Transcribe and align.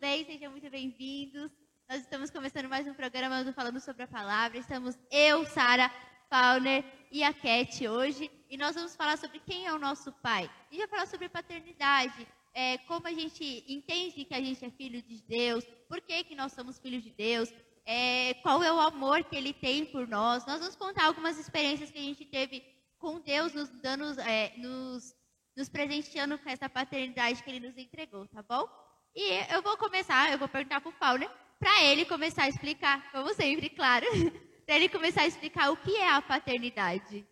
bem? 0.00 0.24
Sejam 0.24 0.50
muito 0.50 0.70
bem-vindos. 0.70 1.52
Nós 1.86 2.00
estamos 2.00 2.30
começando 2.30 2.70
mais 2.70 2.88
um 2.88 2.94
programa 2.94 3.44
do 3.44 3.52
Falando 3.52 3.78
sobre 3.78 4.04
a 4.04 4.08
Palavra. 4.08 4.56
Estamos 4.56 4.98
eu, 5.10 5.44
Sara, 5.44 5.92
Fauner 6.30 6.82
e 7.12 7.22
a 7.22 7.34
Cat 7.34 7.86
hoje. 7.86 8.30
E 8.48 8.56
nós 8.56 8.74
vamos 8.74 8.96
falar 8.96 9.18
sobre 9.18 9.40
quem 9.40 9.66
é 9.66 9.74
o 9.74 9.78
nosso 9.78 10.10
pai. 10.22 10.44
A 10.44 10.74
gente 10.74 10.78
vai 10.78 10.88
falar 10.88 11.06
sobre 11.06 11.28
paternidade, 11.28 12.26
é, 12.54 12.78
como 12.78 13.06
a 13.06 13.12
gente 13.12 13.62
entende 13.68 14.24
que 14.24 14.32
a 14.32 14.40
gente 14.40 14.64
é 14.64 14.70
filho 14.70 15.02
de 15.02 15.20
Deus, 15.20 15.66
por 15.86 16.00
que, 16.00 16.24
que 16.24 16.34
nós 16.34 16.52
somos 16.54 16.78
filhos 16.78 17.02
de 17.02 17.10
Deus, 17.10 17.52
é, 17.84 18.32
qual 18.42 18.62
é 18.62 18.72
o 18.72 18.80
amor 18.80 19.22
que 19.24 19.36
Ele 19.36 19.52
tem 19.52 19.84
por 19.84 20.08
nós. 20.08 20.46
Nós 20.46 20.60
vamos 20.60 20.76
contar 20.76 21.04
algumas 21.08 21.38
experiências 21.38 21.90
que 21.90 21.98
a 21.98 22.02
gente 22.02 22.24
teve 22.24 22.64
com 22.98 23.20
Deus, 23.20 23.52
nos 23.52 23.68
dando, 23.68 24.18
é, 24.22 24.54
nos, 24.56 25.14
nos 25.54 25.68
presenteando 25.68 26.38
com 26.38 26.48
essa 26.48 26.70
paternidade 26.70 27.42
que 27.42 27.50
Ele 27.50 27.68
nos 27.68 27.76
entregou, 27.76 28.26
tá 28.28 28.42
bom? 28.42 28.79
E 29.14 29.52
eu 29.52 29.60
vou 29.60 29.76
começar, 29.76 30.30
eu 30.30 30.38
vou 30.38 30.48
perguntar 30.48 30.80
para 30.80 30.88
o 30.88 30.94
Paulo, 30.94 31.28
para 31.58 31.82
ele 31.82 32.04
começar 32.06 32.44
a 32.44 32.48
explicar, 32.48 33.10
como 33.10 33.34
sempre, 33.34 33.68
claro, 33.68 34.06
para 34.64 34.76
ele 34.76 34.88
começar 34.88 35.22
a 35.22 35.26
explicar 35.26 35.70
o 35.70 35.76
que 35.76 35.96
é 35.96 36.08
a 36.08 36.22
paternidade. 36.22 37.26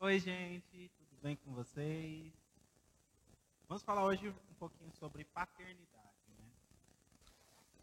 Oi, 0.00 0.18
gente, 0.18 0.90
tudo 0.96 1.20
bem 1.22 1.36
com 1.36 1.52
vocês? 1.52 2.32
Vamos 3.68 3.82
falar 3.82 4.04
hoje 4.04 4.28
um 4.28 4.54
pouquinho 4.54 4.90
sobre 4.92 5.22
paternidade. 5.24 6.16
Né? 6.28 6.50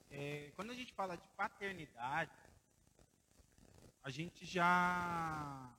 É, 0.09 0.51
quando 0.55 0.71
a 0.71 0.75
gente 0.75 0.91
fala 0.93 1.15
de 1.15 1.27
paternidade, 1.37 2.31
a 4.03 4.09
gente 4.09 4.43
já, 4.43 5.71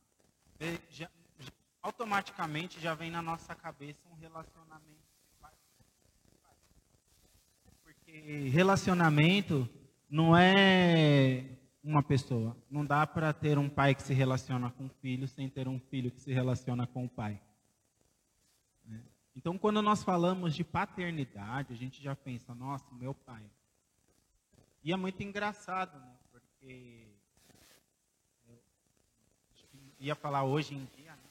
já, 0.88 1.11
já 1.41 1.52
automaticamente 1.83 2.79
já 2.79 2.95
vem 2.95 3.11
na 3.11 3.21
nossa 3.21 3.57
cabeça 3.57 4.09
um 4.09 4.15
relacionamento 4.15 5.10
relacionamento 8.51 9.69
não 10.09 10.37
é 10.37 11.45
uma 11.83 12.03
pessoa. 12.03 12.57
Não 12.71 12.85
dá 12.85 13.07
para 13.07 13.33
ter 13.33 13.59
um 13.59 13.69
pai 13.69 13.95
que 13.95 14.02
se 14.02 14.13
relaciona 14.13 14.71
com 14.71 14.87
o 14.87 14.91
filho 15.01 15.27
sem 15.27 15.49
ter 15.49 15.69
um 15.69 15.79
filho 15.79 16.11
que 16.11 16.21
se 16.21 16.33
relaciona 16.33 16.87
com 16.87 17.05
o 17.05 17.09
pai. 17.09 17.41
Né? 18.85 19.02
Então, 19.35 19.57
quando 19.57 19.80
nós 19.80 20.02
falamos 20.02 20.55
de 20.55 20.65
paternidade, 20.65 21.73
a 21.73 21.77
gente 21.77 22.02
já 22.02 22.15
pensa, 22.15 22.55
nossa, 22.55 22.87
meu 22.95 23.15
pai. 23.15 23.43
E 24.83 24.93
é 24.93 24.97
muito 24.97 25.23
engraçado, 25.23 25.99
né? 25.99 26.17
Porque 26.30 27.07
ia 29.99 30.15
falar 30.15 30.45
hoje 30.45 30.74
em 30.74 30.85
dia, 30.97 31.15
né? 31.15 31.23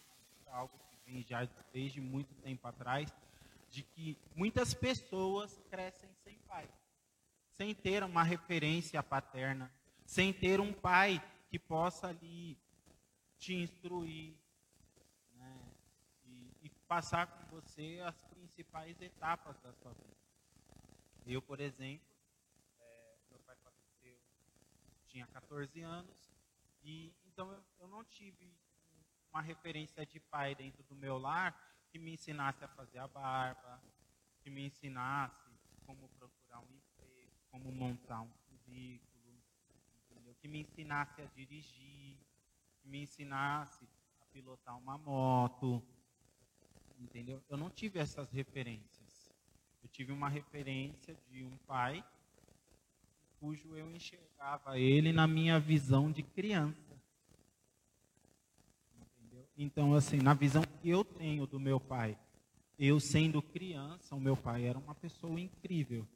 algo 0.52 0.78
que 0.90 1.12
vem 1.12 1.24
já 1.24 1.48
desde 1.74 2.00
muito 2.00 2.34
tempo 2.36 2.68
atrás, 2.68 3.12
de 3.70 3.84
que 3.84 4.18
muitas 4.36 4.74
pessoas 4.74 5.62
crescem 5.70 6.10
sem 6.24 6.38
pai, 6.40 6.68
sem 7.52 7.74
ter 7.74 8.04
uma 8.04 8.24
referência 8.24 9.02
paterna, 9.04 9.72
sem 10.06 10.34
ter 10.34 10.60
um 10.60 10.74
pai 10.74 11.22
que 11.50 11.60
possa 11.60 12.08
ali 12.08 12.58
te 13.38 13.54
instruir 13.54 14.36
né, 15.34 15.72
e, 16.26 16.52
e, 16.64 16.70
passar 16.88 17.28
com 17.28 17.56
você 17.56 18.02
as 18.04 18.20
principais 18.26 19.00
etapas 19.02 19.58
da 19.60 19.72
sua 19.74 19.94
vida. 19.94 20.18
Eu, 21.26 21.42
por 21.42 21.60
exemplo, 21.60 22.06
é, 22.80 23.18
meu 23.30 23.40
pai 23.40 23.56
faleceu, 23.64 24.18
tinha 25.08 25.28
14 25.28 25.82
anos, 25.82 26.34
e 26.84 27.14
então 27.28 27.52
eu, 27.52 27.64
eu 27.80 27.88
não 27.88 28.04
tive 28.04 28.52
uma 29.32 29.42
referência 29.42 30.06
de 30.06 30.20
pai 30.20 30.56
dentro 30.56 30.84
do 30.84 30.96
meu 30.96 31.18
lar 31.18 31.56
que 31.92 32.00
me 32.00 32.14
ensinasse 32.14 32.64
a 32.64 32.68
fazer 32.68 33.00
a 33.00 33.08
barba, 33.08 33.82
que 34.42 34.50
me 34.50 34.66
ensinasse 34.66 35.50
como 35.86 36.08
procurar 36.10 36.60
um 36.60 36.74
emprego, 36.76 37.32
como 37.50 37.72
montar 37.72 38.22
um 38.22 38.30
currículo, 38.48 39.42
entendeu? 40.04 40.36
que 40.36 40.48
me 40.48 40.60
ensinasse 40.60 41.22
a 41.22 41.26
dirigir, 41.26 42.18
que 42.82 42.88
me 42.88 43.02
ensinasse 43.02 43.88
a 44.22 44.26
pilotar 44.26 44.78
uma 44.78 44.98
moto, 44.98 45.84
entendeu? 46.98 47.44
Eu 47.50 47.58
não 47.58 47.70
tive 47.70 48.00
essas 48.00 48.30
referências. 48.32 49.32
Eu 49.82 49.90
tive 49.90 50.12
uma 50.12 50.30
referência 50.30 51.16
de 51.28 51.44
um 51.44 51.58
pai 51.60 52.04
cujo 53.40 53.76
eu 53.76 53.90
enxergava 53.90 54.78
ele 54.78 55.14
na 55.14 55.26
minha 55.26 55.60
visão 55.60 56.12
de 56.12 56.22
criança. 56.22 56.99
Então, 59.62 59.94
assim, 59.94 60.20
na 60.20 60.34
visão 60.34 60.64
que 60.64 60.90
eu 60.90 61.04
tenho 61.04 61.46
do 61.46 61.60
meu 61.60 61.82
pai, 61.82 62.18
eu 62.80 62.98
sendo 62.98 63.42
criança, 63.42 64.16
o 64.16 64.20
meu 64.20 64.38
pai 64.38 64.66
era 64.66 64.80
uma 64.80 64.96
pessoa 64.96 65.38
incrível. 65.38 66.08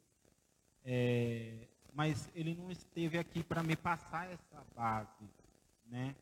É, 0.82 1.68
mas 1.92 2.30
ele 2.34 2.54
não 2.54 2.70
esteve 2.70 3.18
aqui 3.18 3.42
para 3.42 3.62
me 3.62 3.76
passar 3.76 4.32
essa 4.32 4.64
base, 4.74 5.28
né? 5.90 6.14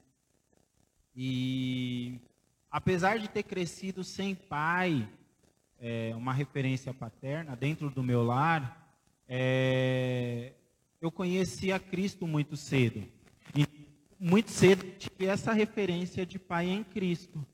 E 1.14 2.18
apesar 2.68 3.20
de 3.20 3.28
ter 3.28 3.44
crescido 3.44 4.02
sem 4.02 4.34
pai, 4.34 5.08
é, 5.78 6.12
uma 6.16 6.32
referência 6.32 6.92
paterna 6.92 7.54
dentro 7.54 7.88
do 7.88 8.02
meu 8.02 8.24
lar, 8.24 8.96
é, 9.28 10.54
eu 11.00 11.12
conheci 11.12 11.70
a 11.70 11.78
Cristo 11.78 12.26
muito 12.26 12.56
cedo 12.56 13.06
muito 14.24 14.52
cedo 14.52 14.88
tive 14.98 15.26
essa 15.26 15.52
referência 15.52 16.24
de 16.24 16.38
pai 16.38 16.68
em 16.68 16.84
Cristo. 16.84 17.44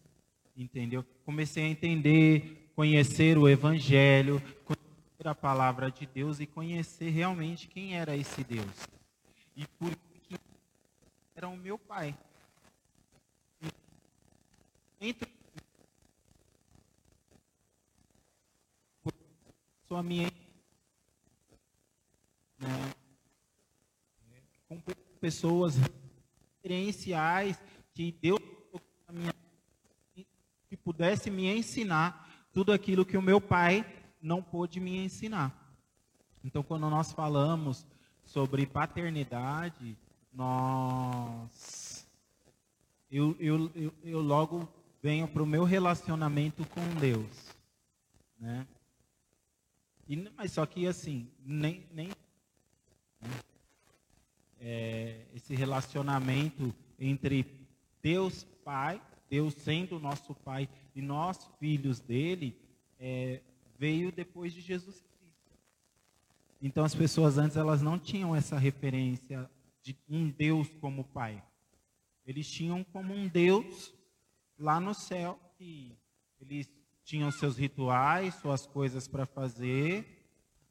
Entendeu? 0.55 1.03
Comecei 1.25 1.65
a 1.65 1.69
entender, 1.69 2.71
conhecer 2.77 3.39
o 3.39 3.49
Evangelho, 3.49 4.39
conhecer 4.67 5.27
a 5.27 5.35
palavra 5.35 5.91
de 5.91 6.05
Deus 6.05 6.41
e 6.41 6.47
conhecer 6.47 7.09
realmente 7.09 7.69
quem 7.69 7.97
era 7.97 8.15
esse 8.15 8.45
Deus. 8.45 8.87
E 9.57 9.67
por 9.79 9.91
que 10.25 10.37
era 11.35 11.49
o 11.49 11.57
meu 11.57 11.79
pai. 11.79 12.15
Entre 15.01 15.33
sua 19.87 20.03
minha 20.03 20.31
né, 22.59 22.69
com 24.69 24.79
pessoas 25.19 25.77
experienciais 26.59 27.61
que 27.95 28.13
Deus 28.13 28.41
que 30.69 30.77
pudesse 30.77 31.31
me 31.31 31.47
ensinar 31.47 32.29
tudo 32.53 32.73
aquilo 32.73 33.07
que 33.07 33.17
o 33.17 33.23
meu 33.23 33.41
pai 33.41 33.87
não 34.21 34.43
pôde 34.43 34.81
me 34.81 34.99
ensinar. 34.99 35.55
Então, 36.45 36.63
quando 36.63 36.91
nós 36.91 37.13
falamos 37.13 37.87
sobre 38.25 38.67
paternidade, 38.67 39.97
nós 40.33 42.07
eu, 43.11 43.35
eu, 43.41 43.71
eu, 43.75 43.95
eu 44.03 44.21
logo 44.21 44.69
venho 45.03 45.27
para 45.27 45.43
o 45.43 45.47
meu 45.47 45.65
relacionamento 45.65 46.67
com 46.67 46.83
Deus, 47.01 47.55
né? 48.39 48.67
E, 50.07 50.17
mas 50.37 50.53
só 50.53 50.67
que 50.67 50.87
assim, 50.87 51.31
nem, 51.41 51.87
nem 51.93 52.09
né? 53.21 53.31
é, 54.61 55.08
esse 55.35 55.55
relacionamento 55.55 56.75
entre 56.99 57.47
Deus 58.03 58.45
Pai, 58.65 59.01
Deus 59.31 59.55
sendo 59.55 59.99
nosso 59.99 60.35
Pai 60.35 60.69
e 60.95 61.03
nós 61.03 61.49
filhos 61.59 62.01
dele, 62.01 62.57
é, 62.99 63.41
veio 63.79 64.11
depois 64.11 64.53
de 64.53 64.61
Jesus 64.61 64.97
Cristo. 64.97 65.53
Então 66.61 66.85
as 66.85 66.95
pessoas 66.95 67.39
antes 67.39 67.57
elas 67.57 67.83
não 67.83 67.99
tinham 67.99 68.35
essa 68.35 68.59
referência 68.59 69.49
de 69.83 69.97
um 70.09 70.29
Deus 70.29 70.69
como 70.81 71.05
Pai. 71.05 71.43
Eles 72.27 72.51
tinham 72.51 72.85
como 72.85 73.15
um 73.15 73.29
Deus 73.29 73.95
lá 74.59 74.81
no 74.81 74.93
céu 74.93 75.39
que 75.57 75.97
eles 76.41 76.69
tinham 77.05 77.31
seus 77.31 77.57
rituais, 77.57 78.35
suas 78.35 78.67
coisas 78.67 79.09
para 79.09 79.25
fazer, 79.25 80.27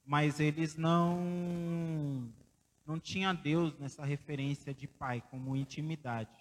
mas 0.05 0.39
eles 0.39 0.75
não 0.75 2.31
não 2.87 2.97
tinha 2.99 3.33
Deus 3.33 3.77
nessa 3.77 4.05
referência 4.05 4.73
de 4.73 4.87
pai, 4.87 5.21
como 5.29 5.55
intimidade. 5.57 6.31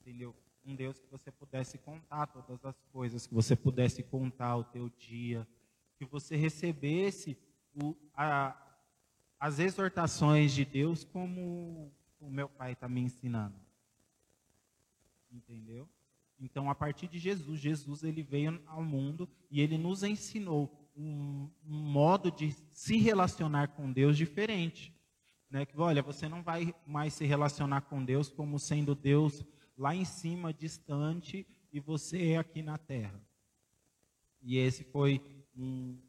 Entendeu? 0.00 0.34
Um 0.64 0.76
Deus 0.76 0.98
que 1.00 1.10
você 1.10 1.32
pudesse 1.32 1.76
contar 1.78 2.28
todas 2.28 2.64
as 2.64 2.80
coisas, 2.92 3.26
que 3.26 3.34
você 3.34 3.56
pudesse 3.56 4.02
contar 4.04 4.56
o 4.56 4.64
teu 4.64 4.88
dia, 4.90 5.46
que 5.98 6.04
você 6.04 6.36
recebesse 6.36 7.36
o, 7.74 7.96
a, 8.14 8.56
as 9.40 9.58
exortações 9.58 10.52
de 10.52 10.64
Deus 10.64 11.02
como 11.02 11.92
o 12.20 12.30
meu 12.30 12.48
pai 12.48 12.72
está 12.72 12.88
me 12.88 13.00
ensinando. 13.00 13.58
Entendeu? 15.32 15.88
Então, 16.38 16.70
a 16.70 16.74
partir 16.74 17.08
de 17.08 17.18
Jesus, 17.18 17.60
Jesus 17.60 18.04
ele 18.04 18.22
veio 18.22 18.62
ao 18.66 18.84
mundo 18.84 19.28
e 19.50 19.60
ele 19.60 19.76
nos 19.76 20.02
ensinou 20.02 20.88
um, 20.96 21.50
um 21.66 21.76
modo 21.76 22.30
de 22.30 22.52
se 22.72 22.96
relacionar 22.98 23.68
com 23.68 23.92
Deus 23.92 24.16
diferente. 24.16 24.94
Né, 25.50 25.66
que, 25.66 25.76
olha, 25.78 26.00
você 26.00 26.28
não 26.28 26.42
vai 26.42 26.72
mais 26.86 27.12
se 27.12 27.26
relacionar 27.26 27.80
com 27.82 28.04
Deus 28.04 28.30
como 28.30 28.58
sendo 28.58 28.94
Deus 28.94 29.44
lá 29.76 29.94
em 29.94 30.04
cima, 30.04 30.52
distante, 30.54 31.44
e 31.72 31.80
você 31.80 32.32
é 32.32 32.36
aqui 32.38 32.62
na 32.62 32.78
terra. 32.78 33.20
E 34.40 34.56
esse 34.56 34.84
foi 34.84 35.20
um, 35.56 36.00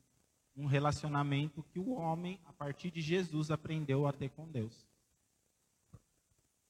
um 0.55 0.65
relacionamento 0.67 1.63
que 1.63 1.79
o 1.79 1.91
homem, 1.91 2.39
a 2.45 2.53
partir 2.53 2.91
de 2.91 3.01
Jesus, 3.01 3.49
aprendeu 3.49 4.05
a 4.05 4.13
ter 4.13 4.29
com 4.29 4.47
Deus. 4.47 4.87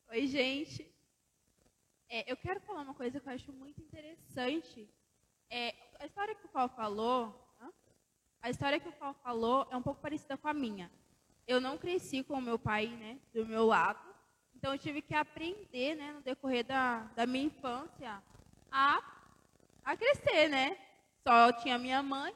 Oi, 0.10 0.28
gente. 0.28 0.90
É, 2.08 2.32
eu 2.32 2.38
quero 2.38 2.62
falar 2.62 2.82
uma 2.82 2.94
coisa 2.94 3.20
que 3.20 3.28
eu 3.28 3.34
acho 3.34 3.52
muito 3.52 3.82
interessante. 3.82 4.90
É, 5.50 5.76
a 6.00 6.06
história 6.06 6.36
que 6.36 6.46
o 6.46 6.50
Paulo 6.50 6.70
falou, 6.70 7.42
a 8.42 8.50
história 8.50 8.80
que 8.80 8.90
o 8.90 8.94
Paulo 8.94 9.16
falou 9.22 9.68
é 9.70 9.76
um 9.76 9.82
pouco 9.82 10.02
parecida 10.02 10.38
com 10.38 10.48
a 10.48 10.54
minha. 10.54 10.92
Eu 11.52 11.60
não 11.60 11.78
cresci 11.78 12.24
com 12.24 12.36
o 12.36 12.42
meu 12.42 12.58
pai, 12.58 12.88
né, 12.88 13.20
do 13.34 13.46
meu 13.46 13.66
lado. 13.66 14.00
Então 14.56 14.72
eu 14.74 14.80
tive 14.80 15.02
que 15.02 15.14
aprender, 15.14 15.96
né, 15.96 16.14
no 16.14 16.22
decorrer 16.22 16.64
da, 16.64 17.00
da 17.14 17.26
minha 17.26 17.44
infância, 17.44 18.24
a, 18.72 19.04
a 19.84 19.98
crescer, 19.98 20.48
né? 20.48 20.78
Só 21.28 21.52
tinha 21.52 21.78
minha 21.78 22.02
mãe 22.02 22.34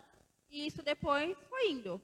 e 0.49 0.67
isso 0.67 0.83
depois 0.83 1.33
foi 1.47 1.71
indo. 1.71 2.01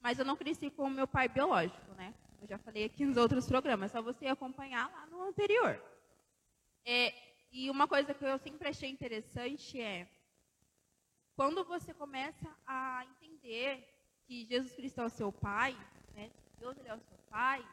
Mas 0.00 0.18
eu 0.18 0.24
não 0.24 0.38
cresci 0.38 0.70
com 0.70 0.84
o 0.84 0.90
meu 0.90 1.06
pai 1.06 1.28
biológico, 1.28 1.92
né? 1.98 2.14
Eu 2.40 2.48
já 2.48 2.56
falei 2.56 2.84
aqui 2.84 3.04
nos 3.04 3.18
outros 3.18 3.46
programas, 3.46 3.92
só 3.92 4.00
você 4.00 4.26
acompanhar 4.26 4.90
lá 4.90 5.04
no 5.04 5.22
anterior. 5.22 5.78
É, 6.82 7.12
e 7.52 7.68
uma 7.68 7.86
coisa 7.86 8.14
que 8.14 8.24
eu 8.24 8.38
sempre 8.38 8.68
achei 8.68 8.88
interessante 8.88 9.78
é 9.78 10.08
quando 11.36 11.62
você 11.62 11.92
começa 11.92 12.48
a 12.66 13.04
entender 13.04 13.86
que 14.26 14.46
Jesus 14.46 14.74
Cristo 14.74 15.02
é 15.02 15.04
o 15.04 15.10
seu 15.10 15.30
pai? 15.30 15.76
Deus 16.58 16.76
ele 16.78 16.88
é 16.88 16.94
o 16.94 17.00
seu 17.00 17.18
pai, 17.30 17.66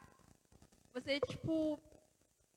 você 0.94 1.19
tipo 1.19 1.80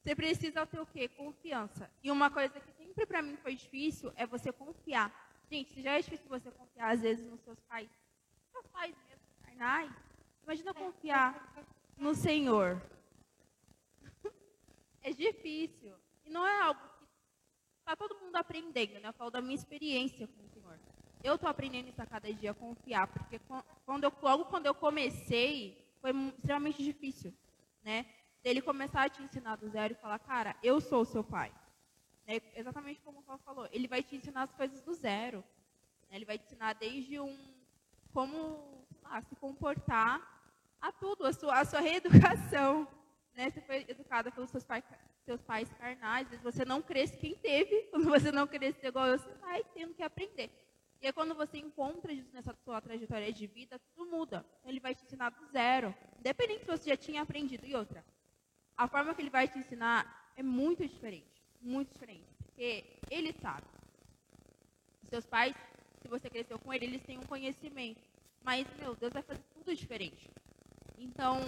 você 0.04 0.14
precisa 0.14 0.66
ter 0.66 0.78
o 0.80 0.86
quê? 0.86 1.08
Confiança. 1.08 1.90
E 2.02 2.10
uma 2.10 2.30
coisa 2.30 2.60
que 2.60 2.70
sempre 2.72 3.06
para 3.06 3.22
mim 3.22 3.36
foi 3.38 3.54
difícil 3.54 4.12
é 4.16 4.26
você 4.26 4.52
confiar. 4.52 5.10
Gente, 5.50 5.72
se 5.72 5.80
já 5.80 5.92
é 5.92 6.02
difícil 6.02 6.28
você 6.28 6.50
confiar 6.50 6.92
às 6.92 7.00
vezes 7.00 7.24
nos 7.24 7.40
seus 7.40 7.58
pais, 7.60 7.88
seus 8.52 8.66
pais 8.66 8.94
mesmo 9.08 9.24
carnais, 9.42 9.90
imagina 10.42 10.74
confiar 10.74 11.54
no 11.96 12.14
Senhor. 12.14 12.82
é 15.00 15.10
difícil. 15.10 15.94
E 16.26 16.30
não 16.30 16.46
é 16.46 16.60
algo 16.60 16.80
que 16.98 17.06
está 17.78 17.96
todo 17.96 18.20
mundo 18.20 18.36
aprendendo, 18.36 19.00
né? 19.00 19.08
Eu 19.08 19.12
falo 19.14 19.30
da 19.30 19.40
minha 19.40 19.54
experiência 19.54 20.26
com 20.26 20.42
o 20.44 20.48
Senhor. 20.48 20.78
Eu 21.22 21.36
estou 21.36 21.48
aprendendo 21.48 21.88
isso 21.88 22.02
a 22.02 22.06
cada 22.06 22.30
dia, 22.30 22.50
a 22.50 22.54
confiar, 22.54 23.06
porque 23.06 23.40
quando 23.86 24.04
eu, 24.04 24.12
logo 24.20 24.44
quando 24.46 24.66
eu 24.66 24.74
comecei, 24.74 25.83
foi 26.04 26.12
extremamente 26.36 26.84
difícil, 26.84 27.32
né? 27.82 28.04
Ele 28.44 28.60
começar 28.60 29.04
a 29.04 29.08
te 29.08 29.22
ensinar 29.22 29.56
do 29.56 29.70
zero 29.70 29.94
e 29.94 29.96
falar, 30.02 30.18
cara, 30.18 30.54
eu 30.62 30.78
sou 30.78 31.00
o 31.00 31.06
seu 31.06 31.24
pai. 31.24 31.50
É 32.26 32.42
exatamente 32.56 33.00
como 33.00 33.20
o 33.20 33.22
Paulo 33.22 33.40
falou, 33.42 33.66
ele 33.72 33.88
vai 33.88 34.02
te 34.02 34.14
ensinar 34.14 34.42
as 34.42 34.52
coisas 34.52 34.82
do 34.82 34.92
zero. 34.92 35.38
Né? 36.10 36.16
Ele 36.16 36.26
vai 36.26 36.36
te 36.36 36.44
ensinar 36.44 36.74
desde 36.74 37.18
um 37.18 37.34
como 38.12 38.86
lá, 39.02 39.22
se 39.22 39.34
comportar 39.36 40.20
a 40.78 40.92
tudo, 40.92 41.24
a 41.24 41.32
sua, 41.32 41.60
a 41.60 41.64
sua 41.64 41.80
reeducação. 41.88 42.86
Né? 43.34 43.50
Você 43.50 43.62
foi 43.62 43.86
educada 43.88 44.30
pelos 44.30 44.50
seus 44.50 44.62
pais, 44.62 44.84
seus 45.24 45.40
pais 45.40 45.72
carnais, 45.72 46.28
você 46.42 46.66
não 46.66 46.82
cresce 46.82 47.16
quem 47.16 47.34
teve, 47.34 47.84
quando 47.84 48.10
você 48.10 48.30
não 48.30 48.46
cresce 48.46 48.86
igual 48.86 49.06
eu, 49.06 49.18
você 49.18 49.32
vai 49.40 49.64
tendo 49.72 49.94
que 49.94 50.02
aprender. 50.02 50.50
E 51.04 51.12
quando 51.12 51.34
você 51.34 51.58
encontra 51.58 52.10
isso 52.10 52.30
nessa 52.32 52.54
sua 52.64 52.80
trajetória 52.80 53.30
de 53.30 53.46
vida, 53.46 53.78
tudo 53.94 54.10
muda. 54.10 54.42
Ele 54.64 54.80
vai 54.80 54.94
te 54.94 55.04
ensinar 55.04 55.28
do 55.28 55.46
zero, 55.52 55.94
independente 56.18 56.60
se 56.60 56.66
você 56.66 56.88
já 56.88 56.96
tinha 56.96 57.20
aprendido. 57.20 57.66
E 57.66 57.74
outra, 57.74 58.02
a 58.74 58.88
forma 58.88 59.14
que 59.14 59.20
ele 59.20 59.28
vai 59.28 59.46
te 59.46 59.58
ensinar 59.58 60.32
é 60.34 60.42
muito 60.42 60.88
diferente, 60.88 61.44
muito 61.60 61.92
diferente, 61.92 62.24
porque 62.38 62.86
ele 63.10 63.34
sabe. 63.34 63.66
Seus 65.10 65.26
pais, 65.26 65.54
se 66.00 66.08
você 66.08 66.30
cresceu 66.30 66.58
com 66.58 66.72
ele, 66.72 66.86
eles 66.86 67.02
têm 67.02 67.18
um 67.18 67.26
conhecimento, 67.26 68.00
mas 68.42 68.66
meu 68.78 68.96
Deus 68.96 69.12
vai 69.12 69.22
fazer 69.22 69.42
tudo 69.52 69.76
diferente. 69.76 70.30
Então, 70.96 71.38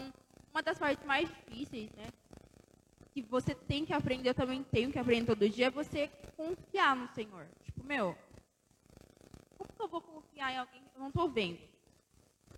uma 0.53 0.63
das 0.63 0.79
partes 0.79 1.03
mais 1.07 1.31
difíceis, 1.31 1.91
né, 1.93 2.09
que 3.15 3.23
você 3.23 3.55
tem 3.55 3.87
que 3.87 3.95
aprender, 3.95 4.29
eu 4.29 4.35
também 4.35 4.63
tenho 4.65 4.93
que 4.93 4.99
aprender 4.99 5.29
todo 5.29 5.49
dia, 5.49 5.69
é 5.69 5.71
você 5.71 6.09
confiar 6.37 6.95
no 6.95 7.09
Senhor. 7.15 7.49
Tipo, 7.65 7.83
meu, 7.83 8.15
que 9.77 9.83
eu 9.83 9.89
vou 9.89 10.01
confiar 10.01 10.53
em 10.53 10.59
alguém 10.59 10.83
que 10.83 10.97
eu 10.97 11.01
não 11.01 11.09
estou 11.09 11.29
vendo? 11.29 11.61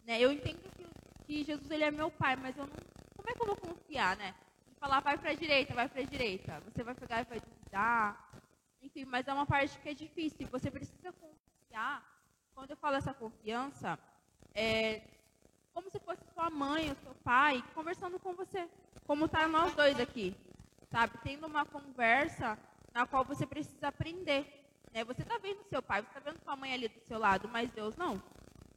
Né, 0.04 0.20
eu 0.20 0.32
entendo 0.32 0.62
que, 0.70 0.86
que 1.26 1.44
Jesus 1.44 1.70
ele 1.70 1.84
é 1.84 1.90
meu 1.90 2.10
pai, 2.10 2.36
mas 2.36 2.56
eu 2.56 2.66
não, 2.66 2.76
como 3.16 3.28
é 3.28 3.34
que 3.34 3.42
eu 3.42 3.46
vou 3.46 3.56
confiar, 3.56 4.16
né? 4.16 4.34
falar 4.78 5.00
vai 5.00 5.18
para 5.18 5.30
a 5.30 5.34
direita, 5.34 5.74
vai 5.74 5.88
para 5.88 6.00
a 6.00 6.04
direita. 6.04 6.60
Você 6.60 6.82
vai 6.82 6.94
pegar 6.94 7.20
e 7.20 7.24
vai 7.24 7.40
duvidar. 7.40 8.30
Enfim, 8.80 9.04
mas 9.04 9.26
é 9.26 9.32
uma 9.32 9.46
parte 9.46 9.78
que 9.80 9.88
é 9.88 9.94
difícil. 9.94 10.46
Você 10.48 10.70
precisa 10.70 11.12
confiar. 11.12 12.02
Quando 12.54 12.70
eu 12.70 12.76
falo 12.76 12.96
essa 12.96 13.12
confiança, 13.12 13.98
é 14.54 15.02
como 15.72 15.90
se 15.90 15.98
fosse 16.00 16.24
sua 16.32 16.50
mãe 16.50 16.88
ou 16.88 16.96
seu 16.96 17.14
pai 17.16 17.62
conversando 17.74 18.18
com 18.18 18.34
você. 18.34 18.68
Como 19.06 19.28
tá 19.28 19.46
nós 19.46 19.74
dois 19.74 19.98
aqui. 20.00 20.34
Sabe? 20.90 21.18
Tendo 21.22 21.46
uma 21.46 21.64
conversa 21.64 22.58
na 22.92 23.06
qual 23.06 23.24
você 23.24 23.46
precisa 23.46 23.88
aprender. 23.88 24.67
Né? 24.92 25.04
Você 25.04 25.22
está 25.22 25.38
vendo 25.38 25.62
seu 25.64 25.82
pai, 25.82 26.02
você 26.02 26.08
está 26.08 26.20
vendo 26.20 26.42
sua 26.42 26.56
mãe 26.56 26.72
ali 26.72 26.88
do 26.88 27.00
seu 27.06 27.18
lado, 27.18 27.48
mas 27.48 27.70
Deus 27.70 27.96
não. 27.96 28.22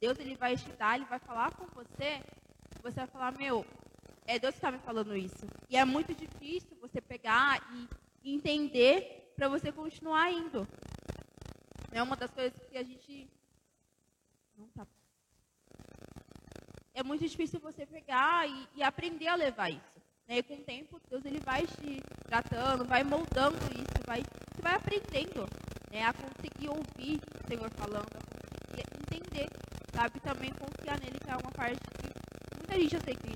Deus 0.00 0.18
ele 0.18 0.34
vai 0.34 0.56
te 0.56 0.70
dar, 0.72 0.96
ele 0.96 1.04
vai 1.04 1.18
falar 1.18 1.52
com 1.54 1.66
você. 1.66 2.22
Você 2.82 2.96
vai 2.96 3.06
falar, 3.06 3.32
meu, 3.38 3.64
é 4.26 4.38
Deus 4.38 4.54
que 4.54 4.58
está 4.58 4.70
me 4.70 4.78
falando 4.78 5.16
isso. 5.16 5.46
E 5.68 5.76
é 5.76 5.84
muito 5.84 6.14
difícil 6.14 6.76
você 6.80 7.00
pegar 7.00 7.60
e 8.24 8.34
entender 8.34 9.32
para 9.36 9.48
você 9.48 9.70
continuar 9.70 10.32
indo. 10.32 10.66
É 11.90 12.02
uma 12.02 12.16
das 12.16 12.30
coisas 12.30 12.58
que 12.68 12.76
a 12.76 12.82
gente. 12.82 13.28
Não 14.56 14.66
tá. 14.68 14.86
É 16.94 17.02
muito 17.02 17.26
difícil 17.26 17.60
você 17.60 17.86
pegar 17.86 18.48
e, 18.48 18.68
e 18.76 18.82
aprender 18.82 19.28
a 19.28 19.34
levar 19.34 19.70
isso. 19.70 20.02
Né? 20.26 20.38
E 20.38 20.42
com 20.42 20.54
o 20.54 20.64
tempo, 20.64 21.00
Deus 21.08 21.24
ele 21.24 21.40
vai 21.40 21.66
te 21.66 22.02
tratando, 22.26 22.84
vai 22.84 23.02
moldando 23.02 23.56
isso, 23.72 24.06
vai, 24.06 24.22
você 24.22 24.62
vai 24.62 24.74
aprendendo 24.74 25.46
né? 25.92 26.02
a 26.02 26.12
conseguir 26.12 26.68
ouvir 26.68 27.20
o 27.20 27.46
Senhor 27.46 27.70
falando, 27.76 28.08
a 28.16 28.24
conseguir 28.26 28.86
entender, 29.00 29.48
sabe? 29.94 30.18
Também 30.20 30.50
confiar 30.52 30.98
nele, 30.98 31.18
que 31.20 31.30
é 31.30 31.36
uma 31.36 31.52
parte 31.52 31.78
que 32.00 32.56
muita 32.56 32.80
gente 32.80 32.94
eu 32.94 33.00
sei 33.02 33.14
que. 33.14 33.32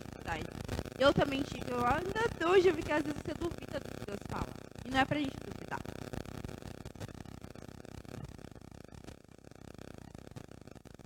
Eu 0.98 1.12
também 1.12 1.42
tive, 1.42 1.70
eu 1.70 1.84
ainda 1.86 2.48
hoje, 2.50 2.72
porque 2.72 2.90
às 2.90 3.02
vezes 3.02 3.20
você 3.20 3.34
duvida 3.34 3.78
do 3.78 3.90
que 3.90 4.06
Deus 4.06 4.18
fala. 4.30 4.48
E 4.84 4.90
não 4.90 4.98
é 4.98 5.04
pra 5.04 5.18
gente 5.18 5.36
duvidar. 5.44 5.78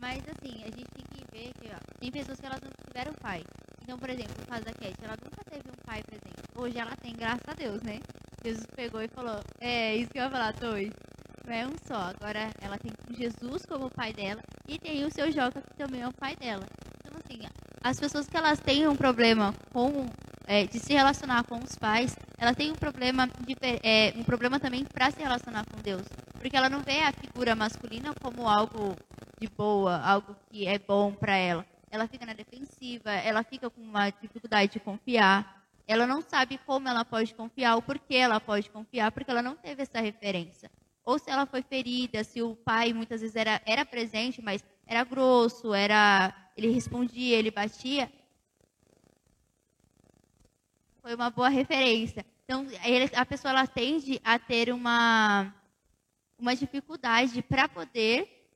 Mas 0.01 0.23
assim, 0.29 0.63
a 0.63 0.71
gente 0.71 0.91
tem 0.95 1.05
que 1.13 1.25
ver 1.33 1.53
que 1.55 1.75
ó, 1.75 1.99
tem 1.99 2.13
pessoas 2.13 2.39
que 2.39 2.47
elas 2.47 2.61
não 2.61 2.71
tiveram 2.87 3.13
pai. 3.15 3.43
Então, 3.83 3.99
por 3.99 4.09
exemplo, 4.09 4.35
no 4.39 4.47
caso 4.47 4.65
da 4.65 4.73
Cat, 4.75 4.95
ela 5.03 5.17
nunca 5.25 5.45
teve 5.51 5.69
um 5.69 5.85
pai 5.85 6.03
presente. 6.05 6.43
Hoje 6.55 6.79
ela 6.79 6.97
tem, 6.97 7.13
graças 7.17 7.49
a 7.49 7.55
Deus, 7.55 7.83
né? 7.83 7.99
Jesus 8.45 8.67
pegou 8.77 9.03
e 9.03 9.09
falou, 9.09 9.41
é 9.59 9.97
isso 9.97 10.11
que 10.11 10.19
eu 10.19 10.23
ia 10.23 10.31
falar, 10.31 10.53
dois. 10.53 10.93
É 11.53 11.67
um 11.67 11.75
só. 11.85 12.11
Agora 12.11 12.51
ela 12.61 12.79
tem 12.79 12.93
Jesus 13.17 13.67
como 13.67 13.91
pai 13.91 14.13
dela 14.13 14.41
e 14.69 14.79
tem 14.79 15.05
o 15.05 15.11
seu 15.11 15.31
Joca 15.33 15.61
que 15.61 15.75
também 15.75 16.01
é 16.01 16.09
o 16.09 16.13
pai 16.13 16.37
dela. 16.37 16.65
Então, 17.05 17.19
assim, 17.19 17.41
as 17.83 17.99
pessoas 17.99 18.29
que 18.29 18.37
elas 18.37 18.61
têm 18.61 18.87
um 18.87 18.97
problema 18.97 19.53
com 19.73 20.07
é, 20.47 20.67
de 20.67 20.79
se 20.79 20.93
relacionar 20.93 21.45
com 21.45 21.59
os 21.59 21.77
pais, 21.77 22.17
ela 22.37 22.55
tem 22.55 22.71
um 22.73 22.75
problema 22.75 23.29
de, 23.41 23.57
é, 23.83 24.13
um 24.17 24.25
problema 24.25 24.59
também 24.59 24.85
para 24.85 25.11
se 25.11 25.21
relacionar 25.21 25.65
com 25.65 25.81
Deus, 25.81 26.03
porque 26.41 26.57
ela 26.57 26.69
não 26.69 26.81
vê 26.81 27.01
a 27.01 27.13
figura 27.13 27.55
masculina 27.55 28.13
como 28.21 28.49
algo 28.49 28.97
de 29.41 29.49
boa, 29.49 30.01
algo 30.05 30.37
que 30.51 30.67
é 30.67 30.79
bom 30.79 31.13
para 31.13 31.37
ela. 31.37 31.65
Ela 31.91 32.09
fica 32.09 32.27
na 32.27 32.33
defensiva, 32.33 33.11
ela 33.13 33.43
fica 33.43 33.71
com 33.71 33.81
uma 33.81 34.11
dificuldade 34.11 34.73
de 34.73 34.81
confiar. 34.81 35.65
Ela 35.87 36.07
não 36.07 36.21
sabe 36.21 36.59
como 36.59 36.89
ela 36.89 37.05
pode 37.05 37.35
confiar, 37.35 37.75
ou 37.77 37.83
por 37.83 37.99
que 37.99 38.17
ela 38.17 38.41
pode 38.41 38.71
confiar, 38.71 39.11
porque 39.11 39.31
ela 39.31 39.43
não 39.43 39.57
teve 39.57 39.83
essa 39.83 40.01
referência. 40.01 40.71
Ou 41.11 41.19
se 41.19 41.29
ela 41.29 41.45
foi 41.45 41.61
ferida, 41.61 42.23
se 42.23 42.41
o 42.41 42.55
pai 42.55 42.93
muitas 42.93 43.21
vezes 43.21 43.35
era, 43.35 43.61
era 43.67 43.85
presente, 43.85 44.41
mas 44.41 44.65
era 44.87 45.03
grosso, 45.03 45.75
era 45.75 46.33
ele 46.57 46.69
respondia, 46.71 47.37
ele 47.37 47.51
batia. 47.51 48.09
Foi 51.03 51.13
uma 51.13 51.29
boa 51.29 51.49
referência. 51.49 52.25
Então, 52.45 52.65
ele, 52.85 53.11
a 53.13 53.27
pessoa 53.27 53.51
ela 53.51 53.67
tende 53.67 54.21
a 54.23 54.39
ter 54.39 54.73
uma, 54.73 55.53
uma 56.39 56.55
dificuldade 56.55 57.43
para 57.43 57.69
poder 57.69 58.47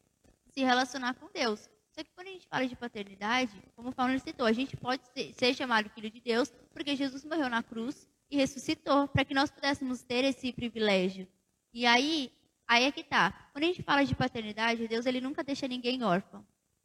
se 0.53 0.63
relacionar 0.63 1.15
com 1.15 1.29
Deus. 1.35 1.69
Só 1.91 2.05
que 2.05 2.11
quando 2.15 2.29
a 2.29 2.31
gente 2.31 2.47
fala 2.47 2.69
de 2.69 2.77
paternidade, 2.77 3.61
como 3.75 3.89
o 3.89 3.93
Paulo 3.93 4.17
citou, 4.21 4.47
a 4.47 4.53
gente 4.53 4.77
pode 4.77 5.03
ser, 5.33 5.55
chamado 5.55 5.91
filho 5.91 6.09
de 6.09 6.21
Deus 6.21 6.53
porque 6.73 6.95
Jesus 6.95 7.25
morreu 7.25 7.49
na 7.49 7.65
cruz 7.65 8.09
e 8.31 8.37
ressuscitou, 8.37 9.09
para 9.09 9.25
que 9.25 9.35
nós 9.35 9.51
pudéssemos 9.51 10.03
ter 10.03 10.23
esse 10.25 10.53
privilégio. 10.53 11.27
E 11.73 11.85
aí, 11.85 12.31
aí 12.67 12.85
é 12.85 12.93
que 12.93 13.05
tá. 13.05 13.49
Quando 13.53 13.65
a 13.65 13.67
gente 13.67 13.83
fala 13.83 14.05
de 14.05 14.15
paternidade, 14.15 14.89
Deus 14.89 15.07
ele 15.07 15.21
nunca 15.21 15.43
deixa 15.43 15.69
ninguém 15.69 16.03
órfão. 16.03 16.45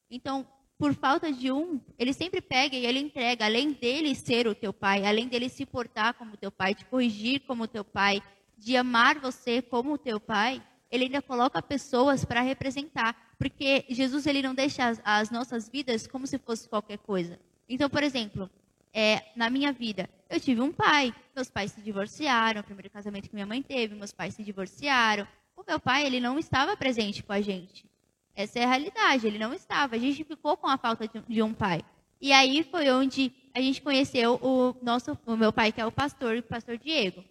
Então, 0.09 0.48
por 0.77 0.93
falta 0.93 1.31
de 1.31 1.51
um, 1.51 1.79
ele 1.98 2.13
sempre 2.13 2.41
pega 2.41 2.75
e 2.75 2.86
ele 2.86 3.00
entrega, 3.00 3.45
além 3.45 3.74
dele 3.74 4.15
ser 4.15 4.48
o 4.48 4.55
teu 4.55 4.71
pai, 4.71 5.05
além 5.05 5.27
dele 5.27 5.50
se 5.50 5.65
portar 5.65 6.13
como 6.13 6.38
teu 6.38 6.51
pai, 6.51 6.74
te 6.74 6.86
corrigir 6.86 7.41
como 7.41 7.67
teu 7.67 7.83
pai, 7.83 8.24
de 8.57 8.77
amar 8.77 9.19
você 9.19 9.62
como 9.62 9.98
teu 9.98 10.19
pai, 10.19 10.63
ele 10.89 11.05
ainda 11.05 11.21
coloca 11.21 11.62
pessoas 11.62 12.25
para 12.25 12.41
representar. 12.41 13.15
porque 13.38 13.86
Jesus 13.89 14.27
ele 14.27 14.41
não 14.41 14.53
deixa 14.53 14.88
as, 14.88 15.01
as 15.03 15.31
nossas 15.31 15.69
vidas 15.69 16.05
como 16.05 16.27
se 16.27 16.38
fosse 16.38 16.67
qualquer 16.67 16.98
coisa. 16.98 17.39
Então, 17.69 17.89
por 17.89 18.03
exemplo, 18.03 18.50
é, 18.93 19.24
na 19.36 19.50
minha 19.50 19.71
vida, 19.71 20.09
eu 20.29 20.39
tive 20.39 20.62
um 20.62 20.71
pai, 20.71 21.13
meus 21.36 21.50
pais 21.50 21.71
se 21.71 21.81
divorciaram, 21.81 22.62
o 22.62 22.63
primeiro 22.63 22.89
casamento 22.89 23.29
que 23.29 23.36
minha 23.36 23.45
mãe 23.45 23.62
teve, 23.62 23.95
meus 23.95 24.12
pais 24.12 24.33
se 24.33 24.43
divorciaram. 24.43 25.27
O 25.60 25.63
meu 25.68 25.78
pai, 25.78 26.06
ele 26.06 26.22
não 26.22 26.39
estava 26.39 26.78
presente 26.78 27.22
com 27.22 27.34
a 27.34 27.42
gente. 27.42 27.86
Essa 28.34 28.60
é 28.60 28.63
a 28.63 28.70
realidade, 28.70 29.28
ele 29.28 29.38
não 29.38 29.54
estava. 29.54 29.98
A 29.98 30.00
gente 30.00 30.24
ficou 30.24 30.56
com 30.56 30.68
a 30.68 30.78
falta 30.78 31.06
de, 31.28 31.44
um 31.44 31.54
pai. 31.54 31.82
E 32.22 32.32
aí 32.32 32.63
foi 32.63 32.89
onde 32.89 33.34
a 33.54 33.60
gente 33.60 33.82
conheceu 33.82 34.39
o 34.42 34.74
nosso, 34.82 35.20
o 35.25 35.36
meu 35.36 35.51
pai, 35.51 35.74
que 35.74 35.82
é 35.82 35.86
o 35.86 35.92
pastor, 35.92 36.38
o 36.38 36.44
pastor 36.44 36.78
Diego. 36.78 37.25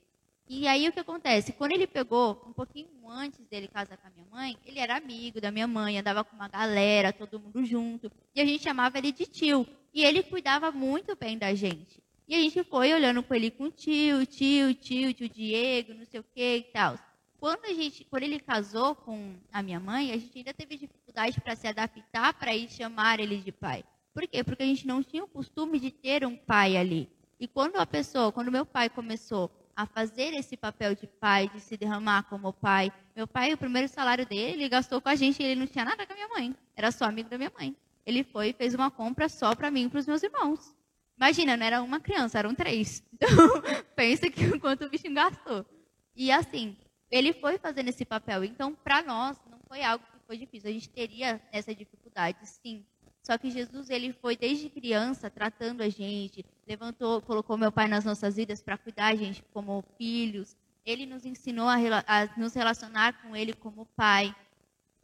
E 0.46 0.68
aí 0.68 0.86
o 0.86 0.92
que 0.92 1.00
acontece? 1.00 1.52
Quando 1.52 1.72
ele 1.72 1.86
pegou, 1.86 2.44
um 2.46 2.52
pouquinho 2.52 2.88
antes 3.08 3.40
dele 3.46 3.66
casar 3.66 3.96
com 3.96 4.06
a 4.06 4.10
minha 4.10 4.26
mãe, 4.30 4.58
ele 4.66 4.78
era 4.78 4.98
amigo 4.98 5.40
da 5.40 5.50
minha 5.50 5.66
mãe, 5.66 5.98
andava 5.98 6.22
com 6.22 6.36
uma 6.36 6.48
galera, 6.48 7.14
todo 7.14 7.40
mundo 7.40 7.64
junto. 7.64 8.12
E 8.34 8.42
a 8.42 8.44
gente 8.44 8.62
chamava 8.62 8.98
ele 8.98 9.10
de 9.10 9.24
tio. 9.24 9.66
E 9.94 10.04
ele 10.04 10.22
cuidava 10.22 10.70
muito 10.70 11.16
bem 11.16 11.38
da 11.38 11.54
gente. 11.54 12.02
E 12.28 12.34
a 12.34 12.38
gente 12.38 12.62
foi 12.62 12.92
olhando 12.92 13.22
com 13.22 13.34
ele 13.34 13.50
com 13.50 13.70
tio, 13.70 14.26
tio, 14.26 14.74
tio, 14.74 15.14
tio 15.14 15.28
Diego, 15.30 15.94
não 15.94 16.04
sei 16.04 16.20
o 16.20 16.24
que 16.34 16.56
e 16.56 16.62
tal. 16.64 16.98
Quando, 17.38 17.66
a 17.66 17.72
gente, 17.72 18.04
quando 18.04 18.24
ele 18.24 18.40
casou 18.40 18.96
com 18.96 19.34
a 19.52 19.62
minha 19.62 19.78
mãe, 19.78 20.10
a 20.10 20.16
gente 20.16 20.38
ainda 20.38 20.52
teve 20.52 20.76
dificuldade 20.76 21.40
para 21.40 21.54
se 21.54 21.68
adaptar 21.68 22.34
para 22.34 22.54
ir 22.54 22.68
chamar 22.68 23.20
ele 23.20 23.36
de 23.36 23.52
pai. 23.52 23.84
Por 24.12 24.26
quê? 24.26 24.42
Porque 24.42 24.64
a 24.64 24.66
gente 24.66 24.86
não 24.86 25.02
tinha 25.02 25.22
o 25.22 25.28
costume 25.28 25.78
de 25.78 25.92
ter 25.92 26.26
um 26.26 26.36
pai 26.36 26.76
ali. 26.76 27.08
E 27.38 27.46
quando 27.46 27.76
a 27.76 27.86
pessoa, 27.86 28.32
quando 28.32 28.50
meu 28.50 28.66
pai 28.66 28.90
começou 28.90 29.48
a 29.76 29.86
fazer 29.86 30.34
esse 30.34 30.56
papel 30.56 30.96
de 30.96 31.06
pai, 31.06 31.48
de 31.48 31.60
se 31.60 31.76
derramar 31.76 32.24
como 32.24 32.52
pai, 32.52 32.92
meu 33.14 33.28
pai, 33.28 33.52
o 33.52 33.56
primeiro 33.56 33.86
salário 33.86 34.26
dele, 34.26 34.54
ele 34.54 34.68
gastou 34.68 35.00
com 35.00 35.08
a 35.08 35.14
gente, 35.14 35.40
ele 35.40 35.60
não 35.60 35.68
tinha 35.68 35.84
nada 35.84 36.04
com 36.04 36.12
a 36.12 36.16
minha 36.16 36.28
mãe, 36.28 36.56
era 36.74 36.90
só 36.90 37.04
amigo 37.04 37.28
da 37.28 37.38
minha 37.38 37.52
mãe. 37.56 37.76
Ele 38.04 38.24
foi 38.24 38.48
e 38.48 38.52
fez 38.52 38.74
uma 38.74 38.90
compra 38.90 39.28
só 39.28 39.54
para 39.54 39.70
mim 39.70 39.84
e 39.84 39.88
para 39.88 40.00
os 40.00 40.06
meus 40.08 40.24
irmãos. 40.24 40.74
Imagina, 41.16 41.56
não 41.56 41.66
era 41.66 41.82
uma 41.82 42.00
criança, 42.00 42.38
eram 42.38 42.54
três. 42.54 43.04
Então, 43.12 43.62
pensa 43.96 44.30
que 44.30 44.58
quanto 44.60 44.84
o 44.84 44.88
bichinho 44.88 45.14
gastou. 45.14 45.66
E 46.14 46.30
assim, 46.30 46.76
ele 47.10 47.32
foi 47.32 47.58
fazendo 47.58 47.88
esse 47.88 48.04
papel. 48.04 48.44
Então, 48.44 48.74
para 48.74 49.02
nós, 49.02 49.38
não 49.50 49.58
foi 49.66 49.82
algo 49.82 50.04
que 50.04 50.26
foi 50.26 50.38
difícil. 50.38 50.70
A 50.70 50.72
gente 50.72 50.88
teria 50.88 51.40
essa 51.52 51.74
dificuldade, 51.74 52.38
sim. 52.46 52.84
Só 53.22 53.36
que 53.36 53.50
Jesus, 53.50 53.90
ele 53.90 54.12
foi 54.12 54.36
desde 54.36 54.70
criança 54.70 55.28
tratando 55.28 55.82
a 55.82 55.88
gente, 55.88 56.44
levantou, 56.66 57.20
colocou 57.20 57.58
meu 57.58 57.70
pai 57.70 57.86
nas 57.86 58.04
nossas 58.04 58.36
vidas 58.36 58.62
para 58.62 58.78
cuidar 58.78 59.08
a 59.08 59.14
gente 59.14 59.42
como 59.52 59.84
filhos. 59.98 60.56
Ele 60.84 61.04
nos 61.04 61.26
ensinou 61.26 61.68
a, 61.68 61.76
a, 62.06 62.38
nos 62.38 62.54
relacionar 62.54 63.20
com 63.22 63.36
ele 63.36 63.52
como 63.52 63.84
pai. 63.94 64.34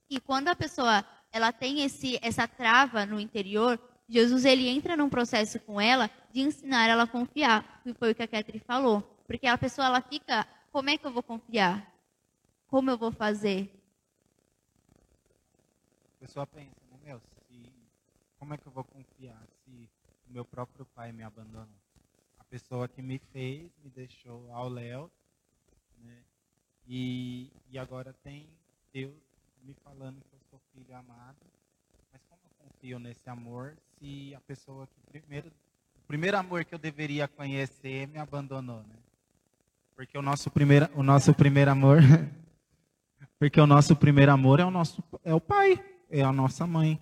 E 0.08 0.18
quando 0.18 0.48
a 0.48 0.54
pessoa 0.56 1.04
ela 1.30 1.52
tem 1.52 1.82
esse, 1.82 2.18
essa 2.22 2.48
trava 2.48 3.04
no 3.04 3.20
interior, 3.20 3.78
Jesus 4.08 4.44
ele 4.44 4.68
entra 4.68 4.96
num 4.96 5.08
processo 5.08 5.58
com 5.60 5.80
ela 5.80 6.10
de 6.32 6.40
ensinar 6.40 6.88
ela 6.88 7.02
a 7.02 7.06
confiar, 7.06 7.82
que 7.82 7.92
foi 7.92 8.12
o 8.12 8.14
que 8.14 8.22
a 8.22 8.28
Catherine 8.28 8.64
falou. 8.66 9.02
Porque 9.26 9.46
a 9.46 9.58
pessoa 9.58 9.86
ela 9.86 10.00
fica, 10.00 10.46
como 10.72 10.88
é 10.88 10.96
que 10.96 11.06
eu 11.06 11.12
vou 11.12 11.22
confiar? 11.22 11.93
Como 12.74 12.90
eu 12.90 12.98
vou 12.98 13.12
fazer? 13.12 13.70
A 16.16 16.18
pessoa 16.18 16.44
pensa, 16.44 16.74
como 18.36 18.52
é 18.52 18.58
que 18.58 18.66
eu 18.66 18.72
vou 18.72 18.82
confiar 18.82 19.40
se 19.64 19.88
o 20.28 20.32
meu 20.32 20.44
próprio 20.44 20.84
pai 20.86 21.12
me 21.12 21.22
abandonou? 21.22 21.68
A 22.36 22.42
pessoa 22.42 22.88
que 22.88 23.00
me 23.00 23.20
fez, 23.32 23.70
me 23.80 23.90
deixou 23.90 24.52
ao 24.52 24.68
léu, 24.68 25.08
né? 26.02 26.18
E, 26.88 27.48
e 27.70 27.78
agora 27.78 28.12
tem 28.24 28.48
Deus 28.92 29.14
me 29.62 29.72
falando 29.74 30.20
que 30.28 30.34
eu 30.34 30.40
sou 30.50 30.60
filho 30.74 30.96
amado. 30.96 31.36
Mas 32.12 32.20
como 32.28 32.40
eu 32.42 32.66
confio 32.66 32.98
nesse 32.98 33.30
amor 33.30 33.76
se 34.00 34.34
a 34.34 34.40
pessoa 34.40 34.88
que 34.88 35.00
primeiro, 35.12 35.46
o 35.46 36.06
primeiro 36.08 36.36
amor 36.36 36.64
que 36.64 36.74
eu 36.74 36.78
deveria 36.80 37.28
conhecer 37.28 38.08
me 38.08 38.18
abandonou, 38.18 38.82
né? 38.82 38.96
Porque 39.94 40.18
o 40.18 40.22
nosso 40.22 40.50
primeiro, 40.50 40.90
o 40.96 41.04
nosso 41.04 41.32
primeiro 41.32 41.70
amor, 41.70 41.98
porque 43.38 43.60
o 43.60 43.66
nosso 43.66 43.96
primeiro 43.96 44.32
amor 44.32 44.60
é 44.60 44.64
o 44.64 44.70
nosso 44.70 45.02
é 45.24 45.34
o 45.34 45.40
pai, 45.40 45.82
é 46.10 46.22
a 46.22 46.32
nossa 46.32 46.66
mãe. 46.66 47.00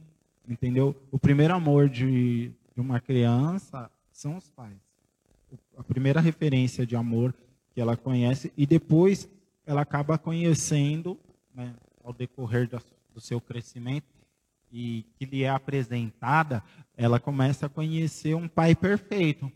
Entendeu? 0.48 0.96
O 1.10 1.18
primeiro 1.18 1.54
amor 1.54 1.88
de, 1.88 2.50
de 2.74 2.80
uma 2.80 3.00
criança 3.00 3.90
são 4.12 4.36
os 4.36 4.48
pais. 4.50 4.76
A 5.76 5.82
primeira 5.82 6.20
referência 6.20 6.86
de 6.86 6.96
amor 6.96 7.34
que 7.74 7.80
ela 7.80 7.96
conhece 7.96 8.52
e 8.56 8.66
depois 8.66 9.28
ela 9.64 9.82
acaba 9.82 10.18
conhecendo, 10.18 11.18
né, 11.54 11.74
ao 12.02 12.12
decorrer 12.12 12.68
do, 12.68 12.80
do 13.14 13.20
seu 13.20 13.40
crescimento 13.40 14.06
e 14.72 15.04
que 15.18 15.26
lhe 15.26 15.44
é 15.44 15.50
apresentada, 15.50 16.62
ela 16.96 17.20
começa 17.20 17.66
a 17.66 17.68
conhecer 17.68 18.34
um 18.34 18.48
pai 18.48 18.74
perfeito. 18.74 19.52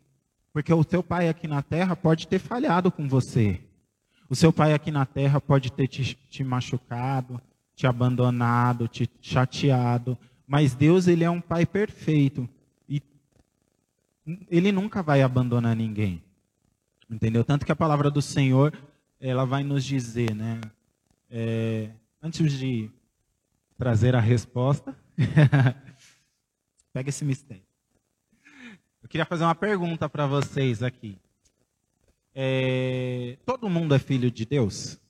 Porque 0.53 0.73
o 0.73 0.85
seu 0.85 1.03
pai 1.03 1.29
aqui 1.29 1.49
na 1.49 1.63
terra 1.63 1.97
pode 1.97 2.29
ter 2.29 2.39
falhado 2.39 2.93
com 2.93 3.09
você. 3.09 3.61
O 4.29 4.35
seu 4.35 4.53
pai 4.53 4.73
aqui 4.73 4.91
na 4.91 5.07
terra 5.07 5.41
pode 5.41 5.71
ter 5.73 5.87
te, 5.87 6.15
te 6.29 6.43
machucado, 6.43 7.41
te 7.75 7.87
abandonado, 7.87 8.89
te 8.89 9.09
chateado, 9.21 10.19
mas 10.47 10.75
Deus, 10.75 11.09
ele 11.09 11.25
é 11.25 11.31
um 11.31 11.41
pai 11.41 11.67
perfeito. 11.67 12.49
E 12.89 13.03
ele 14.49 14.71
nunca 14.71 15.03
vai 15.03 15.23
abandonar 15.23 15.75
ninguém. 15.75 16.23
Entendeu? 17.11 17.45
Tanto 17.45 17.67
que 17.67 17.73
a 17.73 17.77
palavra 17.77 18.11
do 18.11 18.23
Senhor, 18.23 18.73
ela 19.21 19.45
vai 19.45 19.65
nos 19.65 19.85
dizer, 19.85 20.35
né? 20.35 20.61
É, 21.31 21.91
antes 22.23 22.53
de 22.53 22.91
trazer 23.77 24.15
a 24.15 24.21
resposta, 24.21 24.97
pega 26.93 27.09
esse 27.09 27.25
mistério. 27.25 27.63
Eu 29.03 29.09
queria 29.09 29.27
fazer 29.27 29.45
uma 29.45 29.55
pergunta 29.55 30.09
para 30.09 30.27
vocês 30.27 30.83
aqui. 30.83 31.19
É, 32.39 33.39
todo 33.47 33.71
mundo 33.71 33.95
é 33.95 33.99
filho 33.99 34.31
de 34.31 34.45
Deus? 34.45 35.01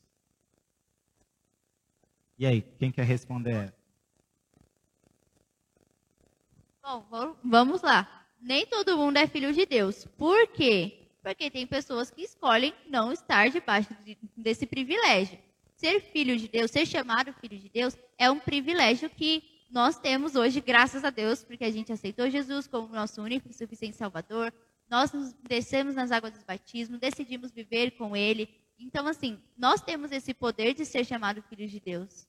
E 2.39 2.47
aí, 2.47 2.63
quem 2.79 2.93
quer 2.93 3.05
responder? 3.05 3.75
Bom, 6.81 7.35
vamos 7.43 7.83
lá. 7.83 8.29
Nem 8.41 8.65
todo 8.65 8.97
mundo 8.97 9.17
é 9.17 9.27
filho 9.27 9.53
de 9.53 9.67
Deus. 9.67 10.05
Por 10.17 10.47
quê? 10.53 11.09
Porque 11.21 11.51
tem 11.51 11.67
pessoas 11.67 12.13
que 12.13 12.23
escolhem 12.23 12.73
não 12.89 13.13
estar 13.13 13.51
debaixo 13.51 13.89
desse 14.37 14.65
privilégio. 14.65 15.37
Ser 15.75 16.01
filho 16.01 16.37
de 16.37 16.47
Deus, 16.47 16.71
ser 16.71 16.87
chamado 16.87 17.33
filho 17.33 17.59
de 17.59 17.69
Deus, 17.69 17.99
é 18.17 18.31
um 18.31 18.39
privilégio 18.39 19.11
que 19.11 19.43
nós 19.69 19.99
temos 19.99 20.37
hoje, 20.37 20.61
graças 20.61 21.03
a 21.03 21.11
Deus, 21.11 21.43
porque 21.43 21.65
a 21.65 21.73
gente 21.73 21.93
aceitou 21.93 22.31
Jesus 22.31 22.69
como 22.69 22.95
nosso 22.95 23.21
único 23.21 23.49
e 23.49 23.53
suficiente 23.53 23.97
Salvador. 23.97 24.53
Nós 24.89 25.13
nos 25.13 25.33
descemos 25.49 25.95
nas 25.95 26.11
águas 26.11 26.33
do 26.33 26.45
batismo, 26.45 26.99
decidimos 26.99 27.51
viver 27.51 27.93
com 27.93 28.17
Ele. 28.17 28.49
Então, 28.79 29.07
assim, 29.07 29.39
nós 29.57 29.81
temos 29.81 30.13
esse 30.13 30.33
poder 30.33 30.75
de 30.75 30.85
ser 30.85 31.05
chamado 31.05 31.43
filho 31.43 31.69
de 31.69 31.81
Deus 31.81 32.27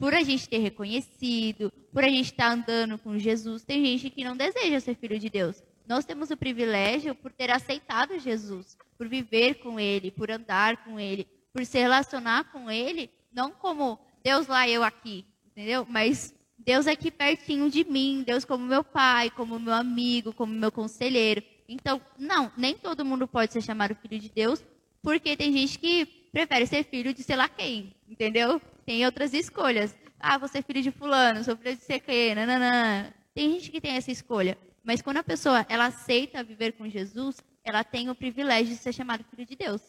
por 0.00 0.14
a 0.14 0.22
gente 0.22 0.48
ter 0.48 0.58
reconhecido, 0.58 1.70
por 1.92 2.02
a 2.02 2.08
gente 2.08 2.32
estar 2.32 2.50
andando 2.50 2.96
com 2.98 3.18
Jesus, 3.18 3.62
tem 3.62 3.84
gente 3.84 4.08
que 4.08 4.24
não 4.24 4.34
deseja 4.34 4.80
ser 4.80 4.96
filho 4.96 5.18
de 5.18 5.28
Deus. 5.28 5.62
Nós 5.86 6.06
temos 6.06 6.30
o 6.30 6.36
privilégio 6.36 7.14
por 7.14 7.30
ter 7.30 7.50
aceitado 7.50 8.18
Jesus, 8.18 8.78
por 8.96 9.06
viver 9.06 9.56
com 9.56 9.78
Ele, 9.78 10.10
por 10.10 10.30
andar 10.30 10.84
com 10.84 10.98
Ele, 10.98 11.28
por 11.52 11.66
se 11.66 11.78
relacionar 11.78 12.50
com 12.50 12.70
Ele, 12.70 13.10
não 13.30 13.50
como 13.50 14.00
Deus 14.24 14.46
lá, 14.46 14.66
eu 14.66 14.82
aqui, 14.82 15.26
entendeu? 15.50 15.86
Mas 15.86 16.34
Deus 16.56 16.86
aqui 16.86 17.10
pertinho 17.10 17.70
de 17.70 17.84
mim, 17.84 18.24
Deus 18.26 18.46
como 18.46 18.64
meu 18.64 18.82
pai, 18.82 19.28
como 19.30 19.58
meu 19.58 19.74
amigo, 19.74 20.32
como 20.32 20.52
meu 20.52 20.72
conselheiro. 20.72 21.42
Então, 21.70 22.00
não, 22.18 22.50
nem 22.56 22.76
todo 22.76 23.04
mundo 23.04 23.26
pode 23.28 23.52
ser 23.52 23.62
chamado 23.62 23.94
filho 23.94 24.18
de 24.18 24.28
Deus, 24.28 24.62
porque 25.02 25.36
tem 25.36 25.52
gente 25.52 25.78
que 25.78 26.04
prefere 26.32 26.66
ser 26.66 26.84
filho 26.84 27.14
de 27.14 27.22
sei 27.22 27.36
lá 27.36 27.48
quem, 27.48 27.94
entendeu? 28.08 28.60
tem 28.90 29.04
outras 29.04 29.32
escolhas. 29.32 29.94
Ah, 30.18 30.36
você 30.36 30.58
é 30.58 30.62
filho 30.62 30.82
de 30.82 30.90
fulano, 30.90 31.44
sou 31.44 31.56
filho 31.56 31.76
de 31.76 31.82
CQ, 31.82 32.34
nananã. 32.34 33.12
Tem 33.32 33.52
gente 33.52 33.70
que 33.70 33.80
tem 33.80 33.92
essa 33.92 34.10
escolha. 34.10 34.58
Mas 34.82 35.00
quando 35.00 35.18
a 35.18 35.22
pessoa 35.22 35.64
ela 35.68 35.86
aceita 35.86 36.42
viver 36.42 36.72
com 36.72 36.88
Jesus, 36.88 37.36
ela 37.62 37.84
tem 37.84 38.10
o 38.10 38.16
privilégio 38.16 38.74
de 38.74 38.82
ser 38.82 38.92
chamado 38.92 39.24
filho 39.30 39.46
de 39.46 39.54
Deus. 39.54 39.80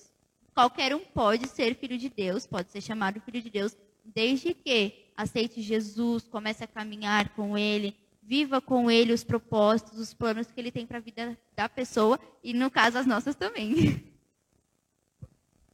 Qualquer 0.54 0.94
um 0.94 1.00
pode 1.00 1.48
ser 1.48 1.74
filho 1.74 1.98
de 1.98 2.10
Deus, 2.10 2.46
pode 2.46 2.72
ser 2.72 2.82
chamado 2.82 3.20
filho 3.22 3.42
de 3.42 3.50
Deus, 3.50 3.76
desde 4.06 4.54
que 4.54 5.08
aceite 5.18 5.64
Jesus, 5.64 6.28
comece 6.28 6.64
a 6.64 6.68
caminhar 6.68 7.30
com 7.30 7.58
Ele, 7.58 7.96
viva 8.22 8.62
com 8.62 8.90
Ele 8.90 9.14
os 9.14 9.24
propósitos, 9.24 10.00
os 10.00 10.14
planos 10.14 10.48
que 10.48 10.60
Ele 10.60 10.72
tem 10.72 10.86
para 10.86 10.98
a 10.98 11.02
vida 11.02 11.38
da 11.56 11.68
pessoa 11.68 12.20
e, 12.44 12.54
no 12.54 12.70
caso, 12.70 12.98
as 12.98 13.06
nossas 13.06 13.36
também. 13.36 13.74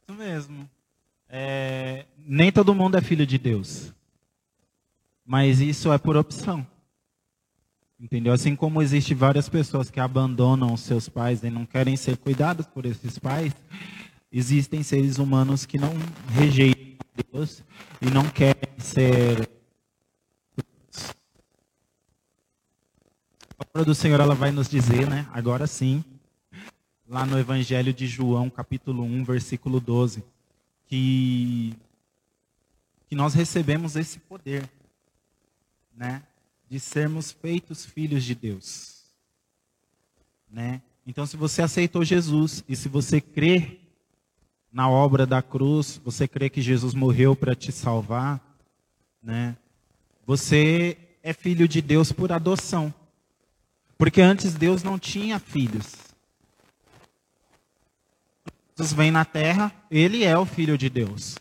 Isso 0.08 0.16
mesmo. 0.16 0.68
É, 1.28 2.06
nem 2.16 2.50
todo 2.50 2.74
mundo 2.74 2.96
é 2.96 3.02
filho 3.02 3.26
de 3.26 3.36
Deus. 3.36 3.92
Mas 5.24 5.60
isso 5.60 5.92
é 5.92 5.98
por 5.98 6.16
opção. 6.16 6.66
Entendeu? 8.00 8.32
Assim 8.32 8.54
como 8.54 8.80
existem 8.80 9.16
várias 9.16 9.48
pessoas 9.48 9.90
que 9.90 10.00
abandonam 10.00 10.76
seus 10.76 11.08
pais 11.08 11.42
e 11.42 11.50
não 11.50 11.66
querem 11.66 11.96
ser 11.96 12.16
cuidados 12.16 12.64
por 12.66 12.86
esses 12.86 13.18
pais, 13.18 13.52
existem 14.32 14.82
seres 14.82 15.18
humanos 15.18 15.66
que 15.66 15.78
não 15.78 15.92
rejeitam 16.32 16.88
Deus 17.32 17.64
e 18.00 18.06
não 18.06 18.28
querem 18.28 18.78
ser 18.78 19.57
palavra 23.64 23.84
do 23.84 23.94
Senhor 23.94 24.20
ela 24.20 24.34
vai 24.34 24.50
nos 24.50 24.68
dizer, 24.68 25.08
né? 25.08 25.26
Agora 25.32 25.66
sim, 25.66 26.04
lá 27.08 27.26
no 27.26 27.38
Evangelho 27.38 27.92
de 27.92 28.06
João, 28.06 28.48
capítulo 28.48 29.02
1, 29.02 29.24
versículo 29.24 29.80
12, 29.80 30.22
que 30.86 31.74
que 33.08 33.16
nós 33.16 33.32
recebemos 33.32 33.96
esse 33.96 34.18
poder, 34.18 34.68
né, 35.96 36.22
de 36.68 36.78
sermos 36.78 37.32
feitos 37.32 37.86
filhos 37.86 38.22
de 38.22 38.34
Deus, 38.34 39.02
né? 40.50 40.82
Então, 41.06 41.24
se 41.24 41.34
você 41.34 41.62
aceitou 41.62 42.04
Jesus 42.04 42.62
e 42.68 42.76
se 42.76 42.86
você 42.86 43.18
crê 43.18 43.80
na 44.70 44.90
obra 44.90 45.26
da 45.26 45.40
cruz, 45.40 45.98
você 46.04 46.28
crê 46.28 46.50
que 46.50 46.60
Jesus 46.60 46.92
morreu 46.92 47.34
para 47.34 47.54
te 47.54 47.72
salvar, 47.72 48.38
né? 49.22 49.56
Você 50.26 50.98
é 51.22 51.32
filho 51.32 51.66
de 51.66 51.80
Deus 51.80 52.12
por 52.12 52.30
adoção. 52.30 52.92
Porque 53.98 54.22
antes 54.22 54.54
Deus 54.54 54.82
não 54.82 54.98
tinha 54.98 55.38
filhos. 55.38 55.92
Jesus 58.76 58.94
vem 58.94 59.10
na 59.10 59.24
terra, 59.24 59.74
ele 59.90 60.24
é 60.24 60.38
o 60.38 60.46
filho 60.46 60.78
de 60.78 60.88
Deus. 60.88 61.36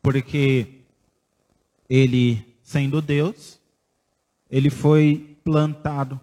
Porque 0.00 0.68
ele, 1.90 2.56
sendo 2.62 3.02
Deus, 3.02 3.60
ele 4.48 4.70
foi 4.70 5.36
plantado 5.44 6.18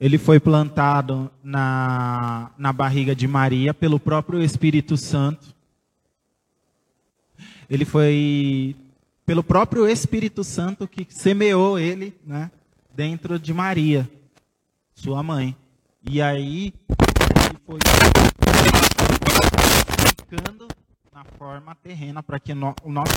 ele 0.00 0.16
foi 0.16 0.38
plantado 0.38 1.30
na, 1.42 2.50
na 2.56 2.72
barriga 2.72 3.16
de 3.16 3.26
Maria 3.26 3.74
pelo 3.74 3.98
próprio 3.98 4.40
Espírito 4.40 4.96
Santo. 4.96 5.52
Ele 7.68 7.84
foi 7.84 8.76
pelo 9.26 9.42
próprio 9.42 9.88
Espírito 9.88 10.44
Santo 10.44 10.86
que 10.86 11.06
semeou 11.10 11.78
ele 11.78 12.14
né, 12.24 12.50
dentro 12.94 13.38
de 13.38 13.52
Maria, 13.52 14.08
sua 14.98 15.22
mãe. 15.22 15.56
E 16.02 16.20
aí 16.20 16.72
ele 17.46 17.58
foi 17.64 17.78
ficando 20.16 20.66
na 21.12 21.24
forma 21.24 21.74
terrena 21.76 22.22
para 22.22 22.40
que 22.40 22.52
no, 22.52 22.74
o 22.82 22.90
nosso 22.90 23.14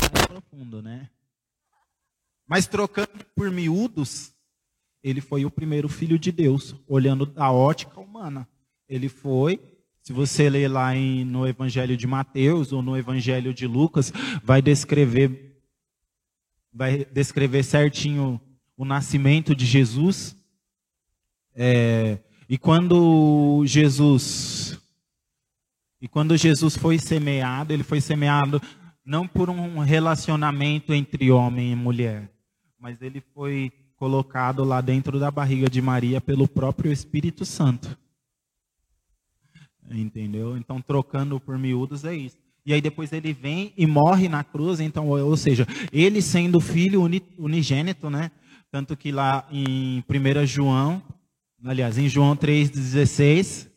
mais 0.00 0.26
profundo, 0.26 0.80
né? 0.80 1.10
Mas 2.46 2.66
trocando 2.66 3.24
por 3.34 3.50
miúdos, 3.50 4.32
ele 5.02 5.20
foi 5.20 5.44
o 5.44 5.50
primeiro 5.50 5.88
filho 5.88 6.18
de 6.18 6.30
Deus, 6.30 6.74
olhando 6.86 7.26
da 7.26 7.50
ótica 7.50 8.00
humana. 8.00 8.48
Ele 8.88 9.08
foi, 9.08 9.60
se 10.02 10.12
você 10.12 10.48
ler 10.48 10.68
lá 10.68 10.94
em, 10.94 11.24
no 11.24 11.46
Evangelho 11.46 11.96
de 11.96 12.06
Mateus 12.06 12.72
ou 12.72 12.82
no 12.82 12.96
Evangelho 12.96 13.52
de 13.54 13.66
Lucas, 13.66 14.12
vai 14.42 14.60
descrever, 14.60 15.49
vai 16.72 17.04
descrever 17.04 17.62
certinho 17.62 18.40
o 18.76 18.84
nascimento 18.84 19.54
de 19.54 19.66
Jesus. 19.66 20.36
É, 21.54 22.18
e 22.48 22.56
quando 22.56 23.62
Jesus 23.66 24.78
e 26.00 26.08
quando 26.08 26.36
Jesus 26.36 26.76
foi 26.76 26.98
semeado, 26.98 27.74
ele 27.74 27.82
foi 27.82 28.00
semeado 28.00 28.60
não 29.04 29.28
por 29.28 29.50
um 29.50 29.80
relacionamento 29.80 30.94
entre 30.94 31.30
homem 31.30 31.72
e 31.72 31.76
mulher, 31.76 32.30
mas 32.78 33.02
ele 33.02 33.20
foi 33.34 33.70
colocado 33.96 34.64
lá 34.64 34.80
dentro 34.80 35.20
da 35.20 35.30
barriga 35.30 35.68
de 35.68 35.82
Maria 35.82 36.20
pelo 36.20 36.48
próprio 36.48 36.90
Espírito 36.90 37.44
Santo. 37.44 37.98
Entendeu? 39.90 40.56
Então, 40.56 40.80
trocando 40.80 41.38
por 41.38 41.58
miúdos 41.58 42.04
é 42.04 42.14
isso. 42.14 42.38
E 42.70 42.72
aí 42.72 42.80
depois 42.80 43.12
ele 43.12 43.32
vem 43.32 43.72
e 43.76 43.84
morre 43.84 44.28
na 44.28 44.44
cruz, 44.44 44.78
então, 44.78 45.08
ou 45.08 45.36
seja, 45.36 45.66
ele 45.92 46.22
sendo 46.22 46.60
filho 46.60 47.02
unigênito, 47.36 48.08
né? 48.08 48.30
Tanto 48.70 48.96
que 48.96 49.10
lá 49.10 49.44
em 49.50 50.04
1 50.08 50.46
João, 50.46 51.02
aliás, 51.64 51.98
em 51.98 52.08
João 52.08 52.36
3,16, 52.36 53.68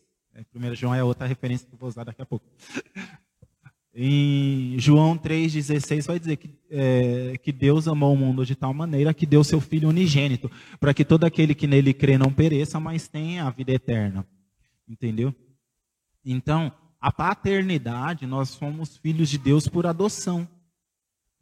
1 0.54 0.64
é, 0.64 0.74
João 0.76 0.94
é 0.94 1.02
outra 1.02 1.26
referência 1.26 1.66
que 1.66 1.74
eu 1.74 1.78
vou 1.78 1.88
usar 1.88 2.04
daqui 2.04 2.22
a 2.22 2.26
pouco. 2.26 2.46
Em 3.96 4.76
João 4.78 5.16
3,16 5.16 6.06
vai 6.06 6.18
dizer 6.18 6.36
que, 6.36 6.50
é, 6.68 7.38
que 7.38 7.52
Deus 7.52 7.86
amou 7.86 8.12
o 8.12 8.16
mundo 8.16 8.44
de 8.44 8.56
tal 8.56 8.74
maneira 8.74 9.14
que 9.14 9.24
deu 9.24 9.44
seu 9.44 9.60
Filho 9.60 9.88
unigênito, 9.88 10.50
para 10.80 10.92
que 10.92 11.04
todo 11.04 11.22
aquele 11.22 11.54
que 11.54 11.68
nele 11.68 11.94
crê 11.94 12.18
não 12.18 12.32
pereça, 12.32 12.80
mas 12.80 13.06
tenha 13.06 13.44
a 13.44 13.50
vida 13.50 13.72
eterna. 13.72 14.26
Entendeu? 14.88 15.32
Então, 16.24 16.72
a 17.04 17.12
paternidade, 17.12 18.26
nós 18.26 18.48
somos 18.48 18.96
filhos 18.96 19.28
de 19.28 19.36
Deus 19.36 19.68
por 19.68 19.84
adoção. 19.84 20.48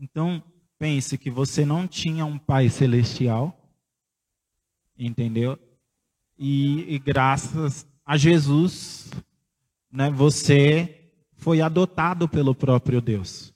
Então, 0.01 0.43
pense 0.77 1.17
que 1.17 1.31
você 1.31 1.65
não 1.65 1.87
tinha 1.87 2.27
um 2.27 2.37
pai 2.37 2.69
celestial, 2.69 3.57
entendeu? 4.99 5.57
E, 6.37 6.93
e 6.93 6.99
graças 6.99 7.87
a 8.05 8.17
Jesus, 8.17 9.09
né, 9.89 10.11
você 10.11 11.13
foi 11.35 11.61
adotado 11.61 12.29
pelo 12.29 12.57
próprio 12.57 13.01
Deus. 13.01 13.55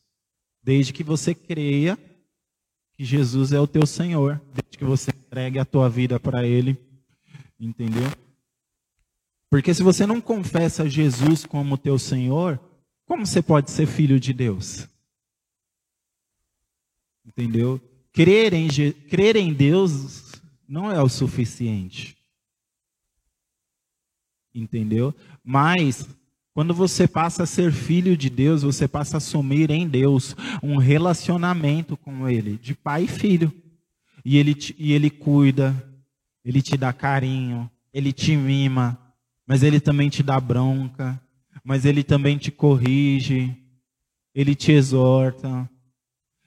Desde 0.63 0.93
que 0.93 1.03
você 1.03 1.35
creia 1.35 1.99
que 2.93 3.05
Jesus 3.05 3.51
é 3.51 3.59
o 3.59 3.67
teu 3.67 3.85
Senhor, 3.85 4.41
desde 4.55 4.79
que 4.79 4.85
você 4.85 5.11
entregue 5.11 5.59
a 5.59 5.65
tua 5.65 5.91
vida 5.91 6.21
para 6.21 6.47
Ele, 6.47 6.79
entendeu? 7.59 8.09
Porque 9.51 9.73
se 9.73 9.83
você 9.83 10.07
não 10.07 10.21
confessa 10.21 10.89
Jesus 10.89 11.47
como 11.47 11.79
teu 11.79 11.99
Senhor, 11.99 12.61
como 13.07 13.25
você 13.25 13.41
pode 13.41 13.71
ser 13.71 13.87
filho 13.87 14.19
de 14.19 14.33
Deus? 14.33 14.89
Entendeu? 17.25 17.81
Crer 18.13 18.53
em, 18.53 18.69
crer 19.09 19.37
em 19.37 19.53
Deus 19.53 20.33
não 20.69 20.91
é 20.91 21.01
o 21.01 21.09
suficiente. 21.09 22.17
Entendeu? 24.55 25.15
Mas 25.45 26.09
quando 26.53 26.73
você 26.73 27.07
passa 27.07 27.43
a 27.43 27.47
ser 27.47 27.71
filho 27.71 28.17
de 28.17 28.31
Deus, 28.31 28.63
você 28.63 28.89
passa 28.89 29.17
a 29.17 29.19
assumir 29.19 29.71
em 29.71 29.87
Deus 29.87 30.35
um 30.63 30.79
relacionamento 30.79 31.97
com 31.97 32.29
Ele, 32.29 32.57
de 32.57 32.75
pai 32.75 33.05
e 33.05 33.09
filho. 33.09 33.53
E 34.25 34.39
Ele, 34.39 34.57
e 34.79 34.93
ele 34.93 35.11
cuida, 35.11 35.75
Ele 36.45 36.63
te 36.63 36.77
dá 36.77 36.93
carinho, 36.93 37.71
Ele 37.93 38.13
te 38.13 38.35
mima, 38.35 38.99
mas 39.47 39.63
Ele 39.63 39.81
também 39.81 40.09
te 40.09 40.23
dá 40.23 40.41
bronca, 40.41 41.21
mas 41.65 41.85
Ele 41.85 42.03
também 42.03 42.37
te 42.37 42.51
corrige, 42.51 43.55
Ele 44.35 44.55
te 44.55 44.73
exorta. 44.73 45.69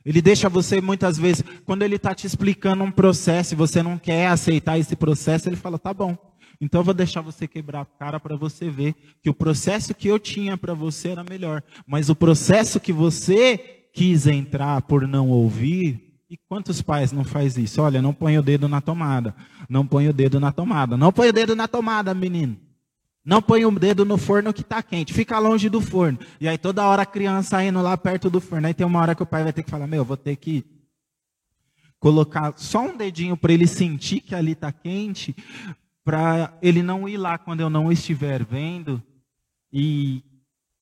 Ele 0.06 0.22
deixa 0.22 0.50
você 0.50 0.82
muitas 0.82 1.18
vezes, 1.18 1.44
quando 1.66 1.84
Ele 1.84 1.96
está 1.96 2.16
te 2.16 2.26
explicando 2.26 2.84
um 2.84 2.92
processo 2.92 3.54
e 3.54 3.58
você 3.58 3.84
não 3.84 3.98
quer 3.98 4.28
aceitar 4.28 4.78
esse 4.80 4.96
processo, 4.96 5.50
Ele 5.50 5.56
fala: 5.56 5.78
tá 5.78 5.94
bom, 5.94 6.18
então 6.62 6.82
eu 6.82 6.86
vou 6.86 6.94
deixar 6.94 7.22
você 7.22 7.48
quebrar 7.48 7.82
a 7.82 7.86
cara 7.86 8.20
para 8.20 8.36
você 8.36 8.70
ver 8.70 8.96
que 9.22 9.30
o 9.30 9.34
processo 9.34 9.94
que 9.94 10.08
eu 10.08 10.20
tinha 10.20 10.58
para 10.58 10.74
você 10.74 11.10
era 11.10 11.24
melhor, 11.24 11.64
mas 11.88 12.10
o 12.10 12.16
processo 12.16 12.80
que 12.80 12.92
você 12.92 13.58
quis 13.94 14.28
entrar 14.28 14.82
por 14.84 15.08
não 15.08 15.30
ouvir, 15.30 16.10
e 16.30 16.38
quantos 16.48 16.82
pais 16.82 17.12
não 17.12 17.24
faz 17.24 17.58
isso? 17.58 17.82
Olha, 17.82 18.02
não 18.02 18.14
põe 18.14 18.38
o 18.38 18.44
dedo 18.44 18.70
na 18.70 18.80
tomada, 18.80 19.36
não 19.68 19.86
põe 19.86 20.08
o 20.08 20.14
dedo 20.14 20.40
na 20.40 20.52
tomada, 20.52 20.96
não 20.96 21.12
põe 21.12 21.30
o 21.30 21.34
dedo 21.34 21.56
na 21.56 21.68
tomada, 21.68 22.14
menino. 22.14 22.56
Não 23.30 23.44
põe 23.44 23.64
o 23.64 23.70
dedo 23.70 24.04
no 24.04 24.18
forno 24.18 24.52
que 24.52 24.62
está 24.62 24.82
quente, 24.82 25.14
fica 25.14 25.38
longe 25.38 25.70
do 25.70 25.80
forno. 25.80 26.18
E 26.42 26.48
aí 26.48 26.58
toda 26.58 26.84
hora 26.88 27.04
a 27.04 27.06
criança 27.06 27.64
indo 27.64 27.80
lá 27.80 27.96
perto 27.96 28.28
do 28.28 28.42
forno. 28.42 28.66
Aí 28.66 28.74
tem 28.74 28.88
uma 28.88 29.00
hora 29.00 29.14
que 29.14 29.22
o 29.22 29.26
pai 29.28 29.44
vai 29.44 29.54
ter 29.54 29.62
que 29.62 29.70
falar: 29.70 29.86
Meu, 29.86 30.04
vou 30.04 30.18
ter 30.18 30.36
que 30.36 30.66
colocar 32.00 32.58
só 32.58 32.82
um 32.82 32.98
dedinho 32.98 33.38
para 33.38 33.54
ele 33.54 33.68
sentir 33.68 34.22
que 34.22 34.34
ali 34.34 34.54
está 34.54 34.72
quente, 34.72 35.36
para 36.04 36.58
ele 36.60 36.82
não 36.82 37.08
ir 37.08 37.18
lá 37.18 37.38
quando 37.38 37.60
eu 37.60 37.70
não 37.70 37.92
estiver 37.92 38.44
vendo 38.44 39.00
e 39.72 40.24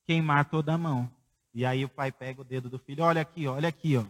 queimar 0.06 0.46
toda 0.46 0.74
a 0.74 0.78
mão. 0.78 1.12
E 1.54 1.66
aí 1.66 1.84
o 1.84 1.90
pai 1.90 2.14
pega 2.14 2.40
o 2.40 2.46
dedo 2.46 2.70
do 2.70 2.80
filho, 2.80 3.04
olha 3.04 3.22
aqui, 3.22 3.46
olha 3.46 3.68
aqui, 3.68 3.98
ó. 3.98 4.06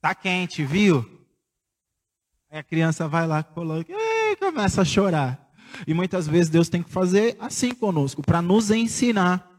Tá 0.00 0.12
quente, 0.12 0.64
viu? 0.64 1.08
Aí 2.50 2.58
a 2.58 2.64
criança 2.64 3.06
vai 3.06 3.28
lá, 3.28 3.44
coloca, 3.44 3.92
e 3.92 4.34
começa 4.34 4.82
a 4.82 4.84
chorar. 4.84 5.45
E 5.86 5.94
muitas 5.94 6.26
vezes 6.26 6.50
Deus 6.50 6.68
tem 6.68 6.82
que 6.82 6.90
fazer 6.90 7.36
assim 7.40 7.74
conosco, 7.74 8.22
para 8.22 8.40
nos 8.40 8.70
ensinar. 8.70 9.50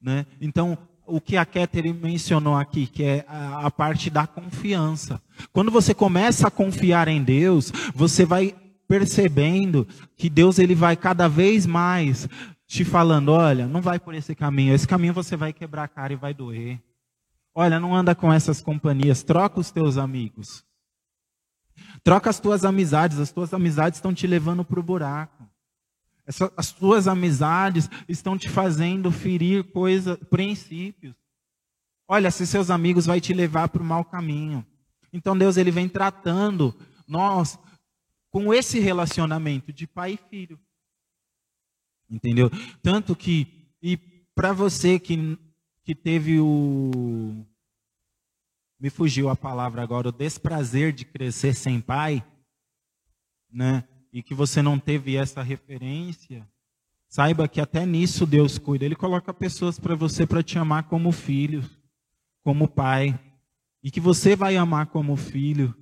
Né? 0.00 0.26
Então, 0.40 0.76
o 1.06 1.20
que 1.20 1.36
a 1.36 1.46
Catherine 1.46 1.98
mencionou 1.98 2.54
aqui, 2.54 2.86
que 2.86 3.02
é 3.02 3.24
a, 3.26 3.66
a 3.66 3.70
parte 3.70 4.10
da 4.10 4.26
confiança. 4.26 5.20
Quando 5.52 5.70
você 5.70 5.94
começa 5.94 6.48
a 6.48 6.50
confiar 6.50 7.08
em 7.08 7.22
Deus, 7.22 7.72
você 7.94 8.24
vai 8.24 8.54
percebendo 8.86 9.86
que 10.16 10.30
Deus 10.30 10.58
ele 10.58 10.74
vai 10.74 10.96
cada 10.96 11.28
vez 11.28 11.66
mais 11.66 12.28
te 12.66 12.84
falando, 12.84 13.30
olha, 13.32 13.66
não 13.66 13.80
vai 13.80 13.98
por 13.98 14.14
esse 14.14 14.34
caminho, 14.34 14.74
esse 14.74 14.86
caminho 14.86 15.14
você 15.14 15.36
vai 15.36 15.52
quebrar 15.52 15.84
a 15.84 15.88
cara 15.88 16.12
e 16.12 16.16
vai 16.16 16.34
doer. 16.34 16.78
Olha, 17.54 17.80
não 17.80 17.94
anda 17.94 18.14
com 18.14 18.32
essas 18.32 18.60
companhias, 18.60 19.22
troca 19.22 19.58
os 19.58 19.70
teus 19.70 19.96
amigos. 19.96 20.64
Troca 22.02 22.28
as 22.28 22.38
tuas 22.38 22.64
amizades, 22.64 23.18
as 23.18 23.32
tuas 23.32 23.52
amizades 23.54 23.98
estão 23.98 24.12
te 24.12 24.26
levando 24.26 24.64
para 24.64 24.80
o 24.80 24.82
buraco. 24.82 25.37
As 26.56 26.72
tuas 26.72 27.08
amizades 27.08 27.88
estão 28.06 28.36
te 28.36 28.48
fazendo 28.50 29.10
ferir 29.10 29.64
coisas, 29.64 30.18
princípios. 30.30 31.14
Olha, 32.06 32.30
se 32.30 32.46
seus 32.46 32.70
amigos 32.70 33.06
vai 33.06 33.20
te 33.20 33.32
levar 33.32 33.68
para 33.68 33.82
o 33.82 33.86
mau 33.86 34.04
caminho. 34.04 34.64
Então 35.12 35.36
Deus 35.36 35.56
ele 35.56 35.70
vem 35.70 35.88
tratando 35.88 36.74
nós 37.06 37.58
com 38.30 38.52
esse 38.52 38.78
relacionamento 38.78 39.72
de 39.72 39.86
pai 39.86 40.12
e 40.12 40.28
filho. 40.28 40.60
Entendeu? 42.10 42.50
Tanto 42.82 43.16
que 43.16 43.72
e 43.82 43.96
para 44.34 44.52
você 44.52 44.98
que 44.98 45.38
que 45.82 45.94
teve 45.94 46.38
o 46.38 47.46
me 48.78 48.90
fugiu 48.90 49.28
a 49.30 49.34
palavra 49.34 49.82
agora, 49.82 50.10
o 50.10 50.12
desprazer 50.12 50.92
de 50.92 51.04
crescer 51.04 51.54
sem 51.54 51.80
pai, 51.80 52.24
né? 53.50 53.82
E 54.12 54.22
que 54.22 54.34
você 54.34 54.62
não 54.62 54.78
teve 54.78 55.16
essa 55.16 55.42
referência, 55.42 56.46
saiba 57.08 57.48
que 57.48 57.60
até 57.60 57.84
nisso 57.84 58.26
Deus 58.26 58.58
cuida. 58.58 58.84
Ele 58.84 58.96
coloca 58.96 59.32
pessoas 59.34 59.78
para 59.78 59.94
você 59.94 60.26
para 60.26 60.42
te 60.42 60.58
amar 60.58 60.84
como 60.84 61.12
filho, 61.12 61.64
como 62.42 62.68
pai, 62.68 63.18
e 63.82 63.90
que 63.90 64.00
você 64.00 64.34
vai 64.34 64.56
amar 64.56 64.86
como 64.86 65.16
filho. 65.16 65.74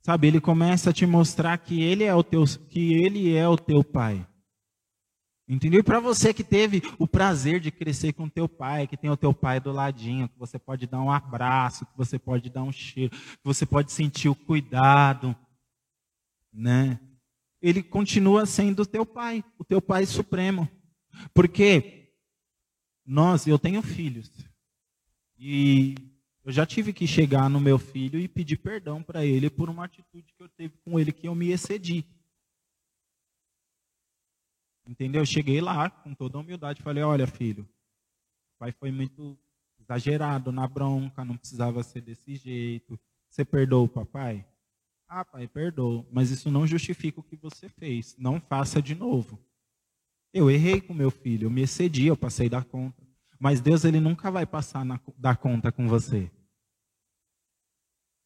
Sabe, 0.00 0.28
ele 0.28 0.40
começa 0.40 0.90
a 0.90 0.92
te 0.92 1.04
mostrar 1.04 1.58
que 1.58 1.82
ele 1.82 2.04
é 2.04 2.14
o 2.14 2.22
teu 2.22 2.44
que 2.68 2.94
ele 2.94 3.34
é 3.34 3.46
o 3.48 3.56
teu 3.56 3.82
pai. 3.84 4.26
Entendeu? 5.48 5.80
E 5.80 5.82
para 5.82 5.98
você 5.98 6.34
que 6.34 6.44
teve 6.44 6.82
o 6.98 7.08
prazer 7.08 7.58
de 7.58 7.70
crescer 7.70 8.12
com 8.12 8.28
teu 8.28 8.46
pai, 8.46 8.86
que 8.86 8.98
tem 8.98 9.08
o 9.08 9.16
teu 9.16 9.32
pai 9.32 9.58
do 9.58 9.72
ladinho, 9.72 10.28
que 10.28 10.38
você 10.38 10.58
pode 10.58 10.86
dar 10.86 11.00
um 11.00 11.10
abraço, 11.10 11.86
que 11.86 11.96
você 11.96 12.18
pode 12.18 12.50
dar 12.50 12.62
um 12.62 12.72
cheiro, 12.72 13.10
que 13.10 13.44
você 13.44 13.64
pode 13.64 13.90
sentir 13.90 14.28
o 14.28 14.34
cuidado, 14.34 15.34
né? 16.52 17.00
Ele 17.60 17.82
continua 17.82 18.46
sendo 18.46 18.82
o 18.82 18.86
teu 18.86 19.04
pai, 19.04 19.44
o 19.58 19.64
teu 19.64 19.80
pai 19.82 20.06
supremo. 20.06 20.68
Porque 21.34 22.12
nós, 23.04 23.46
eu 23.46 23.58
tenho 23.58 23.82
filhos. 23.82 24.30
E 25.36 25.94
eu 26.44 26.52
já 26.52 26.64
tive 26.64 26.92
que 26.92 27.06
chegar 27.06 27.50
no 27.50 27.60
meu 27.60 27.78
filho 27.78 28.18
e 28.18 28.28
pedir 28.28 28.56
perdão 28.56 29.02
para 29.02 29.24
ele 29.24 29.50
por 29.50 29.68
uma 29.68 29.84
atitude 29.84 30.32
que 30.34 30.42
eu 30.42 30.48
teve 30.48 30.76
com 30.78 30.98
ele 30.98 31.12
que 31.12 31.28
eu 31.28 31.34
me 31.34 31.50
excedi. 31.50 32.04
Entendeu? 34.86 35.22
Eu 35.22 35.26
cheguei 35.26 35.60
lá 35.60 35.90
com 35.90 36.14
toda 36.14 36.38
humildade, 36.38 36.82
falei: 36.82 37.02
"Olha, 37.02 37.26
filho, 37.26 37.64
o 37.64 38.58
pai 38.58 38.72
foi 38.72 38.90
muito 38.90 39.38
exagerado 39.78 40.50
na 40.50 40.66
bronca, 40.66 41.24
não 41.24 41.36
precisava 41.36 41.82
ser 41.82 42.00
desse 42.00 42.36
jeito. 42.36 42.98
Você 43.28 43.44
perdoou 43.44 43.84
o 43.84 43.88
papai?" 43.88 44.46
"Ah, 45.08 45.24
pai, 45.24 45.48
perdoou, 45.48 46.06
mas 46.12 46.30
isso 46.30 46.50
não 46.50 46.66
justifica 46.66 47.20
o 47.20 47.22
que 47.22 47.36
você 47.36 47.68
fez. 47.68 48.16
Não 48.18 48.40
faça 48.40 48.80
de 48.82 48.94
novo." 48.94 49.38
Eu 50.32 50.50
errei 50.50 50.80
com 50.80 50.92
meu 50.92 51.10
filho, 51.10 51.46
eu 51.46 51.50
me 51.50 51.62
excedi, 51.62 52.06
eu 52.06 52.16
passei 52.16 52.48
da 52.48 52.62
conta. 52.62 53.02
Mas 53.40 53.60
Deus 53.60 53.84
ele 53.84 53.98
nunca 53.98 54.30
vai 54.30 54.44
passar 54.44 54.84
na, 54.84 55.00
da 55.16 55.34
conta 55.34 55.72
com 55.72 55.88
você. 55.88 56.30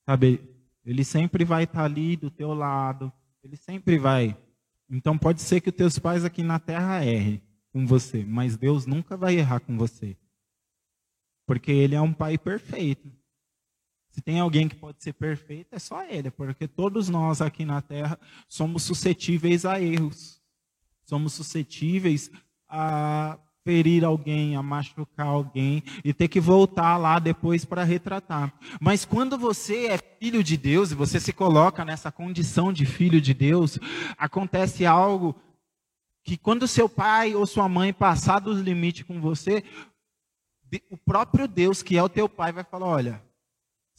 Sabe? 0.04 0.40
Ele 0.84 1.04
sempre 1.04 1.44
vai 1.44 1.64
estar 1.64 1.84
ali 1.84 2.16
do 2.16 2.30
teu 2.30 2.52
lado. 2.54 3.12
Ele 3.44 3.56
sempre 3.56 3.98
vai 3.98 4.36
então 4.92 5.16
pode 5.16 5.40
ser 5.40 5.62
que 5.62 5.70
os 5.70 5.74
teus 5.74 5.98
pais 5.98 6.22
aqui 6.22 6.42
na 6.42 6.58
terra 6.58 7.02
errem 7.02 7.40
com 7.72 7.86
você, 7.86 8.22
mas 8.26 8.58
Deus 8.58 8.84
nunca 8.84 9.16
vai 9.16 9.36
errar 9.36 9.60
com 9.60 9.78
você. 9.78 10.18
Porque 11.46 11.72
ele 11.72 11.94
é 11.94 12.00
um 12.00 12.12
pai 12.12 12.36
perfeito. 12.36 13.10
Se 14.12 14.20
tem 14.20 14.38
alguém 14.38 14.68
que 14.68 14.76
pode 14.76 15.02
ser 15.02 15.14
perfeito, 15.14 15.68
é 15.72 15.78
só 15.78 16.04
ele, 16.04 16.30
porque 16.30 16.68
todos 16.68 17.08
nós 17.08 17.40
aqui 17.40 17.64
na 17.64 17.80
terra 17.80 18.20
somos 18.46 18.82
suscetíveis 18.82 19.64
a 19.64 19.80
erros. 19.80 20.40
Somos 21.02 21.32
suscetíveis 21.32 22.30
a 22.68 23.38
ferir 23.64 24.04
alguém, 24.04 24.54
a 24.54 24.62
machucar 24.62 25.26
alguém 25.26 25.82
e 26.04 26.12
ter 26.12 26.28
que 26.28 26.40
voltar 26.40 26.98
lá 26.98 27.18
depois 27.18 27.64
para 27.64 27.84
retratar. 27.84 28.52
Mas 28.78 29.06
quando 29.06 29.38
você 29.38 29.86
é 29.86 29.98
filho 30.20 30.44
de 30.44 30.58
Deus 30.58 30.90
e 30.90 30.94
você 30.94 31.18
se 31.18 31.32
coloca 31.32 31.82
nessa 31.82 32.12
condição 32.12 32.70
de 32.70 32.84
filho 32.84 33.20
de 33.20 33.32
Deus, 33.32 33.78
acontece 34.18 34.84
algo 34.84 35.34
que 36.22 36.36
quando 36.36 36.68
seu 36.68 36.88
pai 36.88 37.34
ou 37.34 37.46
sua 37.46 37.68
mãe 37.68 37.94
passar 37.94 38.40
dos 38.40 38.60
limites 38.60 39.06
com 39.06 39.20
você, 39.20 39.64
o 40.90 40.98
próprio 40.98 41.48
Deus, 41.48 41.82
que 41.82 41.96
é 41.96 42.02
o 42.02 42.08
teu 42.08 42.28
pai, 42.28 42.52
vai 42.52 42.64
falar: 42.64 42.86
olha, 42.86 43.31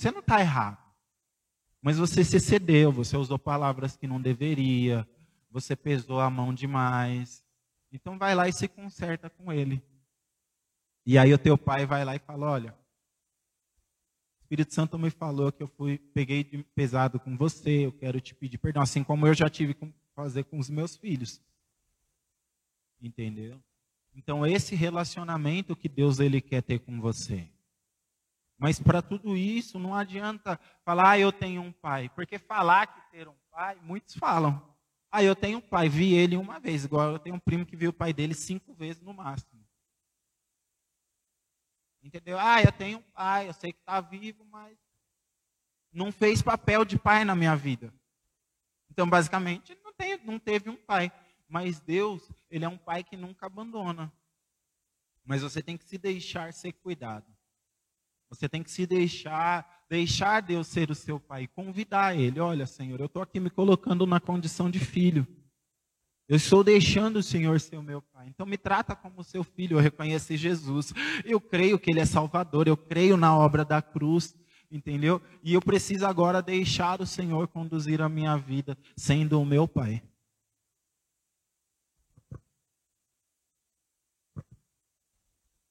você 0.04 0.12
não 0.12 0.20
está 0.20 0.42
errado, 0.42 0.78
mas 1.82 1.98
você 1.98 2.26
se 2.26 2.36
excedeu, 2.36 2.92
você 2.92 3.16
usou 3.16 3.40
palavras 3.40 3.96
que 3.96 4.06
não 4.06 4.20
deveria, 4.20 5.08
você 5.50 5.78
pesou 5.78 6.20
a 6.20 6.30
mão 6.30 6.54
demais, 6.54 7.42
então 7.90 8.18
vai 8.18 8.36
lá 8.36 8.50
e 8.50 8.52
se 8.52 8.68
conserta 8.68 9.30
com 9.30 9.54
ele. 9.54 9.82
E 11.06 11.18
aí 11.18 11.34
o 11.34 11.38
teu 11.38 11.58
pai 11.58 11.86
vai 11.86 12.04
lá 12.04 12.18
e 12.18 12.20
fala: 12.20 12.52
Olha, 12.52 12.72
o 12.74 14.42
Espírito 14.42 14.74
Santo 14.74 15.00
me 15.00 15.10
falou 15.10 15.54
que 15.54 15.64
eu 15.64 15.70
fui, 15.70 15.98
peguei 15.98 16.44
pesado 16.76 17.18
com 17.18 17.38
você, 17.38 17.86
eu 17.86 17.94
quero 17.94 18.20
te 18.20 18.36
pedir 18.36 18.58
perdão, 18.58 18.84
assim 18.84 19.06
como 19.06 19.26
eu 19.26 19.34
já 19.34 19.50
tive 19.50 19.74
que 19.74 19.90
fazer 20.14 20.44
com 20.44 20.60
os 20.60 20.70
meus 20.70 20.98
filhos. 20.98 21.42
Entendeu? 23.02 23.58
Então 24.14 24.46
esse 24.46 24.76
relacionamento 24.76 25.78
que 25.78 25.88
Deus 25.88 26.20
ele 26.20 26.42
quer 26.42 26.62
ter 26.62 26.80
com 26.80 27.00
você. 27.00 27.53
Mas 28.64 28.80
para 28.80 29.02
tudo 29.02 29.36
isso 29.36 29.78
não 29.78 29.94
adianta 29.94 30.58
falar, 30.86 31.10
ah, 31.10 31.20
eu 31.20 31.34
tenho 31.34 31.62
um 31.62 31.74
pai, 31.74 32.08
porque 32.16 32.40
falar 32.40 32.88
que 32.88 33.12
ter 33.12 33.28
um 33.28 33.36
pai, 33.52 33.78
muitos 33.82 34.16
falam. 34.16 34.74
Ah, 35.12 35.22
eu 35.22 35.36
tenho 35.36 35.58
um 35.58 35.62
pai, 35.62 35.90
vi 35.90 36.14
ele 36.14 36.38
uma 36.38 36.62
vez, 36.62 36.86
igual 36.86 37.12
eu 37.12 37.20
tenho 37.20 37.36
um 37.36 37.40
primo 37.40 37.66
que 37.66 37.76
viu 37.76 37.90
o 37.90 37.94
pai 37.94 38.14
dele 38.14 38.34
cinco 38.34 38.74
vezes 38.74 39.02
no 39.02 39.14
máximo. 39.14 39.68
Entendeu? 42.02 42.40
Ah, 42.40 42.62
eu 42.62 42.72
tenho 42.72 43.00
um 43.00 43.02
pai, 43.02 43.50
eu 43.50 43.54
sei 43.54 43.74
que 43.74 43.80
está 43.80 44.00
vivo, 44.00 44.46
mas 44.46 44.78
não 45.92 46.10
fez 46.10 46.42
papel 46.42 46.86
de 46.86 46.98
pai 46.98 47.26
na 47.26 47.36
minha 47.36 47.58
vida. 47.58 47.94
Então, 48.90 49.10
basicamente, 49.10 49.78
não, 49.84 49.92
tem, 49.92 50.18
não 50.24 50.40
teve 50.40 50.70
um 50.70 50.78
pai. 50.78 51.12
Mas 51.50 51.82
Deus, 51.82 52.32
Ele 52.50 52.64
é 52.64 52.70
um 52.70 52.78
pai 52.78 53.04
que 53.04 53.18
nunca 53.18 53.46
abandona. 53.46 54.10
Mas 55.26 55.42
você 55.42 55.62
tem 55.62 55.76
que 55.76 55.84
se 55.84 55.98
deixar 55.98 56.54
ser 56.54 56.72
cuidado. 56.72 57.28
Você 58.34 58.50
tem 58.50 58.64
que 58.64 58.72
se 58.72 58.88
deixar, 58.88 59.86
deixar 59.88 60.42
Deus 60.42 60.66
ser 60.66 60.90
o 60.90 60.96
seu 60.96 61.20
pai, 61.20 61.48
convidar 61.48 62.18
Ele. 62.18 62.40
Olha, 62.40 62.66
Senhor, 62.66 63.00
eu 63.00 63.06
estou 63.06 63.22
aqui 63.22 63.40
me 63.40 63.50
colocando 63.50 64.08
na 64.08 64.20
condição 64.20 64.72
de 64.72 64.80
filho. 64.80 65.28
Eu 66.28 66.38
estou 66.38 66.64
deixando 66.64 67.18
o 67.18 67.24
Senhor 67.24 67.60
ser 67.60 67.78
o 67.78 67.84
meu 67.84 68.02
pai. 68.02 68.28
Então 68.28 68.46
me 68.46 68.58
trata 68.58 68.96
como 68.96 69.24
seu 69.24 69.44
filho. 69.44 69.78
Eu 69.78 69.82
reconheço 69.82 70.36
Jesus. 70.36 70.94
Eu 71.24 71.40
creio 71.40 71.78
que 71.78 71.92
Ele 71.92 72.00
é 72.00 72.06
Salvador. 72.06 72.68
Eu 72.68 72.76
creio 72.76 73.16
na 73.16 73.38
obra 73.38 73.64
da 73.64 73.84
cruz. 73.84 74.36
Entendeu? 74.72 75.22
E 75.44 75.54
eu 75.54 75.62
preciso 75.62 76.08
agora 76.08 76.42
deixar 76.42 77.00
o 77.00 77.06
Senhor 77.06 77.48
conduzir 77.48 78.02
a 78.02 78.10
minha 78.10 78.36
vida, 78.36 78.76
sendo 78.98 79.40
o 79.40 79.46
meu 79.46 79.68
pai. 79.68 80.02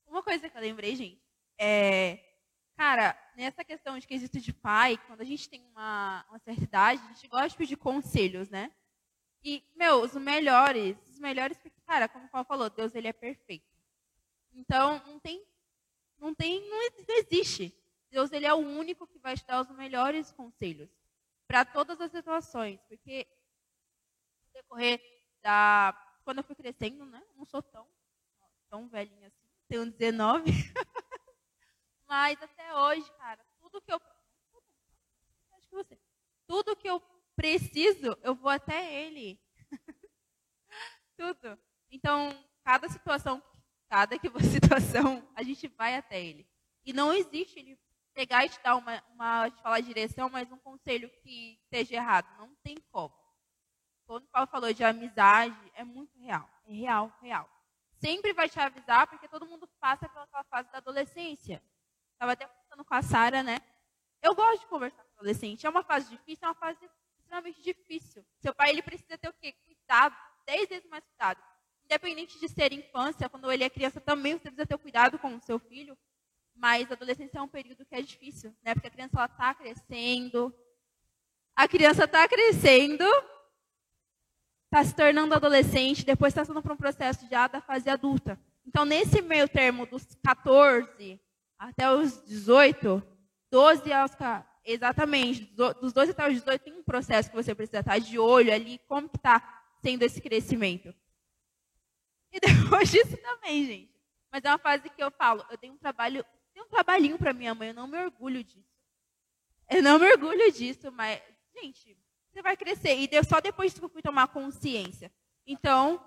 Uma 0.07 0.23
coisa 0.23 0.49
que 0.49 0.57
eu 0.57 0.63
lembrei, 0.63 0.95
gente, 0.95 1.21
é 1.59 2.32
Cara, 2.85 3.17
nessa 3.37 3.65
questão 3.65 3.97
de 3.97 4.09
que 4.09 4.13
existe 4.13 4.41
de 4.41 4.53
pai, 4.53 4.99
quando 5.07 5.21
a 5.21 5.25
gente 5.25 5.49
tem 5.49 5.65
uma, 5.67 6.27
uma 6.29 6.39
certa 6.41 6.65
idade, 6.65 7.01
a 7.05 7.13
gente 7.13 7.29
gosta 7.29 7.51
de 7.51 7.57
pedir 7.57 7.77
conselhos, 7.77 8.51
né? 8.51 8.73
E, 9.41 9.63
meu, 9.77 10.03
os 10.03 10.15
melhores, 10.15 10.97
os 11.09 11.21
melhores, 11.21 11.57
cara, 11.87 12.09
como 12.09 12.27
o 12.27 12.29
Paulo 12.29 12.45
falou, 12.45 12.69
Deus 12.69 12.93
ele 12.97 13.07
é 13.07 13.13
perfeito. 13.13 13.71
Então, 14.53 15.01
não 15.07 15.21
tem, 15.21 15.47
não 16.19 16.35
tem, 16.35 16.61
não 16.69 17.17
existe. 17.19 17.73
Deus 18.11 18.33
ele 18.33 18.47
é 18.47 18.53
o 18.53 18.57
único 18.57 19.07
que 19.07 19.21
vai 19.21 19.37
te 19.37 19.47
dar 19.47 19.61
os 19.61 19.71
melhores 19.71 20.33
conselhos 20.33 20.91
para 21.47 21.65
todas 21.65 22.01
as 22.01 22.11
situações, 22.11 22.81
porque 22.89 23.29
no 24.45 24.53
decorrer 24.55 25.01
da 25.41 25.97
quando 26.25 26.39
eu 26.39 26.45
fui 26.45 26.57
crescendo, 26.57 27.07
né? 27.07 27.23
Não 27.37 27.45
sou 27.45 27.63
tão 27.63 27.87
tão 28.69 28.89
velhinha 28.89 29.29
assim, 29.29 29.47
tenho 29.69 29.87
19. 29.89 30.51
Mas 32.13 32.43
até 32.43 32.75
hoje, 32.75 33.11
cara, 33.13 33.43
tudo 33.59 33.81
que 33.81 33.91
eu. 33.91 33.99
Acho 35.57 35.67
que 35.67 35.75
você. 35.75 35.99
Tudo 36.47 36.77
que 36.77 36.87
eu 36.87 37.01
preciso, 37.35 38.19
eu 38.21 38.35
vou 38.35 38.51
até 38.51 39.03
ele. 39.03 39.41
tudo. 41.17 41.59
Então, 41.91 42.29
cada 42.63 42.87
situação, 42.91 43.43
cada 43.89 44.19
que 44.19 44.29
situação, 44.45 45.27
a 45.35 45.43
gente 45.43 45.67
vai 45.69 45.97
até 45.97 46.23
ele. 46.23 46.47
E 46.85 46.93
não 46.93 47.15
existe 47.15 47.59
ele 47.59 47.81
pegar 48.13 48.45
e 48.45 48.51
te 48.51 48.63
dar 48.63 48.77
uma, 48.77 49.03
uma 49.15 49.51
te 49.51 49.63
falar 49.63 49.81
direção, 49.81 50.29
mas 50.29 50.53
um 50.53 50.59
conselho 50.59 51.09
que 51.23 51.59
esteja 51.63 51.95
errado. 51.95 52.29
Não 52.37 52.55
tem 52.57 52.77
como. 52.91 53.15
Quando 54.05 54.25
o 54.25 54.29
Paulo 54.29 54.49
falou 54.49 54.71
de 54.75 54.85
amizade, 54.85 55.73
é 55.73 55.83
muito 55.83 56.15
real. 56.19 56.47
É 56.67 56.75
real, 56.75 57.11
real. 57.23 57.49
Sempre 57.95 58.35
vai 58.35 58.51
te 58.51 58.61
avisar, 58.61 59.07
porque 59.07 59.29
todo 59.29 59.47
mundo 59.47 59.67
passa 59.81 60.07
pela 60.11 60.45
fase 60.45 60.71
da 60.71 60.77
adolescência. 60.77 61.63
Estava 62.23 62.35
até 62.35 62.47
conversando 62.47 62.85
com 62.85 62.95
a 62.95 63.03
Sara, 63.03 63.43
né? 63.43 63.59
Eu 64.23 64.33
gosto 64.33 64.61
de 64.61 64.67
conversar 64.69 65.03
com 65.03 65.11
adolescente. 65.17 65.67
É 65.67 65.69
uma 65.69 65.83
fase 65.83 66.09
difícil, 66.09 66.47
é 66.47 66.49
uma 66.51 66.55
fase 66.55 66.79
extremamente 67.19 67.61
difícil. 67.61 68.25
Seu 68.39 68.55
pai 68.55 68.71
ele 68.71 68.81
precisa 68.81 69.19
ter 69.19 69.29
o 69.29 69.33
quê? 69.33 69.53
Cuidado, 69.67 70.15
dez 70.47 70.69
vezes 70.69 70.89
mais 70.89 71.03
cuidado. 71.05 71.43
Independente 71.85 72.39
de 72.39 72.49
ser 72.49 72.73
infância, 72.73 73.29
quando 73.29 73.51
ele 73.51 73.65
é 73.65 73.69
criança 73.69 74.01
também 74.01 74.35
você 74.35 74.43
precisa 74.43 74.65
ter 74.65 74.79
cuidado 74.79 75.19
com 75.19 75.35
o 75.35 75.41
seu 75.41 75.59
filho. 75.59 75.99
Mas 76.55 76.93
adolescência 76.93 77.39
é 77.39 77.43
um 77.43 77.49
período 77.49 77.85
que 77.85 77.97
é 77.97 78.01
difícil, 78.01 78.55
né? 78.63 78.73
Porque 78.73 78.87
a 78.87 78.93
criança 78.93 79.19
ela 79.19 79.27
tá 79.27 79.53
crescendo. 79.53 80.55
A 81.57 81.67
criança 81.67 82.05
está 82.05 82.29
crescendo, 82.29 83.05
está 84.67 84.85
se 84.85 84.95
tornando 84.95 85.35
adolescente, 85.35 86.05
depois 86.05 86.31
está 86.31 86.43
passando 86.43 86.63
por 86.63 86.71
um 86.71 86.77
processo 86.77 87.27
já 87.29 87.49
da 87.49 87.61
fase 87.61 87.91
adulta. 87.91 88.39
Então, 88.65 88.85
nesse 88.85 89.21
meio 89.21 89.49
termo 89.49 89.87
dos 89.87 90.07
14 90.25 91.21
até 91.69 91.91
os 91.93 92.25
18, 92.25 93.03
12 93.51 93.93
aos 93.93 94.11
exatamente, 94.65 95.45
dos 95.55 95.93
12 95.93 96.11
até 96.11 96.29
os 96.29 96.35
18 96.35 96.63
tem 96.63 96.73
um 96.73 96.83
processo 96.83 97.31
que 97.31 97.37
você 97.37 97.55
precisa 97.55 97.81
estar 97.81 97.99
de 97.99 98.19
olho 98.19 98.53
ali, 98.53 98.79
como 98.89 99.09
que 99.09 99.17
está 99.17 99.65
sendo 99.81 100.03
esse 100.03 100.21
crescimento. 100.21 100.95
E 102.33 102.41
depois 102.41 102.91
disso 102.91 103.17
também, 103.19 103.65
gente. 103.65 103.93
Mas 104.31 104.45
é 104.45 104.49
uma 104.49 104.59
fase 104.59 104.89
que 104.89 105.03
eu 105.03 105.11
falo, 105.11 105.45
eu 105.51 105.59
tenho 105.59 105.75
um 105.75 105.79
trabalho, 105.79 106.25
tenho 106.53 106.67
um 106.67 106.69
trabalhinho 106.69 107.19
para 107.19 107.33
minha 107.33 107.55
mãe, 107.55 107.69
eu 107.69 107.75
não 107.75 107.87
me 107.87 107.99
orgulho 107.99 108.43
disso. 108.43 108.73
Eu 109.69 109.83
não 109.83 109.99
me 109.99 110.11
orgulho 110.11 110.51
disso, 110.51 110.91
mas, 110.91 111.21
gente, 111.55 111.97
você 112.31 112.43
vai 112.43 112.57
crescer. 112.57 112.95
E 112.95 113.25
só 113.25 113.41
depois 113.41 113.79
que 113.79 113.85
eu 113.85 113.89
fui 113.89 114.03
tomar 114.03 114.29
consciência. 114.29 115.13
Então, 115.47 116.03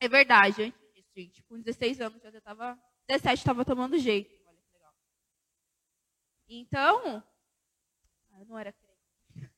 é 0.00 0.08
verdade, 0.08 0.62
antes 0.62 0.80
disso, 0.94 1.08
gente, 1.14 1.42
com 1.42 1.60
16 1.60 2.00
anos, 2.00 2.24
eu 2.24 2.32
já 2.32 2.38
estava, 2.38 2.78
17 3.12 3.40
estava 3.40 3.62
tomando 3.62 3.98
jeito. 3.98 4.34
Olha 4.46 4.56
que 4.56 4.72
legal. 4.72 4.94
Então, 6.48 7.22
eu 8.38 8.46
não 8.46 8.58
era 8.58 8.72
crente. 8.72 9.50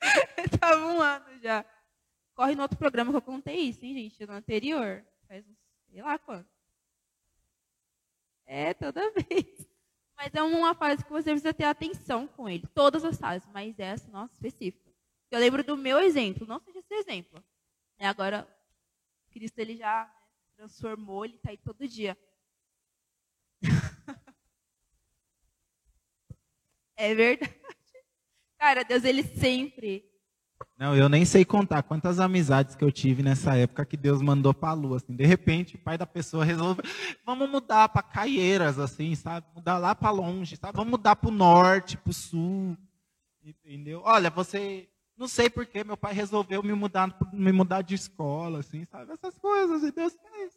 estava 0.52 0.86
um 0.86 1.00
ano 1.00 1.38
já. 1.40 1.64
Corre 2.34 2.54
no 2.54 2.60
outro 2.62 2.76
programa 2.76 3.12
que 3.12 3.16
eu 3.16 3.22
contei 3.22 3.60
isso, 3.60 3.82
hein, 3.82 3.94
gente? 3.94 4.26
No 4.26 4.34
anterior. 4.34 5.02
Faz 5.26 5.48
uns, 5.48 5.56
sei 5.90 6.02
lá 6.02 6.18
quanto. 6.18 6.50
É, 8.44 8.74
toda 8.74 9.10
vez. 9.16 9.66
Mas 10.18 10.34
é 10.34 10.42
uma 10.42 10.74
fase 10.74 11.02
que 11.02 11.10
você 11.10 11.30
precisa 11.30 11.54
ter 11.54 11.64
atenção 11.64 12.26
com 12.26 12.46
ele. 12.46 12.66
Todas 12.74 13.06
as 13.06 13.18
fases, 13.18 13.48
mas 13.54 13.78
essa, 13.78 14.10
nossa, 14.10 14.34
específica. 14.34 14.92
Eu 15.30 15.40
lembro 15.40 15.64
do 15.64 15.78
meu 15.78 15.98
exemplo, 15.98 16.46
não 16.46 16.60
seja 16.60 16.78
esse 16.78 16.94
exemplo. 16.94 17.42
E 17.98 18.04
agora, 18.04 18.46
Cristo 19.30 19.58
ele 19.58 19.76
já 19.76 20.10
transformou, 20.56 21.24
ele 21.24 21.36
está 21.36 21.50
aí 21.50 21.58
todo 21.58 21.86
dia. 21.86 22.16
é 26.96 27.14
verdade. 27.14 27.54
Cara, 28.58 28.82
Deus, 28.82 29.04
ele 29.04 29.22
sempre 29.22 30.10
não, 30.78 30.94
eu 30.94 31.08
nem 31.08 31.24
sei 31.24 31.44
contar 31.44 31.82
quantas 31.82 32.20
amizades 32.20 32.74
que 32.74 32.84
eu 32.84 32.92
tive 32.92 33.22
nessa 33.22 33.56
época 33.56 33.84
que 33.86 33.96
Deus 33.96 34.20
mandou 34.20 34.52
para 34.52 34.70
a 34.70 34.74
lua. 34.74 34.98
Assim. 34.98 35.14
De 35.14 35.24
repente, 35.24 35.76
o 35.76 35.78
pai 35.78 35.96
da 35.96 36.06
pessoa 36.06 36.44
resolve, 36.44 36.82
vamos 37.24 37.48
mudar 37.48 37.88
para 37.88 38.02
Caieiras, 38.02 38.78
assim, 38.78 39.14
sabe? 39.14 39.46
Mudar 39.54 39.78
lá 39.78 39.94
para 39.94 40.10
longe, 40.10 40.56
sabe? 40.56 40.76
Vamos 40.76 40.90
mudar 40.90 41.16
para 41.16 41.28
o 41.28 41.32
norte, 41.32 41.96
para 41.96 42.10
o 42.10 42.14
sul. 42.14 42.76
Entendeu? 43.42 44.02
Olha, 44.04 44.28
você. 44.28 44.88
Não 45.16 45.26
sei 45.26 45.48
porquê, 45.48 45.82
meu 45.82 45.96
pai 45.96 46.12
resolveu 46.12 46.62
me 46.62 46.74
mudar, 46.74 47.16
me 47.32 47.50
mudar 47.50 47.82
de 47.82 47.94
escola, 47.94 48.60
assim, 48.60 48.84
sabe? 48.84 49.12
Essas 49.12 49.38
coisas, 49.38 49.82
e 49.82 49.90
Deus 49.90 50.14
fez. 50.30 50.52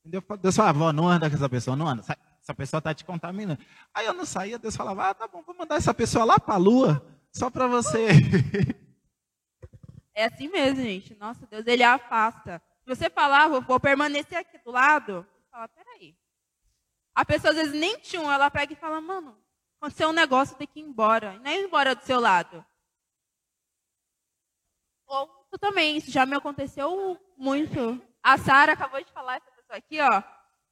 Entendeu? 0.00 0.22
Deus 0.40 0.56
falava, 0.56 0.92
não 0.92 1.08
anda 1.08 1.30
com 1.30 1.36
essa 1.36 1.48
pessoa, 1.48 1.76
não 1.76 1.86
anda. 1.86 2.02
Essa 2.42 2.54
pessoa 2.54 2.78
está 2.78 2.92
te 2.92 3.04
contaminando. 3.04 3.62
Aí 3.94 4.04
eu 4.04 4.12
não 4.12 4.24
saía, 4.24 4.58
Deus 4.58 4.76
falava, 4.76 5.10
ah, 5.10 5.14
tá 5.14 5.28
bom, 5.28 5.42
vou 5.42 5.54
mandar 5.56 5.76
essa 5.76 5.94
pessoa 5.94 6.24
lá 6.24 6.38
para 6.38 6.54
a 6.54 6.58
lua, 6.58 7.06
só 7.32 7.48
para 7.48 7.66
você. 7.66 8.08
É 10.16 10.26
assim 10.26 10.48
mesmo, 10.48 10.80
gente. 10.80 11.12
Nossa 11.16 11.44
Deus, 11.46 11.66
ele 11.66 11.82
afasta. 11.82 12.62
Se 12.84 12.94
você 12.94 13.10
falar, 13.10 13.48
vou, 13.48 13.60
vou 13.60 13.80
permanecer 13.80 14.38
aqui 14.38 14.58
do 14.58 14.70
lado, 14.70 15.26
fala, 15.50 15.66
peraí. 15.66 16.14
A 17.14 17.24
pessoa 17.24 17.50
às 17.50 17.56
vezes 17.56 17.72
nem 17.72 17.98
tinha 17.98 18.22
ela 18.22 18.50
pega 18.50 18.72
e 18.72 18.76
fala, 18.76 19.00
mano, 19.00 19.36
aconteceu 19.80 20.10
um 20.10 20.12
negócio, 20.12 20.56
tem 20.56 20.66
que 20.66 20.78
ir 20.78 20.84
embora. 20.84 21.34
E 21.34 21.38
não 21.38 21.50
é 21.50 21.58
ir 21.58 21.64
embora 21.64 21.94
do 21.94 22.02
seu 22.02 22.20
lado. 22.20 22.64
Isso 25.08 25.58
também, 25.60 25.96
isso 25.96 26.10
já 26.10 26.26
me 26.26 26.36
aconteceu 26.36 27.18
muito. 27.36 28.00
A 28.22 28.38
Sara 28.38 28.72
acabou 28.72 29.02
de 29.02 29.12
falar, 29.12 29.36
essa 29.36 29.50
pessoa 29.50 29.78
aqui, 29.78 30.00
ó, 30.00 30.22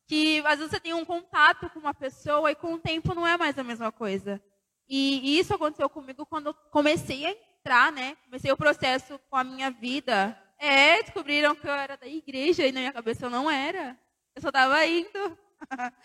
que 0.07 0.42
às 0.47 0.59
vezes 0.59 0.71
você 0.71 0.81
tem 0.81 0.95
um 0.95 1.05
contato 1.05 1.71
com 1.71 1.79
uma 1.79 1.95
pessoa 1.95 2.51
e 2.51 2.55
com 2.55 2.75
o 2.75 2.79
tempo 2.79 3.14
não 3.14 3.27
é 3.27 3.37
mais 3.37 3.59
a 3.59 3.64
mesma 3.64 3.92
coisa. 3.92 4.42
E, 4.88 5.21
e 5.21 5.38
isso 5.38 5.55
aconteceu 5.55 5.88
comigo 5.88 6.27
quando 6.27 6.49
eu 6.49 6.55
comecei 6.71 7.27
a 7.27 7.31
entrar, 7.31 7.92
né? 7.92 8.16
Comecei 8.25 8.51
o 8.51 8.57
processo 8.57 9.18
com 9.31 9.37
a 9.37 9.45
minha 9.45 9.71
vida. 9.71 10.38
É, 10.59 11.03
descobriram 11.03 11.55
que 11.55 11.66
eu 11.66 11.73
era 11.73 11.97
da 11.97 12.07
igreja 12.07 12.66
e 12.66 12.73
na 12.73 12.81
minha 12.81 12.92
cabeça 12.92 13.27
eu 13.27 13.31
não 13.31 13.51
era. 13.51 13.99
Eu 14.35 14.42
só 14.42 14.49
estava 14.49 14.85
indo. 14.87 15.38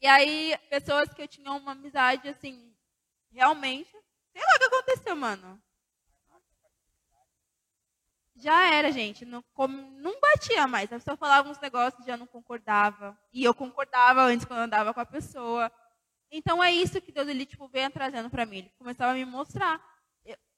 e 0.00 0.06
aí, 0.06 0.56
pessoas 0.70 1.12
que 1.12 1.22
eu 1.22 1.28
tinha 1.28 1.52
uma 1.52 1.72
amizade, 1.72 2.28
assim, 2.28 2.74
realmente. 3.30 3.90
Sei 3.90 4.40
lá 4.40 4.56
o 4.56 4.58
que 4.58 4.64
aconteceu, 4.64 5.16
mano. 5.16 5.62
Já 8.42 8.74
era, 8.74 8.90
gente. 8.90 9.24
Não, 9.24 9.44
não 9.98 10.20
batia 10.20 10.66
mais. 10.66 10.92
A 10.92 10.96
pessoa 10.96 11.16
falava 11.16 11.48
uns 11.48 11.60
negócios 11.60 12.02
e 12.02 12.06
já 12.06 12.16
não 12.16 12.26
concordava. 12.26 13.16
E 13.32 13.44
eu 13.44 13.54
concordava 13.54 14.22
antes 14.22 14.44
quando 14.44 14.58
eu 14.58 14.64
andava 14.64 14.92
com 14.92 15.00
a 15.00 15.06
pessoa. 15.06 15.70
Então 16.28 16.62
é 16.62 16.72
isso 16.72 17.00
que 17.00 17.12
Deus 17.12 17.28
ele 17.28 17.46
tipo 17.46 17.68
vem 17.68 17.88
trazendo 17.90 18.28
para 18.28 18.44
mim. 18.44 18.58
Ele 18.58 18.72
começava 18.76 19.12
a 19.12 19.14
me 19.14 19.24
mostrar. 19.24 19.80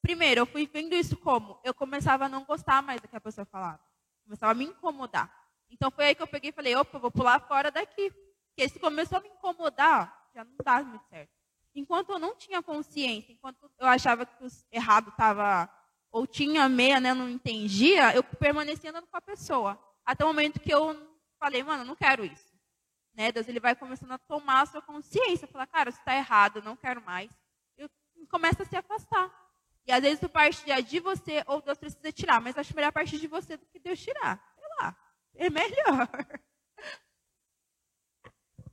Primeiro, 0.01 0.41
eu 0.41 0.47
fui 0.47 0.67
vendo 0.67 0.95
isso 0.95 1.17
como? 1.17 1.61
Eu 1.63 1.75
começava 1.75 2.25
a 2.25 2.29
não 2.29 2.45
gostar 2.45 2.83
mais 2.83 3.01
do 3.01 3.09
que 3.09 3.17
a 3.17 3.21
pessoa 3.21 3.45
falava. 3.45 3.81
Começava 4.25 4.53
a 4.53 4.55
me 4.55 4.65
incomodar. 4.65 5.31
Então 5.71 5.91
foi 5.91 6.07
aí 6.07 6.15
que 6.15 6.23
eu 6.23 6.27
peguei 6.27 6.51
e 6.51 6.53
falei, 6.55 6.75
opa, 6.77 6.99
vou 6.99 7.11
pular 7.11 7.41
fora 7.41 7.71
daqui. 7.71 8.11
Porque 8.49 8.69
se 8.69 8.79
começou 8.79 9.19
a 9.19 9.21
me 9.21 9.29
incomodar, 9.29 10.31
já 10.35 10.45
não 10.45 10.55
dá 10.65 10.83
muito 10.83 11.05
certo. 11.09 11.31
Enquanto 11.75 12.13
eu 12.13 12.19
não 12.19 12.37
tinha 12.37 12.63
consciência, 12.63 13.33
enquanto 13.33 13.71
eu 13.79 13.87
achava 13.87 14.25
que 14.25 14.45
o 14.45 14.49
errado 14.71 15.09
estava, 15.09 15.69
ou 16.15 16.29
tinha 16.29 16.69
meia, 16.69 17.01
né, 17.01 17.13
não 17.13 17.29
entendia, 17.29 18.15
eu 18.15 18.23
permanecia 18.23 18.91
andando 18.91 19.09
com 19.09 19.17
a 19.17 19.21
pessoa. 19.21 19.77
Até 20.07 20.25
o 20.25 20.29
momento 20.29 20.61
que 20.61 20.73
eu 20.73 20.97
falei, 21.41 21.61
mano, 21.65 21.85
não 21.85 21.97
quero 21.97 22.25
isso. 22.25 22.55
Né? 23.13 23.33
Deus 23.33 23.49
ele 23.49 23.59
vai 23.59 23.75
começando 23.75 24.13
a 24.13 24.19
tomar 24.19 24.61
a 24.61 24.67
sua 24.67 24.81
consciência, 24.81 25.49
falar, 25.49 25.67
cara, 25.67 25.91
isso 25.91 25.99
está 25.99 26.15
errado, 26.15 26.63
não 26.63 26.77
quero 26.77 27.03
mais. 27.03 27.37
Eu 27.77 27.91
começa 28.31 28.63
a 28.63 28.67
se 28.67 28.77
afastar. 28.77 29.29
E 29.85 29.91
às 29.91 30.03
vezes 30.03 30.21
tu 30.21 30.29
parte 30.29 30.65
de 30.85 31.01
você 31.01 31.43
ou 31.49 31.61
Deus 31.61 31.79
precisa 31.79 32.13
tirar, 32.13 32.41
mas 32.41 32.57
acho 32.57 32.77
melhor 32.77 32.93
partir 32.93 33.19
de 33.19 33.27
você 33.27 33.57
do 33.57 33.67
que 33.67 33.81
Deus 33.81 34.01
tirar. 34.01 34.41
Sei 34.55 34.69
lá, 34.79 34.97
é 35.35 35.51
melhor. 35.51 36.09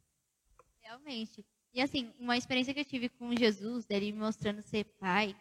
Realmente. 0.80 1.44
E 1.74 1.82
assim, 1.82 2.14
uma 2.20 2.38
experiência 2.38 2.72
que 2.72 2.82
eu 2.82 2.86
tive 2.86 3.10
com 3.10 3.36
Jesus, 3.36 3.84
dele 3.88 4.12
me 4.12 4.20
mostrando 4.20 4.62
ser 4.62 4.84
pai, 5.00 5.36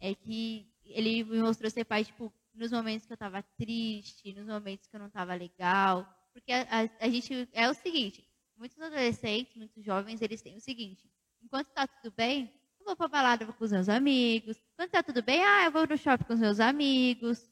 é 0.00 0.12
que 0.12 0.67
ele 0.88 1.24
me 1.24 1.40
mostrou 1.40 1.70
ser 1.70 1.84
pai, 1.84 2.04
tipo, 2.04 2.32
nos 2.54 2.72
momentos 2.72 3.06
que 3.06 3.12
eu 3.12 3.16
estava 3.16 3.42
triste, 3.56 4.34
nos 4.34 4.46
momentos 4.46 4.86
que 4.86 4.96
eu 4.96 5.00
não 5.00 5.06
estava 5.06 5.34
legal. 5.34 6.06
Porque 6.32 6.52
a, 6.52 6.62
a, 6.62 7.06
a, 7.06 7.08
gente, 7.08 7.48
é 7.52 7.68
o 7.68 7.74
seguinte, 7.74 8.26
muitos 8.56 8.80
adolescentes, 8.80 9.56
muitos 9.56 9.84
jovens, 9.84 10.22
eles 10.22 10.42
têm 10.42 10.56
o 10.56 10.60
seguinte, 10.60 11.10
enquanto 11.42 11.68
está 11.68 11.86
tudo 11.86 12.12
bem, 12.14 12.52
vou 12.88 12.96
pra 12.96 13.08
balada 13.08 13.46
com 13.46 13.64
os 13.64 13.72
meus 13.72 13.88
amigos. 13.88 14.56
Quando 14.76 14.90
tá 14.90 15.02
tudo 15.02 15.22
bem, 15.22 15.44
ah, 15.44 15.66
eu 15.66 15.70
vou 15.70 15.86
no 15.86 15.96
shopping 15.96 16.24
com 16.24 16.34
os 16.34 16.40
meus 16.40 16.60
amigos. 16.60 17.50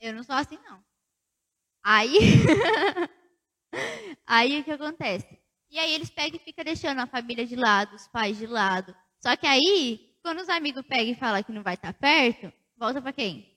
Eu 0.00 0.14
não 0.14 0.22
sou 0.22 0.34
assim, 0.34 0.58
não. 0.64 0.82
Aí, 1.82 2.12
aí 4.26 4.60
o 4.60 4.64
que 4.64 4.70
acontece? 4.70 5.38
E 5.70 5.78
aí 5.78 5.94
eles 5.94 6.10
pegam 6.10 6.36
e 6.36 6.44
ficam 6.44 6.64
deixando 6.64 7.00
a 7.00 7.06
família 7.06 7.46
de 7.46 7.56
lado, 7.56 7.94
os 7.94 8.08
pais 8.08 8.38
de 8.38 8.46
lado. 8.46 8.94
Só 9.18 9.36
que 9.36 9.46
aí, 9.46 10.11
quando 10.22 10.40
os 10.40 10.48
amigos 10.48 10.84
pegam 10.86 11.12
e 11.12 11.14
falam 11.14 11.42
que 11.42 11.52
não 11.52 11.62
vai 11.62 11.74
estar 11.74 11.92
perto, 11.92 12.52
volta 12.76 13.02
para 13.02 13.12
quem? 13.12 13.52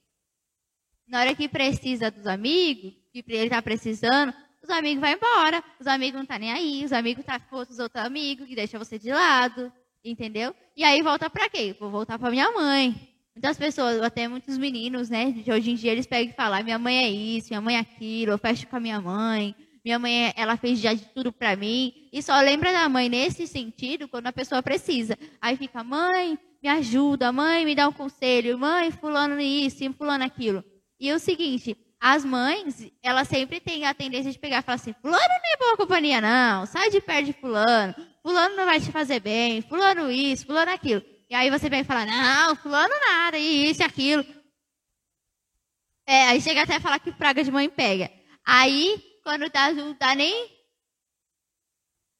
Na 1.06 1.20
hora 1.20 1.34
que 1.34 1.48
precisa 1.48 2.10
dos 2.10 2.26
amigos, 2.26 2.92
que 3.12 3.24
ele 3.28 3.44
está 3.44 3.62
precisando, 3.62 4.34
os 4.62 4.68
amigos 4.68 5.00
vão 5.00 5.10
embora, 5.10 5.62
os 5.80 5.86
amigos 5.86 6.18
não 6.18 6.26
tá 6.26 6.38
nem 6.38 6.52
aí, 6.52 6.84
os 6.84 6.92
amigos 6.92 7.24
tá 7.24 7.38
com 7.38 7.56
os 7.58 7.78
outros 7.78 8.04
amigos 8.04 8.46
que 8.48 8.56
deixam 8.56 8.80
você 8.80 8.98
de 8.98 9.10
lado, 9.10 9.72
entendeu? 10.04 10.54
E 10.76 10.82
aí 10.82 11.00
volta 11.02 11.30
para 11.30 11.48
quê? 11.48 11.74
Vou 11.78 11.90
voltar 11.90 12.18
para 12.18 12.30
minha 12.30 12.50
mãe. 12.50 12.94
Muitas 13.34 13.56
pessoas, 13.56 14.02
até 14.02 14.26
muitos 14.26 14.58
meninos, 14.58 15.08
né, 15.08 15.30
de 15.30 15.52
hoje 15.52 15.70
em 15.70 15.74
dia 15.74 15.92
eles 15.92 16.06
pegam 16.06 16.32
e 16.32 16.36
falam: 16.36 16.64
"Minha 16.64 16.78
mãe 16.78 16.98
é 16.98 17.08
isso, 17.08 17.48
minha 17.50 17.60
mãe 17.60 17.76
é 17.76 17.80
aquilo, 17.80 18.32
eu 18.32 18.38
fecho 18.38 18.66
com 18.66 18.76
a 18.76 18.80
minha 18.80 19.00
mãe". 19.00 19.54
Minha 19.86 20.00
mãe, 20.00 20.32
ela 20.34 20.56
fez 20.56 20.80
já 20.80 20.92
de 20.92 21.04
tudo 21.14 21.32
para 21.32 21.54
mim. 21.54 22.08
E 22.12 22.20
só 22.20 22.40
lembra 22.40 22.72
da 22.72 22.88
mãe 22.88 23.08
nesse 23.08 23.46
sentido 23.46 24.08
quando 24.08 24.26
a 24.26 24.32
pessoa 24.32 24.60
precisa. 24.60 25.16
Aí 25.40 25.56
fica, 25.56 25.84
mãe, 25.84 26.36
me 26.66 26.70
ajuda, 26.70 27.30
mãe, 27.30 27.64
me 27.64 27.76
dá 27.76 27.86
um 27.86 27.92
conselho, 27.92 28.58
mãe, 28.58 28.90
fulano 28.90 29.40
isso, 29.40 29.92
fulano 29.92 30.24
aquilo. 30.24 30.64
E 30.98 31.08
é 31.08 31.14
o 31.14 31.18
seguinte, 31.18 31.76
as 32.00 32.24
mães, 32.24 32.90
elas 33.00 33.28
sempre 33.28 33.60
têm 33.60 33.86
a 33.86 33.94
tendência 33.94 34.32
de 34.32 34.38
pegar 34.38 34.58
e 34.58 34.62
falar 34.62 34.74
assim: 34.74 34.92
Fulano 35.00 35.28
não 35.28 35.52
é 35.52 35.56
boa 35.58 35.76
companhia, 35.76 36.20
não. 36.20 36.66
Sai 36.66 36.90
de 36.90 37.00
perto 37.00 37.26
de 37.26 37.32
Fulano. 37.34 37.94
Fulano 38.20 38.56
não 38.56 38.64
vai 38.64 38.80
te 38.80 38.90
fazer 38.90 39.20
bem. 39.20 39.62
Fulano 39.62 40.10
isso, 40.10 40.44
Fulano 40.44 40.72
aquilo. 40.72 41.02
E 41.30 41.34
aí 41.36 41.50
você 41.50 41.70
vem 41.70 41.84
falar: 41.84 42.04
Não, 42.04 42.56
Fulano 42.56 42.94
nada, 43.08 43.38
isso 43.38 43.82
e 43.82 43.84
aquilo. 43.84 44.24
É, 46.04 46.24
aí 46.24 46.40
chega 46.40 46.62
até 46.62 46.76
a 46.76 46.80
falar 46.80 46.98
que 46.98 47.12
praga 47.12 47.44
de 47.44 47.50
mãe 47.52 47.68
pega. 47.68 48.10
Aí, 48.44 49.00
quando 49.22 49.48
tá, 49.50 49.72
não 49.72 49.94
tá 49.94 50.16
nem. 50.16 50.50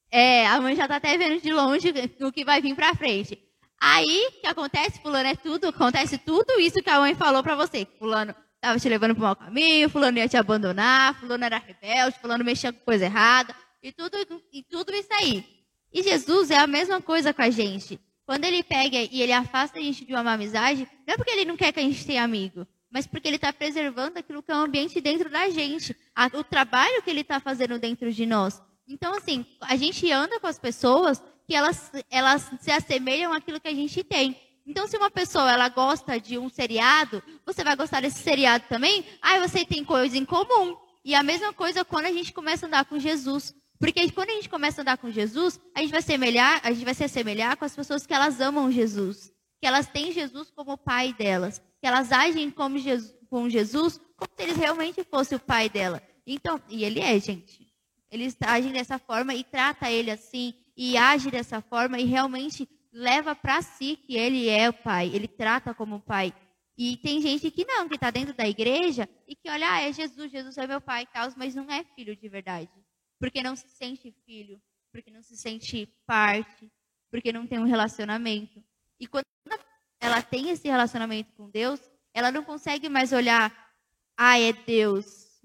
É, 0.08 0.46
a 0.46 0.60
mãe 0.60 0.76
já 0.76 0.86
tá 0.86 0.96
até 0.96 1.18
vendo 1.18 1.40
de 1.40 1.52
longe 1.52 1.92
o 2.20 2.30
que 2.30 2.44
vai 2.44 2.60
vir 2.60 2.76
pra 2.76 2.94
frente. 2.94 3.45
Aí, 3.80 4.28
o 4.28 4.40
que 4.40 4.46
acontece? 4.46 5.00
Fulano 5.00 5.28
é 5.28 5.34
tudo, 5.36 5.68
acontece 5.68 6.18
tudo 6.18 6.58
isso 6.58 6.82
que 6.82 6.90
a 6.90 7.00
mãe 7.00 7.14
falou 7.14 7.42
pra 7.42 7.54
você. 7.54 7.86
Fulano 7.98 8.34
estava 8.54 8.80
te 8.80 8.88
levando 8.88 9.14
para 9.14 9.24
mau 9.24 9.36
caminho, 9.36 9.88
fulano 9.88 10.18
ia 10.18 10.28
te 10.28 10.36
abandonar, 10.36 11.14
fulano 11.20 11.44
era 11.44 11.58
rebelde, 11.58 12.18
fulano 12.18 12.44
mexia 12.44 12.72
com 12.72 12.80
coisa 12.80 13.04
errada, 13.04 13.54
e 13.82 13.92
tudo, 13.92 14.16
e 14.52 14.62
tudo 14.62 14.94
isso 14.94 15.12
aí. 15.12 15.44
E 15.92 16.02
Jesus 16.02 16.50
é 16.50 16.58
a 16.58 16.66
mesma 16.66 17.00
coisa 17.00 17.32
com 17.32 17.42
a 17.42 17.50
gente. 17.50 18.00
Quando 18.24 18.44
ele 18.44 18.62
pega 18.62 18.96
e 18.98 19.22
ele 19.22 19.32
afasta 19.32 19.78
a 19.78 19.82
gente 19.82 20.04
de 20.04 20.12
uma 20.12 20.32
amizade, 20.32 20.88
não 21.06 21.14
é 21.14 21.16
porque 21.16 21.30
ele 21.30 21.44
não 21.44 21.56
quer 21.56 21.70
que 21.72 21.78
a 21.78 21.82
gente 21.82 22.04
tenha 22.04 22.24
amigo, 22.24 22.66
mas 22.90 23.06
porque 23.06 23.28
ele 23.28 23.36
está 23.36 23.52
preservando 23.52 24.18
aquilo 24.18 24.42
que 24.42 24.50
é 24.50 24.54
o 24.54 24.58
ambiente 24.58 25.00
dentro 25.00 25.30
da 25.30 25.48
gente, 25.48 25.96
o 26.32 26.42
trabalho 26.42 27.02
que 27.02 27.10
ele 27.10 27.20
está 27.20 27.38
fazendo 27.38 27.78
dentro 27.78 28.12
de 28.12 28.26
nós. 28.26 28.60
Então, 28.88 29.14
assim, 29.14 29.46
a 29.60 29.76
gente 29.76 30.10
anda 30.10 30.40
com 30.40 30.46
as 30.46 30.58
pessoas 30.58 31.22
que 31.46 31.54
elas, 31.54 31.92
elas 32.10 32.50
se 32.60 32.70
assemelham 32.70 33.32
àquilo 33.32 33.60
que 33.60 33.68
a 33.68 33.74
gente 33.74 34.02
tem. 34.02 34.36
Então, 34.66 34.88
se 34.88 34.96
uma 34.96 35.10
pessoa 35.10 35.52
ela 35.52 35.68
gosta 35.68 36.18
de 36.20 36.36
um 36.36 36.48
seriado, 36.48 37.22
você 37.44 37.62
vai 37.62 37.76
gostar 37.76 38.00
desse 38.00 38.18
seriado 38.18 38.64
também? 38.68 39.04
Ah, 39.22 39.38
você 39.38 39.64
tem 39.64 39.84
coisa 39.84 40.18
em 40.18 40.24
comum. 40.24 40.76
E 41.04 41.14
a 41.14 41.22
mesma 41.22 41.52
coisa 41.52 41.84
quando 41.84 42.06
a 42.06 42.12
gente 42.12 42.32
começa 42.32 42.66
a 42.66 42.68
andar 42.68 42.84
com 42.84 42.98
Jesus. 42.98 43.54
Porque 43.78 44.10
quando 44.10 44.30
a 44.30 44.34
gente 44.34 44.48
começa 44.48 44.80
a 44.80 44.82
andar 44.82 44.98
com 44.98 45.10
Jesus, 45.10 45.60
a 45.74 45.80
gente 45.80 45.92
vai 45.92 46.02
semelhar, 46.02 46.60
a 46.64 46.72
gente 46.72 46.84
vai 46.84 46.94
se 46.94 47.04
assemelhar 47.04 47.56
com 47.56 47.64
as 47.64 47.76
pessoas 47.76 48.06
que 48.06 48.12
elas 48.12 48.40
amam 48.40 48.72
Jesus, 48.72 49.30
que 49.60 49.66
elas 49.66 49.86
têm 49.86 50.10
Jesus 50.10 50.50
como 50.50 50.76
pai 50.76 51.12
delas, 51.12 51.60
que 51.80 51.86
elas 51.86 52.10
agem 52.10 52.50
como 52.50 52.78
Jesus, 52.78 53.14
com 53.28 53.48
Jesus 53.48 54.00
como 54.16 54.30
se 54.34 54.42
ele 54.42 54.54
realmente 54.54 55.04
fosse 55.04 55.34
o 55.34 55.40
pai 55.40 55.68
dela. 55.68 56.02
Então, 56.26 56.60
e 56.68 56.84
ele 56.84 57.00
é, 57.00 57.20
gente. 57.20 57.66
Eles 58.10 58.36
agem 58.40 58.72
dessa 58.72 58.98
forma 58.98 59.34
e 59.34 59.44
trata 59.44 59.90
ele 59.90 60.10
assim 60.10 60.54
e 60.76 60.96
age 60.96 61.30
dessa 61.30 61.60
forma 61.60 61.98
e 61.98 62.04
realmente 62.04 62.68
leva 62.92 63.34
para 63.34 63.62
si 63.62 63.96
que 63.96 64.16
ele 64.16 64.48
é 64.48 64.68
o 64.68 64.72
pai, 64.72 65.10
ele 65.14 65.28
trata 65.28 65.74
como 65.74 66.00
pai. 66.00 66.34
E 66.78 66.98
tem 66.98 67.20
gente 67.22 67.50
que 67.50 67.64
não, 67.64 67.88
que 67.88 67.94
está 67.94 68.10
dentro 68.10 68.34
da 68.34 68.46
igreja 68.46 69.08
e 69.26 69.34
que 69.34 69.48
olha, 69.48 69.72
ah, 69.72 69.80
é 69.80 69.92
Jesus, 69.92 70.30
Jesus 70.30 70.58
é 70.58 70.66
meu 70.66 70.80
pai, 70.80 71.08
mas 71.36 71.54
não 71.54 71.70
é 71.70 71.82
filho 71.94 72.14
de 72.14 72.28
verdade. 72.28 72.70
Porque 73.18 73.42
não 73.42 73.56
se 73.56 73.68
sente 73.68 74.14
filho, 74.26 74.60
porque 74.92 75.10
não 75.10 75.22
se 75.22 75.36
sente 75.36 75.86
parte, 76.06 76.70
porque 77.10 77.32
não 77.32 77.46
tem 77.46 77.58
um 77.58 77.64
relacionamento. 77.64 78.62
E 79.00 79.06
quando 79.06 79.24
ela 79.98 80.20
tem 80.20 80.50
esse 80.50 80.68
relacionamento 80.68 81.32
com 81.32 81.48
Deus, 81.48 81.80
ela 82.12 82.30
não 82.30 82.44
consegue 82.44 82.88
mais 82.88 83.12
olhar, 83.12 83.52
ah, 84.16 84.38
é 84.38 84.52
Deus. 84.52 85.40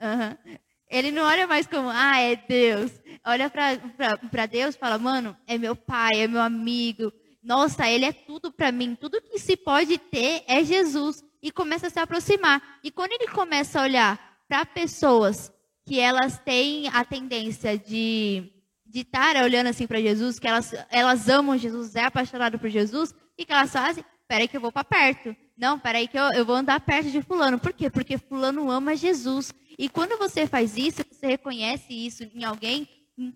Uhum. 0.00 0.58
Ele 0.90 1.10
não 1.10 1.22
olha 1.22 1.46
mais 1.46 1.66
como, 1.66 1.88
ah, 1.88 2.18
é 2.18 2.36
Deus. 2.36 2.90
Olha 3.24 3.50
para 3.50 4.46
Deus 4.46 4.74
e 4.74 4.78
fala, 4.78 4.98
mano, 4.98 5.36
é 5.46 5.58
meu 5.58 5.76
pai, 5.76 6.20
é 6.20 6.28
meu 6.28 6.40
amigo. 6.40 7.12
Nossa, 7.42 7.88
ele 7.88 8.04
é 8.04 8.12
tudo 8.12 8.50
para 8.50 8.72
mim. 8.72 8.94
Tudo 8.94 9.20
que 9.20 9.38
se 9.38 9.56
pode 9.56 9.98
ter 9.98 10.44
é 10.46 10.64
Jesus. 10.64 11.22
E 11.42 11.52
começa 11.52 11.86
a 11.86 11.90
se 11.90 11.98
aproximar. 11.98 12.62
E 12.82 12.90
quando 12.90 13.12
ele 13.12 13.28
começa 13.28 13.80
a 13.80 13.84
olhar 13.84 14.38
para 14.48 14.64
pessoas 14.66 15.52
que 15.86 16.00
elas 16.00 16.38
têm 16.38 16.88
a 16.88 17.04
tendência 17.04 17.78
de 17.78 18.52
de 18.90 19.00
estar 19.00 19.36
olhando 19.36 19.66
assim 19.66 19.86
para 19.86 20.00
Jesus, 20.00 20.38
que 20.38 20.48
elas, 20.48 20.74
elas 20.90 21.28
amam 21.28 21.58
Jesus, 21.58 21.94
é 21.94 22.04
apaixonado 22.04 22.58
por 22.58 22.70
Jesus, 22.70 23.14
que, 23.38 23.44
que 23.46 23.52
elas 23.52 23.70
fazem? 23.70 24.04
Peraí 24.26 24.48
que 24.48 24.56
eu 24.56 24.60
vou 24.60 24.72
para 24.72 24.82
perto. 24.82 25.34
Não, 25.56 25.78
peraí 25.78 26.08
que 26.08 26.18
eu, 26.18 26.24
eu 26.32 26.44
vou 26.44 26.56
andar 26.56 26.80
perto 26.80 27.10
de 27.10 27.22
fulano. 27.22 27.58
Por 27.58 27.72
quê? 27.72 27.88
Porque 27.88 28.18
fulano 28.18 28.68
ama 28.68 28.96
Jesus. 28.96 29.54
E 29.78 29.88
quando 29.88 30.18
você 30.18 30.44
faz 30.44 30.76
isso, 30.76 31.04
você 31.08 31.28
reconhece 31.28 31.94
isso 31.94 32.24
em 32.34 32.44
alguém, 32.44 32.88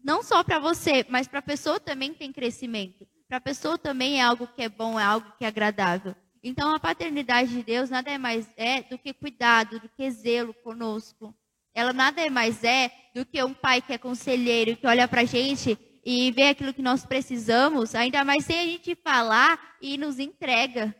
não 0.02 0.24
só 0.24 0.42
para 0.42 0.59
você, 0.59 1.07
mas 1.09 1.28
para 1.28 1.38
a 1.38 1.42
pessoa 1.42 1.78
também 1.78 2.12
tem 2.12 2.33
crescimento. 2.33 3.07
Para 3.28 3.38
a 3.38 3.40
pessoa 3.40 3.78
também 3.78 4.18
é 4.18 4.22
algo 4.22 4.48
que 4.48 4.62
é 4.62 4.68
bom, 4.68 4.98
é 4.98 5.05
algo 5.05 5.33
que 5.38 5.44
é 5.44 5.48
agradável. 5.48 6.16
Então 6.42 6.74
a 6.74 6.81
paternidade 6.81 7.50
de 7.50 7.62
Deus 7.62 7.88
nada 7.88 8.11
é 8.11 8.18
mais 8.18 8.48
é 8.57 8.83
do 8.83 8.98
que 8.98 9.14
cuidado, 9.14 9.78
do 9.78 9.88
que 9.88 10.11
zelo 10.11 10.52
conosco. 10.52 11.33
Ela 11.72 11.92
nada 11.92 12.20
é 12.20 12.28
mais 12.28 12.64
é 12.64 12.90
do 13.14 13.24
que 13.24 13.42
um 13.42 13.55
pai 13.55 13.81
que 13.81 13.92
é 13.92 13.98
conselheiro, 13.98 14.76
que 14.76 14.87
olha 14.87 15.07
para 15.07 15.20
a 15.20 15.24
gente 15.24 15.78
e 16.05 16.33
vê 16.33 16.48
aquilo 16.48 16.74
que 16.74 16.83
nós 16.83 17.07
precisamos, 17.07 17.94
ainda 17.94 18.24
mais 18.24 18.44
sem 18.44 18.59
a 18.59 18.64
gente 18.64 18.96
falar 18.96 19.76
e 19.81 19.96
nos 19.96 20.18
entrega. 20.18 20.94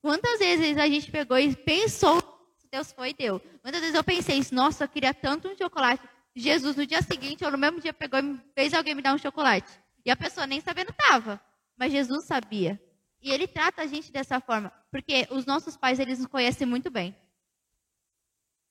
Quantas 0.00 0.38
vezes 0.38 0.78
a 0.78 0.88
gente 0.88 1.10
pegou 1.10 1.38
e 1.38 1.54
pensou 1.54 2.35
Deus 2.70 2.92
foi 2.92 3.10
e 3.10 3.14
deu. 3.14 3.40
Muitas 3.62 3.80
vezes 3.80 3.94
eu 3.94 4.04
pensei 4.04 4.38
isso, 4.38 4.54
nossa, 4.54 4.84
eu 4.84 4.88
queria 4.88 5.14
tanto 5.14 5.48
um 5.48 5.56
chocolate. 5.56 6.02
Jesus, 6.34 6.76
no 6.76 6.86
dia 6.86 7.00
seguinte, 7.00 7.44
ou 7.44 7.50
no 7.50 7.56
mesmo 7.56 7.80
dia, 7.80 7.92
pegou 7.92 8.20
e 8.20 8.38
fez 8.54 8.74
alguém 8.74 8.94
me 8.94 9.02
dar 9.02 9.14
um 9.14 9.18
chocolate. 9.18 9.70
E 10.04 10.10
a 10.10 10.16
pessoa 10.16 10.46
nem 10.46 10.60
sabendo 10.60 10.90
estava. 10.90 11.40
Mas 11.76 11.92
Jesus 11.92 12.24
sabia. 12.24 12.80
E 13.22 13.30
ele 13.30 13.46
trata 13.46 13.82
a 13.82 13.86
gente 13.86 14.12
dessa 14.12 14.40
forma. 14.40 14.72
Porque 14.90 15.26
os 15.30 15.46
nossos 15.46 15.76
pais, 15.76 15.98
eles 15.98 16.18
nos 16.18 16.28
conhecem 16.28 16.66
muito 16.66 16.90
bem. 16.90 17.16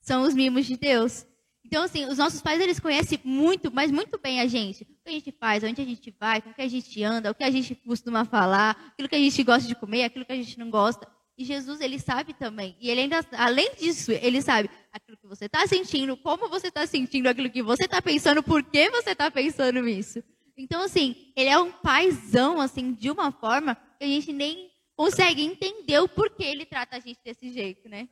São 0.00 0.22
os 0.22 0.34
mimos 0.34 0.66
de 0.66 0.76
Deus. 0.76 1.26
Então, 1.64 1.82
assim, 1.82 2.06
os 2.06 2.18
nossos 2.18 2.40
pais, 2.40 2.60
eles 2.60 2.78
conhecem 2.78 3.20
muito, 3.24 3.72
mas 3.72 3.90
muito 3.90 4.18
bem 4.18 4.40
a 4.40 4.46
gente. 4.46 4.84
O 4.84 4.86
que 4.86 5.08
a 5.08 5.10
gente 5.10 5.32
faz, 5.32 5.64
onde 5.64 5.82
a 5.82 5.84
gente 5.84 6.14
vai, 6.18 6.40
com 6.40 6.50
o 6.50 6.54
que 6.54 6.62
a 6.62 6.68
gente 6.68 7.02
anda, 7.02 7.32
o 7.32 7.34
que 7.34 7.42
a 7.42 7.50
gente 7.50 7.74
costuma 7.74 8.24
falar, 8.24 8.70
aquilo 8.92 9.08
que 9.08 9.16
a 9.16 9.18
gente 9.18 9.42
gosta 9.42 9.66
de 9.66 9.74
comer, 9.74 10.04
aquilo 10.04 10.24
que 10.24 10.32
a 10.32 10.36
gente 10.36 10.56
não 10.58 10.70
gosta. 10.70 11.10
E 11.38 11.44
Jesus, 11.44 11.80
ele 11.80 11.98
sabe 11.98 12.32
também. 12.32 12.76
E 12.80 12.88
ele 12.88 13.02
ainda, 13.02 13.20
além 13.32 13.74
disso, 13.74 14.10
ele 14.10 14.40
sabe 14.40 14.70
aquilo 14.90 15.18
que 15.18 15.26
você 15.26 15.44
está 15.44 15.66
sentindo, 15.66 16.16
como 16.16 16.48
você 16.48 16.68
está 16.68 16.86
sentindo, 16.86 17.28
aquilo 17.28 17.50
que 17.50 17.62
você 17.62 17.84
está 17.84 18.00
pensando, 18.00 18.42
por 18.42 18.62
que 18.62 18.88
você 18.90 19.10
está 19.10 19.30
pensando 19.30 19.86
isso. 19.86 20.22
Então, 20.56 20.82
assim, 20.82 21.32
ele 21.36 21.50
é 21.50 21.58
um 21.58 21.70
paizão, 21.70 22.58
assim, 22.60 22.94
de 22.94 23.10
uma 23.10 23.30
forma 23.30 23.74
que 23.74 24.04
a 24.04 24.06
gente 24.06 24.32
nem 24.32 24.70
consegue 24.96 25.42
entender 25.42 25.98
o 25.98 26.08
porquê 26.08 26.44
ele 26.44 26.64
trata 26.64 26.96
a 26.96 27.00
gente 27.00 27.20
desse 27.22 27.52
jeito, 27.52 27.86
né? 27.86 28.08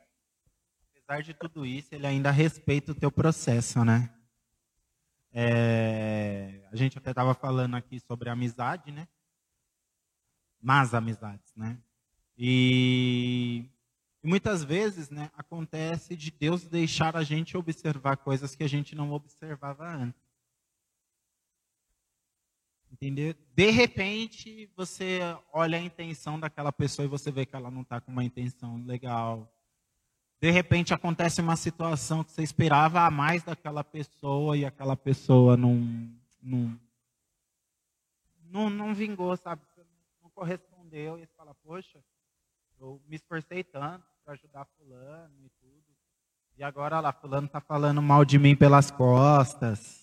Apesar 0.91 1.23
de 1.23 1.33
tudo 1.33 1.65
isso, 1.65 1.95
ele 1.95 2.07
ainda 2.07 2.31
respeita 2.31 2.93
o 2.93 2.95
teu 2.95 3.11
processo, 3.11 3.83
né? 3.83 4.15
É, 5.33 6.69
a 6.71 6.77
gente 6.77 6.99
até 6.99 7.11
estava 7.11 7.35
falando 7.35 7.75
aqui 7.75 7.99
sobre 8.01 8.29
amizade, 8.29 8.93
né? 8.93 9.09
Mas 10.61 10.93
amizades, 10.93 11.53
né? 11.57 11.79
E, 12.37 13.65
e 14.23 14.27
muitas 14.27 14.65
vezes 14.65 15.11
né, 15.11 15.31
acontece 15.37 16.17
de 16.17 16.31
Deus 16.31 16.65
deixar 16.65 17.17
a 17.17 17.23
gente 17.23 17.57
observar 17.57 18.17
coisas 18.17 18.55
que 18.55 18.65
a 18.65 18.69
gente 18.69 18.95
não 18.95 19.13
observava 19.13 19.87
antes. 19.87 20.25
Entendeu? 22.91 23.35
De 23.55 23.71
repente, 23.71 24.71
você 24.77 25.21
olha 25.53 25.79
a 25.79 25.81
intenção 25.81 26.39
daquela 26.39 26.73
pessoa 26.73 27.05
e 27.05 27.09
você 27.09 27.31
vê 27.31 27.45
que 27.45 27.57
ela 27.57 27.71
não 27.71 27.83
está 27.83 28.01
com 28.01 28.13
uma 28.13 28.25
intenção 28.25 28.77
legal. 28.85 29.53
De 30.41 30.51
repente 30.51 30.95
acontece 30.95 31.41
uma 31.41 31.57
situação 31.57 32.23
que 32.23 32.31
você 32.31 32.43
esperava 32.43 33.01
a 33.01 33.11
mais 33.11 33.43
daquela 33.43 33.83
pessoa 33.83 34.57
e 34.57 34.65
aquela 34.65 34.97
pessoa 34.97 35.57
não, 35.57 35.75
não, 36.41 36.81
não, 38.45 38.71
não 38.71 38.95
vingou, 38.95 39.37
sabe? 39.37 39.63
Não 40.23 40.31
correspondeu. 40.31 41.19
E 41.19 41.27
você 41.27 41.33
fala, 41.37 41.55
poxa, 41.57 42.01
eu 42.85 43.01
me 43.09 43.17
esforcei 43.17 43.65
tanto 43.65 44.05
para 44.23 44.35
ajudar 44.35 44.67
fulano 44.77 45.35
e 45.43 45.49
tudo. 45.61 45.97
E 46.57 46.63
agora 46.63 47.01
lá, 47.01 47.13
fulano 47.13 47.47
está 47.47 47.61
falando 47.61 48.03
mal 48.03 48.25
de 48.25 48.39
mim 48.39 48.55
pelas 48.55 48.91
costas. 48.91 50.03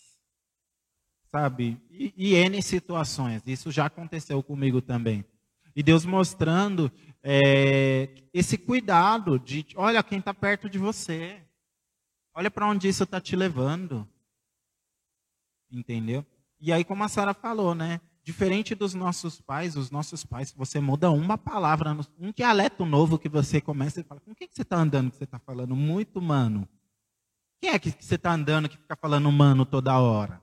Sabe? 1.32 1.80
E, 1.92 2.14
e 2.18 2.34
N 2.34 2.62
situações. 2.62 3.44
Isso 3.46 3.72
já 3.72 3.86
aconteceu 3.86 4.42
comigo 4.42 4.82
também. 4.82 5.24
E 5.76 5.84
Deus 5.84 6.06
mostrando 6.06 6.92
é, 7.24 8.10
esse 8.34 8.58
cuidado 8.58 9.40
de, 9.40 9.66
olha 9.76 10.04
quem 10.04 10.18
está 10.20 10.34
perto 10.34 10.68
de 10.68 10.80
você. 10.80 11.40
Olha 12.34 12.50
para 12.50 12.68
onde 12.68 12.88
isso 12.88 13.04
está 13.04 13.22
te 13.22 13.36
levando. 13.36 14.08
Entendeu? 15.72 16.26
E 16.60 16.74
aí, 16.74 16.84
como 16.84 17.04
a 17.04 17.08
Sara 17.08 17.34
falou, 17.34 17.74
né? 17.76 18.02
Diferente 18.24 18.76
dos 18.76 18.94
nossos 18.94 19.42
pais, 19.42 19.76
os 19.76 19.90
nossos 19.90 20.24
pais, 20.24 20.54
você 20.56 20.80
muda 20.80 21.10
uma 21.10 21.38
palavra, 21.38 21.98
um 22.20 22.32
dialeto 22.32 22.86
novo 22.86 23.18
que 23.18 23.28
você 23.28 23.60
começa 23.60 24.00
e 24.00 24.04
fala, 24.04 24.22
com 24.22 24.36
quem 24.36 24.48
que 24.48 24.54
você 24.54 24.62
está 24.62 24.78
andando 24.78 25.10
que 25.10 25.18
você 25.18 25.24
está 25.24 25.40
falando? 25.40 25.76
Muito 25.76 26.22
mano. 26.22 26.70
Quem 27.60 27.72
é 27.72 27.80
que 27.80 27.92
você 27.92 28.16
está 28.16 28.34
andando 28.34 28.70
que 28.70 28.78
fica 28.78 28.96
falando 28.96 29.32
mano 29.32 29.66
toda 29.66 30.00
hora? 30.00 30.42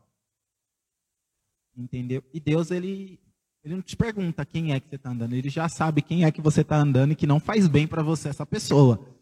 Entendeu? 1.77 2.23
E 2.35 2.41
Deus, 2.41 2.73
ele, 2.73 3.21
ele 3.63 3.75
não 3.77 3.83
te 3.83 3.97
pergunta 3.97 4.45
quem 4.45 4.73
é 4.73 4.81
que 4.81 4.89
você 4.89 4.97
está 4.97 5.11
andando, 5.11 5.35
ele 5.35 5.49
já 5.49 5.69
sabe 5.69 6.03
quem 6.03 6.25
é 6.25 6.33
que 6.33 6.41
você 6.41 6.63
está 6.63 6.77
andando 6.77 7.13
e 7.13 7.17
que 7.17 7.27
não 7.27 7.39
faz 7.39 7.69
bem 7.69 7.87
para 7.87 8.03
você 8.03 8.29
essa 8.29 8.45
pessoa. 8.45 9.17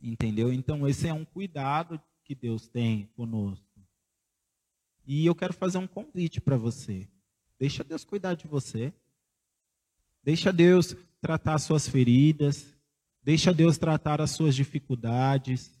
Entendeu? 0.00 0.52
Então, 0.52 0.86
esse 0.86 1.08
é 1.08 1.12
um 1.12 1.24
cuidado 1.24 2.00
que 2.22 2.34
Deus 2.34 2.68
tem 2.68 3.06
conosco. 3.16 3.67
E 5.08 5.24
eu 5.24 5.34
quero 5.34 5.54
fazer 5.54 5.78
um 5.78 5.86
convite 5.86 6.38
para 6.38 6.58
você. 6.58 7.08
Deixa 7.58 7.82
Deus 7.82 8.04
cuidar 8.04 8.34
de 8.34 8.46
você. 8.46 8.92
Deixa 10.22 10.52
Deus 10.52 10.94
tratar 11.18 11.54
as 11.54 11.62
suas 11.62 11.88
feridas. 11.88 12.76
Deixa 13.22 13.54
Deus 13.54 13.78
tratar 13.78 14.20
as 14.20 14.32
suas 14.32 14.54
dificuldades. 14.54 15.72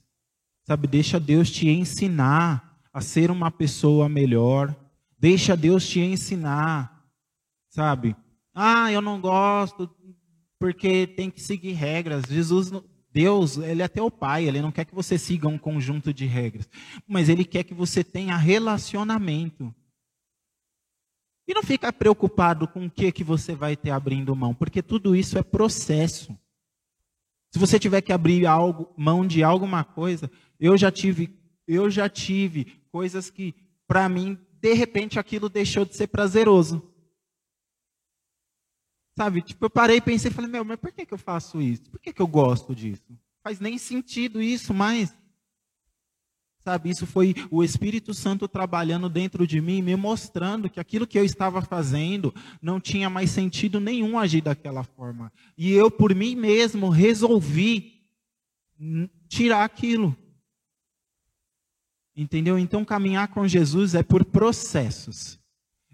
Sabe, 0.64 0.88
deixa 0.88 1.20
Deus 1.20 1.50
te 1.50 1.68
ensinar 1.68 2.80
a 2.90 3.02
ser 3.02 3.30
uma 3.30 3.50
pessoa 3.50 4.08
melhor. 4.08 4.74
Deixa 5.18 5.54
Deus 5.54 5.86
te 5.86 6.00
ensinar, 6.00 7.06
sabe? 7.68 8.16
Ah, 8.54 8.90
eu 8.90 9.02
não 9.02 9.20
gosto 9.20 9.94
porque 10.58 11.06
tem 11.06 11.30
que 11.30 11.42
seguir 11.42 11.72
regras. 11.72 12.24
Jesus, 12.24 12.70
Deus, 13.10 13.56
ele 13.56 13.82
é 13.82 13.88
teu 13.88 14.10
pai, 14.10 14.46
ele 14.46 14.60
não 14.60 14.70
quer 14.70 14.84
que 14.84 14.94
você 14.94 15.18
siga 15.18 15.48
um 15.48 15.58
conjunto 15.58 16.12
de 16.12 16.26
regras, 16.26 16.68
mas 17.06 17.28
ele 17.28 17.44
quer 17.44 17.64
que 17.64 17.74
você 17.74 18.04
tenha 18.04 18.36
relacionamento. 18.36 19.74
E 21.46 21.54
não 21.54 21.62
fica 21.62 21.90
preocupado 21.92 22.68
com 22.68 22.84
o 22.84 22.90
que 22.90 23.10
que 23.10 23.24
você 23.24 23.54
vai 23.54 23.74
ter 23.74 23.90
abrindo 23.90 24.36
mão, 24.36 24.54
porque 24.54 24.82
tudo 24.82 25.16
isso 25.16 25.38
é 25.38 25.42
processo. 25.42 26.38
Se 27.50 27.58
você 27.58 27.78
tiver 27.78 28.02
que 28.02 28.12
abrir 28.12 28.46
algo, 28.46 28.92
mão 28.96 29.26
de 29.26 29.42
alguma 29.42 29.82
coisa, 29.82 30.30
eu 30.60 30.76
já 30.76 30.90
tive, 30.90 31.34
eu 31.66 31.88
já 31.88 32.08
tive 32.08 32.66
coisas 32.90 33.30
que 33.30 33.54
para 33.86 34.06
mim 34.08 34.38
de 34.60 34.74
repente 34.74 35.18
aquilo 35.18 35.48
deixou 35.48 35.84
de 35.84 35.96
ser 35.96 36.08
prazeroso. 36.08 36.87
Sabe, 39.18 39.42
tipo, 39.42 39.64
eu 39.64 39.68
parei 39.68 40.00
pensei, 40.00 40.30
falei, 40.30 40.48
meu, 40.48 40.64
mas 40.64 40.78
por 40.78 40.92
que, 40.92 41.04
que 41.04 41.12
eu 41.12 41.18
faço 41.18 41.60
isso? 41.60 41.90
Por 41.90 41.98
que, 41.98 42.12
que 42.12 42.22
eu 42.22 42.26
gosto 42.28 42.72
disso? 42.72 43.18
Faz 43.42 43.58
nem 43.58 43.76
sentido 43.76 44.40
isso 44.40 44.72
mais. 44.72 45.12
Sabe, 46.60 46.88
isso 46.90 47.04
foi 47.04 47.34
o 47.50 47.64
Espírito 47.64 48.14
Santo 48.14 48.46
trabalhando 48.46 49.08
dentro 49.08 49.44
de 49.44 49.60
mim, 49.60 49.82
me 49.82 49.96
mostrando 49.96 50.70
que 50.70 50.78
aquilo 50.78 51.04
que 51.04 51.18
eu 51.18 51.24
estava 51.24 51.60
fazendo 51.60 52.32
não 52.62 52.80
tinha 52.80 53.10
mais 53.10 53.30
sentido 53.30 53.80
nenhum 53.80 54.16
agir 54.16 54.40
daquela 54.40 54.84
forma. 54.84 55.32
E 55.56 55.72
eu, 55.72 55.90
por 55.90 56.14
mim 56.14 56.36
mesmo, 56.36 56.88
resolvi 56.88 58.04
tirar 59.28 59.64
aquilo. 59.64 60.16
Entendeu? 62.14 62.56
Então, 62.56 62.84
caminhar 62.84 63.26
com 63.26 63.48
Jesus 63.48 63.96
é 63.96 64.02
por 64.04 64.24
processos. 64.24 65.40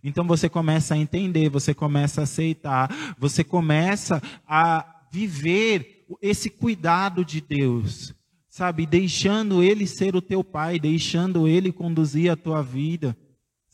Então, 0.05 0.27
você 0.27 0.51
começa 0.51 0.95
a 0.95 0.99
entender, 0.99 1.49
você 1.49 1.73
começa 1.73 2.21
a 2.21 2.25
aceitar, 2.25 3.17
você 3.19 3.43
começa 3.43 4.23
a 4.47 4.85
viver 5.11 6.05
esse 6.21 6.51
cuidado 6.51 7.25
de 7.25 7.41
Deus, 7.41 8.15
sabe? 8.51 8.85
Deixando 8.85 9.63
Ele 9.63 9.87
ser 9.87 10.15
o 10.15 10.21
teu 10.21 10.45
Pai, 10.45 10.79
deixando 10.79 11.49
Ele 11.49 11.73
conduzir 11.73 12.31
a 12.31 12.37
tua 12.37 12.63
vida. 12.63 13.17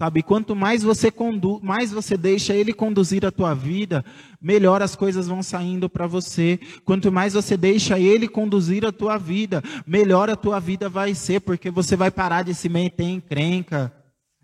Sabe, 0.00 0.22
quanto 0.22 0.56
mais 0.56 0.82
você 0.82 1.10
conduz, 1.10 1.62
mais 1.62 1.92
você 1.92 2.16
deixa 2.16 2.54
ele 2.54 2.72
conduzir 2.72 3.22
a 3.26 3.30
tua 3.30 3.52
vida, 3.52 4.02
melhor 4.40 4.80
as 4.80 4.96
coisas 4.96 5.28
vão 5.28 5.42
saindo 5.42 5.90
para 5.90 6.06
você. 6.06 6.58
Quanto 6.86 7.12
mais 7.12 7.34
você 7.34 7.54
deixa 7.54 7.98
ele 7.98 8.26
conduzir 8.26 8.82
a 8.86 8.92
tua 8.92 9.18
vida, 9.18 9.62
melhor 9.86 10.30
a 10.30 10.36
tua 10.36 10.58
vida 10.58 10.88
vai 10.88 11.14
ser, 11.14 11.40
porque 11.40 11.70
você 11.70 11.96
vai 11.96 12.10
parar 12.10 12.44
de 12.44 12.54
se 12.54 12.66
meter 12.66 13.04
em 13.04 13.20
crenca, 13.20 13.92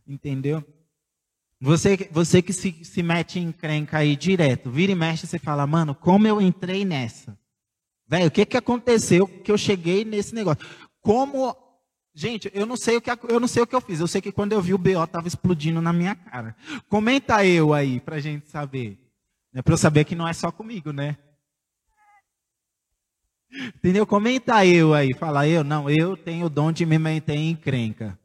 entendeu? 0.06 0.62
Você, 1.60 2.08
você 2.10 2.42
que 2.42 2.52
se, 2.52 2.84
se 2.84 3.02
mete 3.02 3.38
em 3.38 3.50
crenca 3.50 3.98
aí 3.98 4.14
direto, 4.14 4.70
vira 4.70 4.92
e 4.92 4.94
mexe, 4.94 5.26
você 5.26 5.38
fala, 5.38 5.66
mano, 5.66 5.94
como 5.94 6.26
eu 6.26 6.40
entrei 6.40 6.84
nessa? 6.84 7.38
Velho, 8.06 8.28
o 8.28 8.30
que 8.30 8.44
que 8.44 8.56
aconteceu 8.56 9.26
que 9.26 9.50
eu 9.50 9.58
cheguei 9.58 10.04
nesse 10.04 10.34
negócio? 10.34 10.64
Como 11.00 11.56
Gente, 12.18 12.50
eu 12.54 12.64
não 12.64 12.78
sei 12.78 12.96
o 12.96 13.00
que 13.02 13.10
eu 13.10 13.38
não 13.38 13.46
sei 13.46 13.62
o 13.62 13.66
que 13.66 13.74
eu 13.74 13.80
fiz. 13.80 14.00
Eu 14.00 14.06
sei 14.06 14.22
que 14.22 14.32
quando 14.32 14.52
eu 14.52 14.62
vi 14.62 14.72
o 14.72 14.78
BO 14.78 15.04
estava 15.04 15.28
explodindo 15.28 15.82
na 15.82 15.92
minha 15.92 16.14
cara. 16.14 16.56
Comenta 16.88 17.44
eu 17.44 17.74
aí 17.74 18.00
pra 18.00 18.18
gente 18.18 18.48
saber. 18.48 18.98
Né, 19.52 19.60
para 19.60 19.74
eu 19.74 19.78
saber 19.78 20.04
que 20.04 20.14
não 20.14 20.26
é 20.26 20.32
só 20.32 20.50
comigo, 20.50 20.94
né? 20.94 21.18
Entendeu? 23.52 24.06
Comenta 24.06 24.64
eu 24.64 24.94
aí, 24.94 25.12
fala 25.12 25.46
eu, 25.46 25.62
não, 25.62 25.90
eu 25.90 26.16
tenho 26.16 26.46
o 26.46 26.50
dom 26.50 26.72
de 26.72 26.86
me 26.86 26.98
manter 26.98 27.34
em 27.34 27.50
encrenca. 27.50 28.18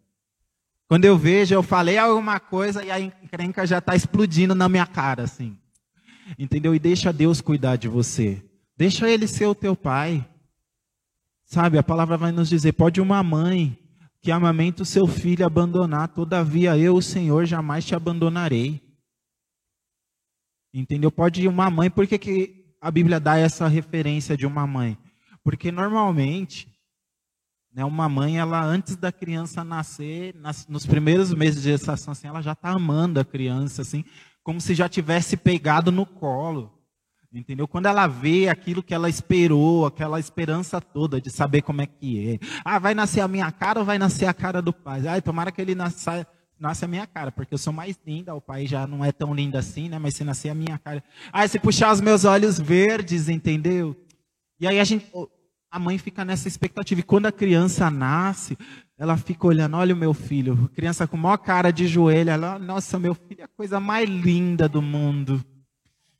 Quando 0.91 1.05
eu 1.05 1.17
vejo, 1.17 1.55
eu 1.55 1.63
falei 1.63 1.97
alguma 1.97 2.37
coisa 2.37 2.83
e 2.83 2.91
a 2.91 2.99
encrenca 2.99 3.65
já 3.65 3.77
está 3.77 3.95
explodindo 3.95 4.53
na 4.53 4.67
minha 4.67 4.85
cara, 4.85 5.23
assim. 5.23 5.57
Entendeu? 6.37 6.75
E 6.75 6.79
deixa 6.79 7.13
Deus 7.13 7.39
cuidar 7.39 7.77
de 7.77 7.87
você. 7.87 8.43
Deixa 8.75 9.09
Ele 9.09 9.25
ser 9.25 9.45
o 9.45 9.55
teu 9.55 9.73
pai. 9.73 10.29
Sabe, 11.45 11.77
a 11.77 11.83
palavra 11.83 12.17
vai 12.17 12.33
nos 12.33 12.49
dizer: 12.49 12.73
pode 12.73 12.99
uma 12.99 13.23
mãe 13.23 13.79
que 14.21 14.33
amamenta 14.33 14.83
o 14.83 14.85
seu 14.85 15.07
filho 15.07 15.45
abandonar, 15.45 16.09
todavia 16.09 16.77
eu, 16.77 16.97
o 16.97 17.01
Senhor, 17.01 17.45
jamais 17.45 17.85
te 17.85 17.95
abandonarei. 17.95 18.81
Entendeu? 20.73 21.09
Pode 21.09 21.47
uma 21.47 21.69
mãe, 21.69 21.89
por 21.89 22.05
que, 22.05 22.17
que 22.17 22.75
a 22.81 22.91
Bíblia 22.91 23.17
dá 23.17 23.37
essa 23.37 23.65
referência 23.65 24.35
de 24.35 24.45
uma 24.45 24.67
mãe? 24.67 24.97
Porque 25.41 25.71
normalmente, 25.71 26.67
né, 27.73 27.85
uma 27.85 28.09
mãe, 28.09 28.37
ela 28.37 28.63
antes 28.63 28.95
da 28.95 29.11
criança 29.11 29.63
nascer, 29.63 30.35
nas, 30.35 30.67
nos 30.67 30.85
primeiros 30.85 31.33
meses 31.33 31.61
de 31.61 31.69
gestação, 31.69 32.11
assim, 32.11 32.27
ela 32.27 32.41
já 32.41 32.51
está 32.51 32.69
amando 32.69 33.19
a 33.19 33.25
criança, 33.25 33.81
assim, 33.81 34.03
como 34.43 34.59
se 34.59 34.75
já 34.75 34.89
tivesse 34.89 35.37
pegado 35.37 35.91
no 35.91 36.05
colo. 36.05 36.77
Entendeu? 37.33 37.65
Quando 37.65 37.85
ela 37.85 38.07
vê 38.07 38.49
aquilo 38.49 38.83
que 38.83 38.93
ela 38.93 39.07
esperou, 39.07 39.85
aquela 39.85 40.19
esperança 40.19 40.81
toda 40.81 41.21
de 41.21 41.29
saber 41.29 41.61
como 41.61 41.81
é 41.81 41.85
que 41.85 42.31
é. 42.31 42.39
Ah, 42.65 42.77
vai 42.77 42.93
nascer 42.93 43.21
a 43.21 43.27
minha 43.27 43.49
cara 43.53 43.79
ou 43.79 43.85
vai 43.85 43.97
nascer 43.97 44.25
a 44.25 44.33
cara 44.33 44.61
do 44.61 44.73
pai? 44.73 45.07
Ah, 45.07 45.21
tomara 45.21 45.49
que 45.49 45.61
ele 45.61 45.73
nasça, 45.73 46.27
nasce 46.59 46.83
a 46.83 46.89
minha 46.89 47.07
cara, 47.07 47.31
porque 47.31 47.53
eu 47.53 47.57
sou 47.57 47.71
mais 47.71 47.97
linda, 48.05 48.35
o 48.35 48.41
pai 48.41 48.67
já 48.67 48.85
não 48.85 49.05
é 49.05 49.13
tão 49.13 49.33
lindo 49.33 49.57
assim, 49.57 49.87
né? 49.87 49.97
Mas 49.97 50.15
se 50.15 50.25
nascer 50.25 50.49
a 50.49 50.53
minha 50.53 50.77
cara. 50.77 51.01
Ah, 51.31 51.47
se 51.47 51.57
puxar 51.57 51.93
os 51.93 52.01
meus 52.01 52.25
olhos 52.25 52.59
verdes, 52.59 53.29
entendeu? 53.29 53.95
E 54.59 54.67
aí 54.67 54.77
a 54.77 54.83
gente, 54.83 55.09
a 55.71 55.79
mãe 55.79 55.97
fica 55.97 56.25
nessa 56.25 56.49
expectativa. 56.49 56.99
E 56.99 57.03
quando 57.03 57.27
a 57.27 57.31
criança 57.31 57.89
nasce, 57.89 58.57
ela 58.97 59.15
fica 59.15 59.47
olhando, 59.47 59.77
olha 59.77 59.95
o 59.95 59.97
meu 59.97 60.13
filho, 60.13 60.69
criança 60.75 61.07
com 61.07 61.15
maior 61.15 61.37
cara 61.37 61.71
de 61.71 61.87
joelho, 61.87 62.29
ela, 62.29 62.59
nossa, 62.59 62.99
meu 62.99 63.15
filho 63.15 63.41
é 63.41 63.45
a 63.45 63.47
coisa 63.47 63.79
mais 63.79 64.07
linda 64.07 64.67
do 64.67 64.81
mundo. 64.81 65.43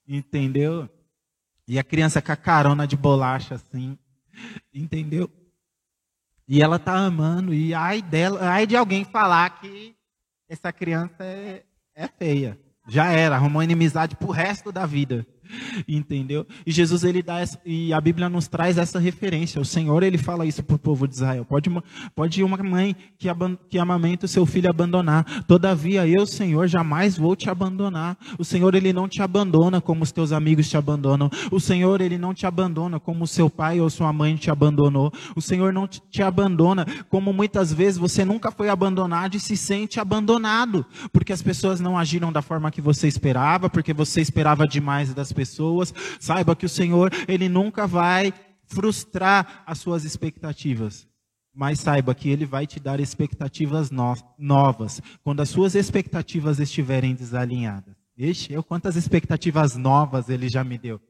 Entendeu? 0.07 0.89
E 1.67 1.77
a 1.77 1.83
criança 1.83 2.21
com 2.21 2.31
a 2.31 2.35
carona 2.35 2.87
de 2.87 2.95
bolacha 2.95 3.55
assim, 3.55 3.97
entendeu? 4.73 5.29
E 6.47 6.61
ela 6.61 6.79
tá 6.79 6.93
amando, 6.93 7.53
e 7.53 7.73
ai 7.73 8.01
dela, 8.01 8.39
ai 8.41 8.65
de 8.65 8.75
alguém 8.75 9.05
falar 9.05 9.61
que 9.61 9.95
essa 10.49 10.71
criança 10.73 11.23
é, 11.23 11.63
é 11.95 12.07
feia. 12.07 12.59
Já 12.87 13.11
era, 13.11 13.35
arrumou 13.35 13.61
inimizade 13.61 14.15
pro 14.15 14.31
resto 14.31 14.71
da 14.71 14.85
vida. 14.85 15.25
Entendeu? 15.87 16.45
E 16.65 16.71
Jesus 16.71 17.03
ele 17.03 17.21
dá 17.21 17.39
essa, 17.39 17.59
e 17.65 17.93
a 17.93 18.01
Bíblia 18.01 18.29
nos 18.29 18.47
traz 18.47 18.77
essa 18.77 18.99
referência. 18.99 19.61
O 19.61 19.65
Senhor 19.65 20.03
ele 20.03 20.17
fala 20.17 20.45
isso 20.45 20.63
para 20.63 20.75
o 20.75 20.79
povo 20.79 21.07
de 21.07 21.15
Israel. 21.15 21.45
Pode 21.45 21.69
uma, 21.69 21.83
pode 22.15 22.43
uma 22.43 22.57
mãe 22.57 22.95
que, 23.17 23.27
que 23.69 23.77
amamenta 23.77 24.25
o 24.25 24.29
seu 24.29 24.45
filho 24.45 24.69
abandonar. 24.69 25.43
Todavia 25.43 26.07
eu, 26.07 26.25
Senhor, 26.25 26.67
jamais 26.67 27.17
vou 27.17 27.35
te 27.35 27.49
abandonar. 27.49 28.17
O 28.37 28.45
Senhor 28.45 28.73
ele 28.75 28.93
não 28.93 29.07
te 29.07 29.21
abandona 29.21 29.81
como 29.81 30.03
os 30.03 30.11
teus 30.11 30.31
amigos 30.31 30.69
te 30.69 30.77
abandonam. 30.77 31.29
O 31.51 31.59
Senhor 31.59 32.01
ele 32.01 32.17
não 32.17 32.33
te 32.33 32.45
abandona 32.45 32.99
como 32.99 33.23
o 33.23 33.27
seu 33.27 33.49
pai 33.49 33.79
ou 33.79 33.89
sua 33.89 34.11
mãe 34.11 34.35
te 34.35 34.49
abandonou. 34.49 35.11
O 35.35 35.41
Senhor 35.41 35.73
não 35.73 35.87
te, 35.87 36.01
te 36.09 36.21
abandona 36.21 36.85
como 37.09 37.33
muitas 37.33 37.73
vezes 37.73 37.97
você 37.97 38.25
nunca 38.25 38.51
foi 38.51 38.69
abandonado 38.69 39.35
e 39.35 39.39
se 39.39 39.55
sente 39.57 39.99
abandonado, 39.99 40.85
porque 41.11 41.33
as 41.33 41.41
pessoas 41.41 41.79
não 41.79 41.97
agiram 41.97 42.31
da 42.31 42.41
forma 42.41 42.71
que 42.71 42.81
você 42.81 43.07
esperava, 43.07 43.69
porque 43.69 43.93
você 43.93 44.21
esperava 44.21 44.67
demais 44.67 45.13
das 45.13 45.31
pessoas 45.31 45.40
pessoas, 45.41 45.93
saiba 46.19 46.55
que 46.55 46.65
o 46.65 46.69
Senhor, 46.69 47.11
Ele 47.27 47.49
nunca 47.49 47.87
vai 47.87 48.31
frustrar 48.65 49.63
as 49.65 49.79
suas 49.79 50.05
expectativas. 50.05 51.07
Mas 51.53 51.79
saiba 51.79 52.13
que 52.13 52.29
Ele 52.29 52.45
vai 52.45 52.67
te 52.67 52.79
dar 52.79 52.99
expectativas 52.99 53.89
no 53.89 54.15
novas, 54.37 55.01
quando 55.23 55.41
as 55.41 55.49
suas 55.49 55.75
expectativas 55.75 56.59
estiverem 56.59 57.15
desalinhadas. 57.15 57.95
Ixi, 58.17 58.53
eu 58.53 58.63
quantas 58.63 58.95
expectativas 58.95 59.75
novas 59.75 60.29
Ele 60.29 60.47
já 60.47 60.63
me 60.63 60.77
deu. 60.77 61.01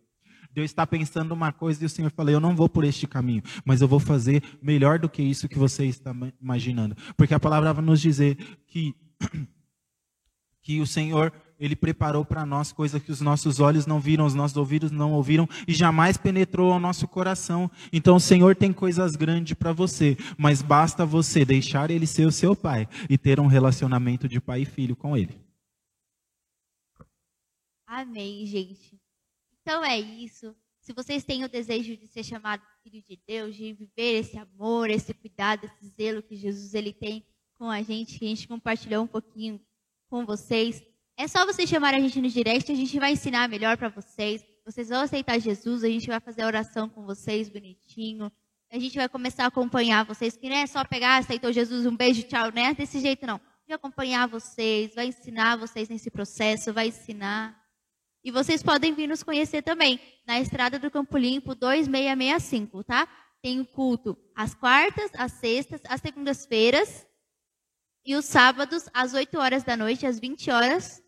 Deus 0.54 0.66
está 0.66 0.86
pensando 0.86 1.32
uma 1.32 1.52
coisa 1.52 1.82
e 1.84 1.86
o 1.86 1.90
Senhor 1.90 2.12
fala: 2.12 2.32
Eu 2.32 2.40
não 2.40 2.56
vou 2.56 2.68
por 2.68 2.84
este 2.84 3.08
caminho, 3.08 3.44
mas 3.64 3.82
eu 3.82 3.88
vou 3.88 4.00
fazer 4.00 4.44
melhor 4.62 5.00
do 5.00 5.10
que 5.10 5.22
isso 5.22 5.48
que 5.48 5.58
você 5.58 5.86
está 5.86 6.14
imaginando. 6.42 6.96
Porque 7.16 7.34
a 7.34 7.40
palavra 7.40 7.72
vai 7.74 7.84
nos 7.84 8.02
dizer 8.02 8.38
que, 8.68 8.94
que 10.62 10.82
o 10.82 10.88
Senhor 10.88 11.32
ele 11.62 11.76
preparou 11.76 12.26
para 12.26 12.44
nós 12.44 12.72
coisas 12.72 13.02
que 13.02 13.12
os 13.12 13.22
nossos 13.22 13.60
olhos 13.60 13.86
não 13.86 14.00
viram, 14.00 14.26
os 14.26 14.34
nossos 14.34 14.58
ouvidos 14.58 14.90
não 14.90 15.14
ouviram 15.14 15.48
e 15.68 15.74
jamais 15.74 16.18
penetrou 16.18 16.74
ao 16.74 16.80
nosso 16.80 17.08
coração. 17.08 17.70
Então 17.94 18.16
o 18.16 18.20
Senhor 18.20 18.56
tem 18.56 18.74
coisas 18.74 19.16
grandes 19.16 19.54
para 19.54 19.72
você, 19.72 20.18
mas 20.40 20.64
basta 20.64 21.06
você 21.06 21.46
deixar 21.46 21.92
Ele 21.92 22.08
ser 22.08 22.26
o 22.26 22.32
seu 22.32 22.56
Pai 22.56 22.90
e 23.08 23.16
ter 23.16 23.40
um 23.40 23.46
relacionamento 23.46 24.28
de 24.28 24.42
pai 24.42 24.64
e 24.64 24.66
filho 24.66 24.96
com 24.96 25.16
Ele. 25.16 25.40
Amém, 27.86 28.44
gente. 28.48 29.00
Então 29.62 29.86
é 29.86 30.00
isso. 30.00 30.56
Se 30.80 30.94
vocês 30.94 31.24
têm 31.24 31.44
o 31.44 31.50
desejo 31.50 31.96
de 31.96 32.08
ser 32.08 32.24
chamado 32.24 32.64
filho 32.84 33.04
de 33.04 33.22
Deus, 33.28 33.56
de 33.56 33.74
viver 33.74 34.20
esse 34.20 34.36
amor, 34.36 34.90
esse 34.90 35.14
cuidado, 35.14 35.66
esse 35.66 35.90
zelo 35.90 36.24
que 36.24 36.36
Jesus 36.36 36.74
ele 36.74 36.92
tem 36.92 37.24
com 37.54 37.70
a 37.70 37.84
gente, 37.84 38.18
que 38.18 38.26
a 38.26 38.28
gente 38.30 38.48
compartilhou 38.48 39.04
um 39.04 39.08
pouquinho 39.08 39.62
com 40.10 40.26
vocês, 40.26 40.84
é 41.22 41.28
só 41.28 41.46
vocês 41.46 41.70
chamarem 41.70 42.00
a 42.00 42.04
gente 42.04 42.20
no 42.20 42.28
direct, 42.28 42.72
a 42.72 42.76
gente 42.76 43.00
vai 43.00 43.12
ensinar 43.12 43.48
melhor 43.48 43.78
para 43.78 43.90
vocês. 43.90 44.44
Vocês 44.66 44.90
vão 44.90 45.02
aceitar 45.02 45.38
Jesus, 45.40 45.84
a 45.84 45.88
gente 45.88 46.08
vai 46.08 46.20
fazer 46.20 46.42
a 46.42 46.48
oração 46.48 46.90
com 46.90 47.06
vocês 47.06 47.48
bonitinho. 47.48 48.32
a 48.72 48.80
gente 48.80 48.96
vai 48.96 49.08
começar 49.08 49.44
a 49.44 49.48
acompanhar 49.48 50.04
vocês, 50.04 50.36
que 50.36 50.50
não 50.50 50.56
é 50.56 50.66
só 50.66 50.84
pegar, 50.84 51.18
aceitou 51.18 51.52
Jesus, 51.52 51.86
um 51.86 51.96
beijo, 51.96 52.24
tchau, 52.24 52.52
não 52.52 52.62
é 52.64 52.74
desse 52.74 53.00
jeito 53.00 53.28
não. 53.28 53.40
Vai 53.68 53.76
acompanhar 53.76 54.28
vocês, 54.28 54.96
vai 54.96 55.08
ensinar 55.08 55.58
vocês 55.58 55.90
nesse 55.90 56.10
processo, 56.10 56.74
vai 56.74 56.88
ensinar. 56.88 57.56
E 58.24 58.32
vocês 58.32 58.64
podem 58.64 58.96
vir 58.96 59.08
nos 59.08 59.22
conhecer 59.22 59.62
também, 59.62 60.00
na 60.26 60.40
Estrada 60.40 60.80
do 60.80 60.90
Campo 60.90 61.18
Limpo 61.18 61.54
2665, 61.54 62.84
tá? 62.84 63.08
Tem 63.44 63.60
o 63.60 63.66
culto 63.66 64.18
às 64.36 64.56
quartas, 64.56 65.12
às 65.14 65.34
sextas, 65.34 65.82
às 65.88 66.02
segundas-feiras 66.02 67.06
e 68.04 68.16
os 68.16 68.26
sábados 68.26 68.90
às 68.92 69.14
8 69.14 69.38
horas 69.38 69.64
da 69.64 69.78
noite, 69.78 70.08
às 70.08 70.20
20 70.20 70.50
horas. 70.50 71.02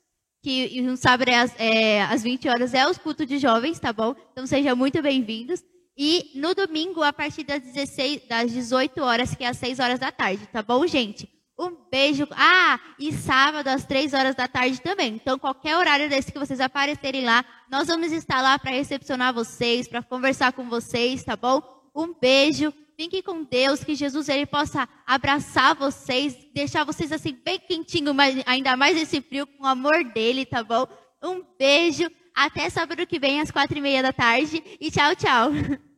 Que 0.44 0.82
um 0.82 0.98
sábado 0.98 1.30
é 1.30 1.38
às, 1.38 1.56
é, 1.58 2.02
às 2.04 2.22
20 2.22 2.50
horas 2.50 2.74
é 2.74 2.86
os 2.86 2.98
cultos 2.98 3.26
de 3.26 3.38
jovens, 3.38 3.80
tá 3.80 3.94
bom? 3.94 4.14
Então 4.34 4.46
sejam 4.46 4.76
muito 4.76 5.02
bem-vindos. 5.02 5.64
E 5.98 6.32
no 6.36 6.54
domingo, 6.54 7.02
a 7.02 7.14
partir 7.14 7.46
das, 7.46 7.62
16, 7.62 8.28
das 8.28 8.52
18 8.52 9.02
horas, 9.02 9.34
que 9.34 9.46
é 9.46 9.48
às 9.48 9.58
6 9.58 9.80
horas 9.80 10.00
da 10.00 10.12
tarde, 10.12 10.46
tá 10.48 10.62
bom, 10.62 10.86
gente? 10.86 11.30
Um 11.58 11.72
beijo. 11.90 12.28
Ah, 12.32 12.78
e 13.00 13.14
sábado 13.14 13.70
às 13.70 13.86
3 13.86 14.14
horas 14.14 14.36
da 14.36 14.46
tarde 14.46 14.82
também. 14.82 15.14
Então, 15.14 15.40
qualquer 15.40 15.78
horário 15.78 16.10
desse 16.10 16.30
que 16.30 16.40
vocês 16.40 16.60
aparecerem 16.60 17.24
lá, 17.24 17.46
nós 17.72 17.88
vamos 17.88 18.12
estar 18.12 18.42
lá 18.42 18.60
para 18.60 18.72
recepcionar 18.72 19.34
vocês, 19.34 19.88
para 19.88 20.04
conversar 20.04 20.52
com 20.52 20.68
vocês, 20.68 21.24
tá 21.24 21.38
bom? 21.38 21.62
Um 21.96 22.14
beijo. 22.14 22.74
Fiquem 22.96 23.22
com 23.24 23.44
Deus, 23.44 23.84
que 23.84 23.96
Jesus 23.96 24.30
ele 24.30 24.46
possa 24.46 24.88
abraçar 25.06 25.76
vocês, 25.76 26.38
deixar 26.54 26.84
vocês 26.84 27.12
assim 27.12 27.38
bem 27.44 27.60
quentinho, 27.60 28.14
mas 28.14 28.42
ainda 28.46 28.78
mais 28.78 28.96
esse 28.96 29.22
frio, 29.22 29.48
com 29.48 29.64
o 29.64 29.68
amor 29.68 30.04
dele, 30.14 30.46
tá 30.46 30.64
bom? 30.64 30.88
Um 31.22 31.44
beijo. 31.58 32.10
Até 32.36 32.70
sábado 32.70 33.06
que 33.06 33.20
vem, 33.20 33.42
às 33.42 33.52
quatro 33.52 33.78
e 33.78 33.82
meia 33.82 34.02
da 34.02 34.12
tarde. 34.12 34.64
E 34.80 34.90
tchau, 34.90 35.16
tchau. 35.16 35.52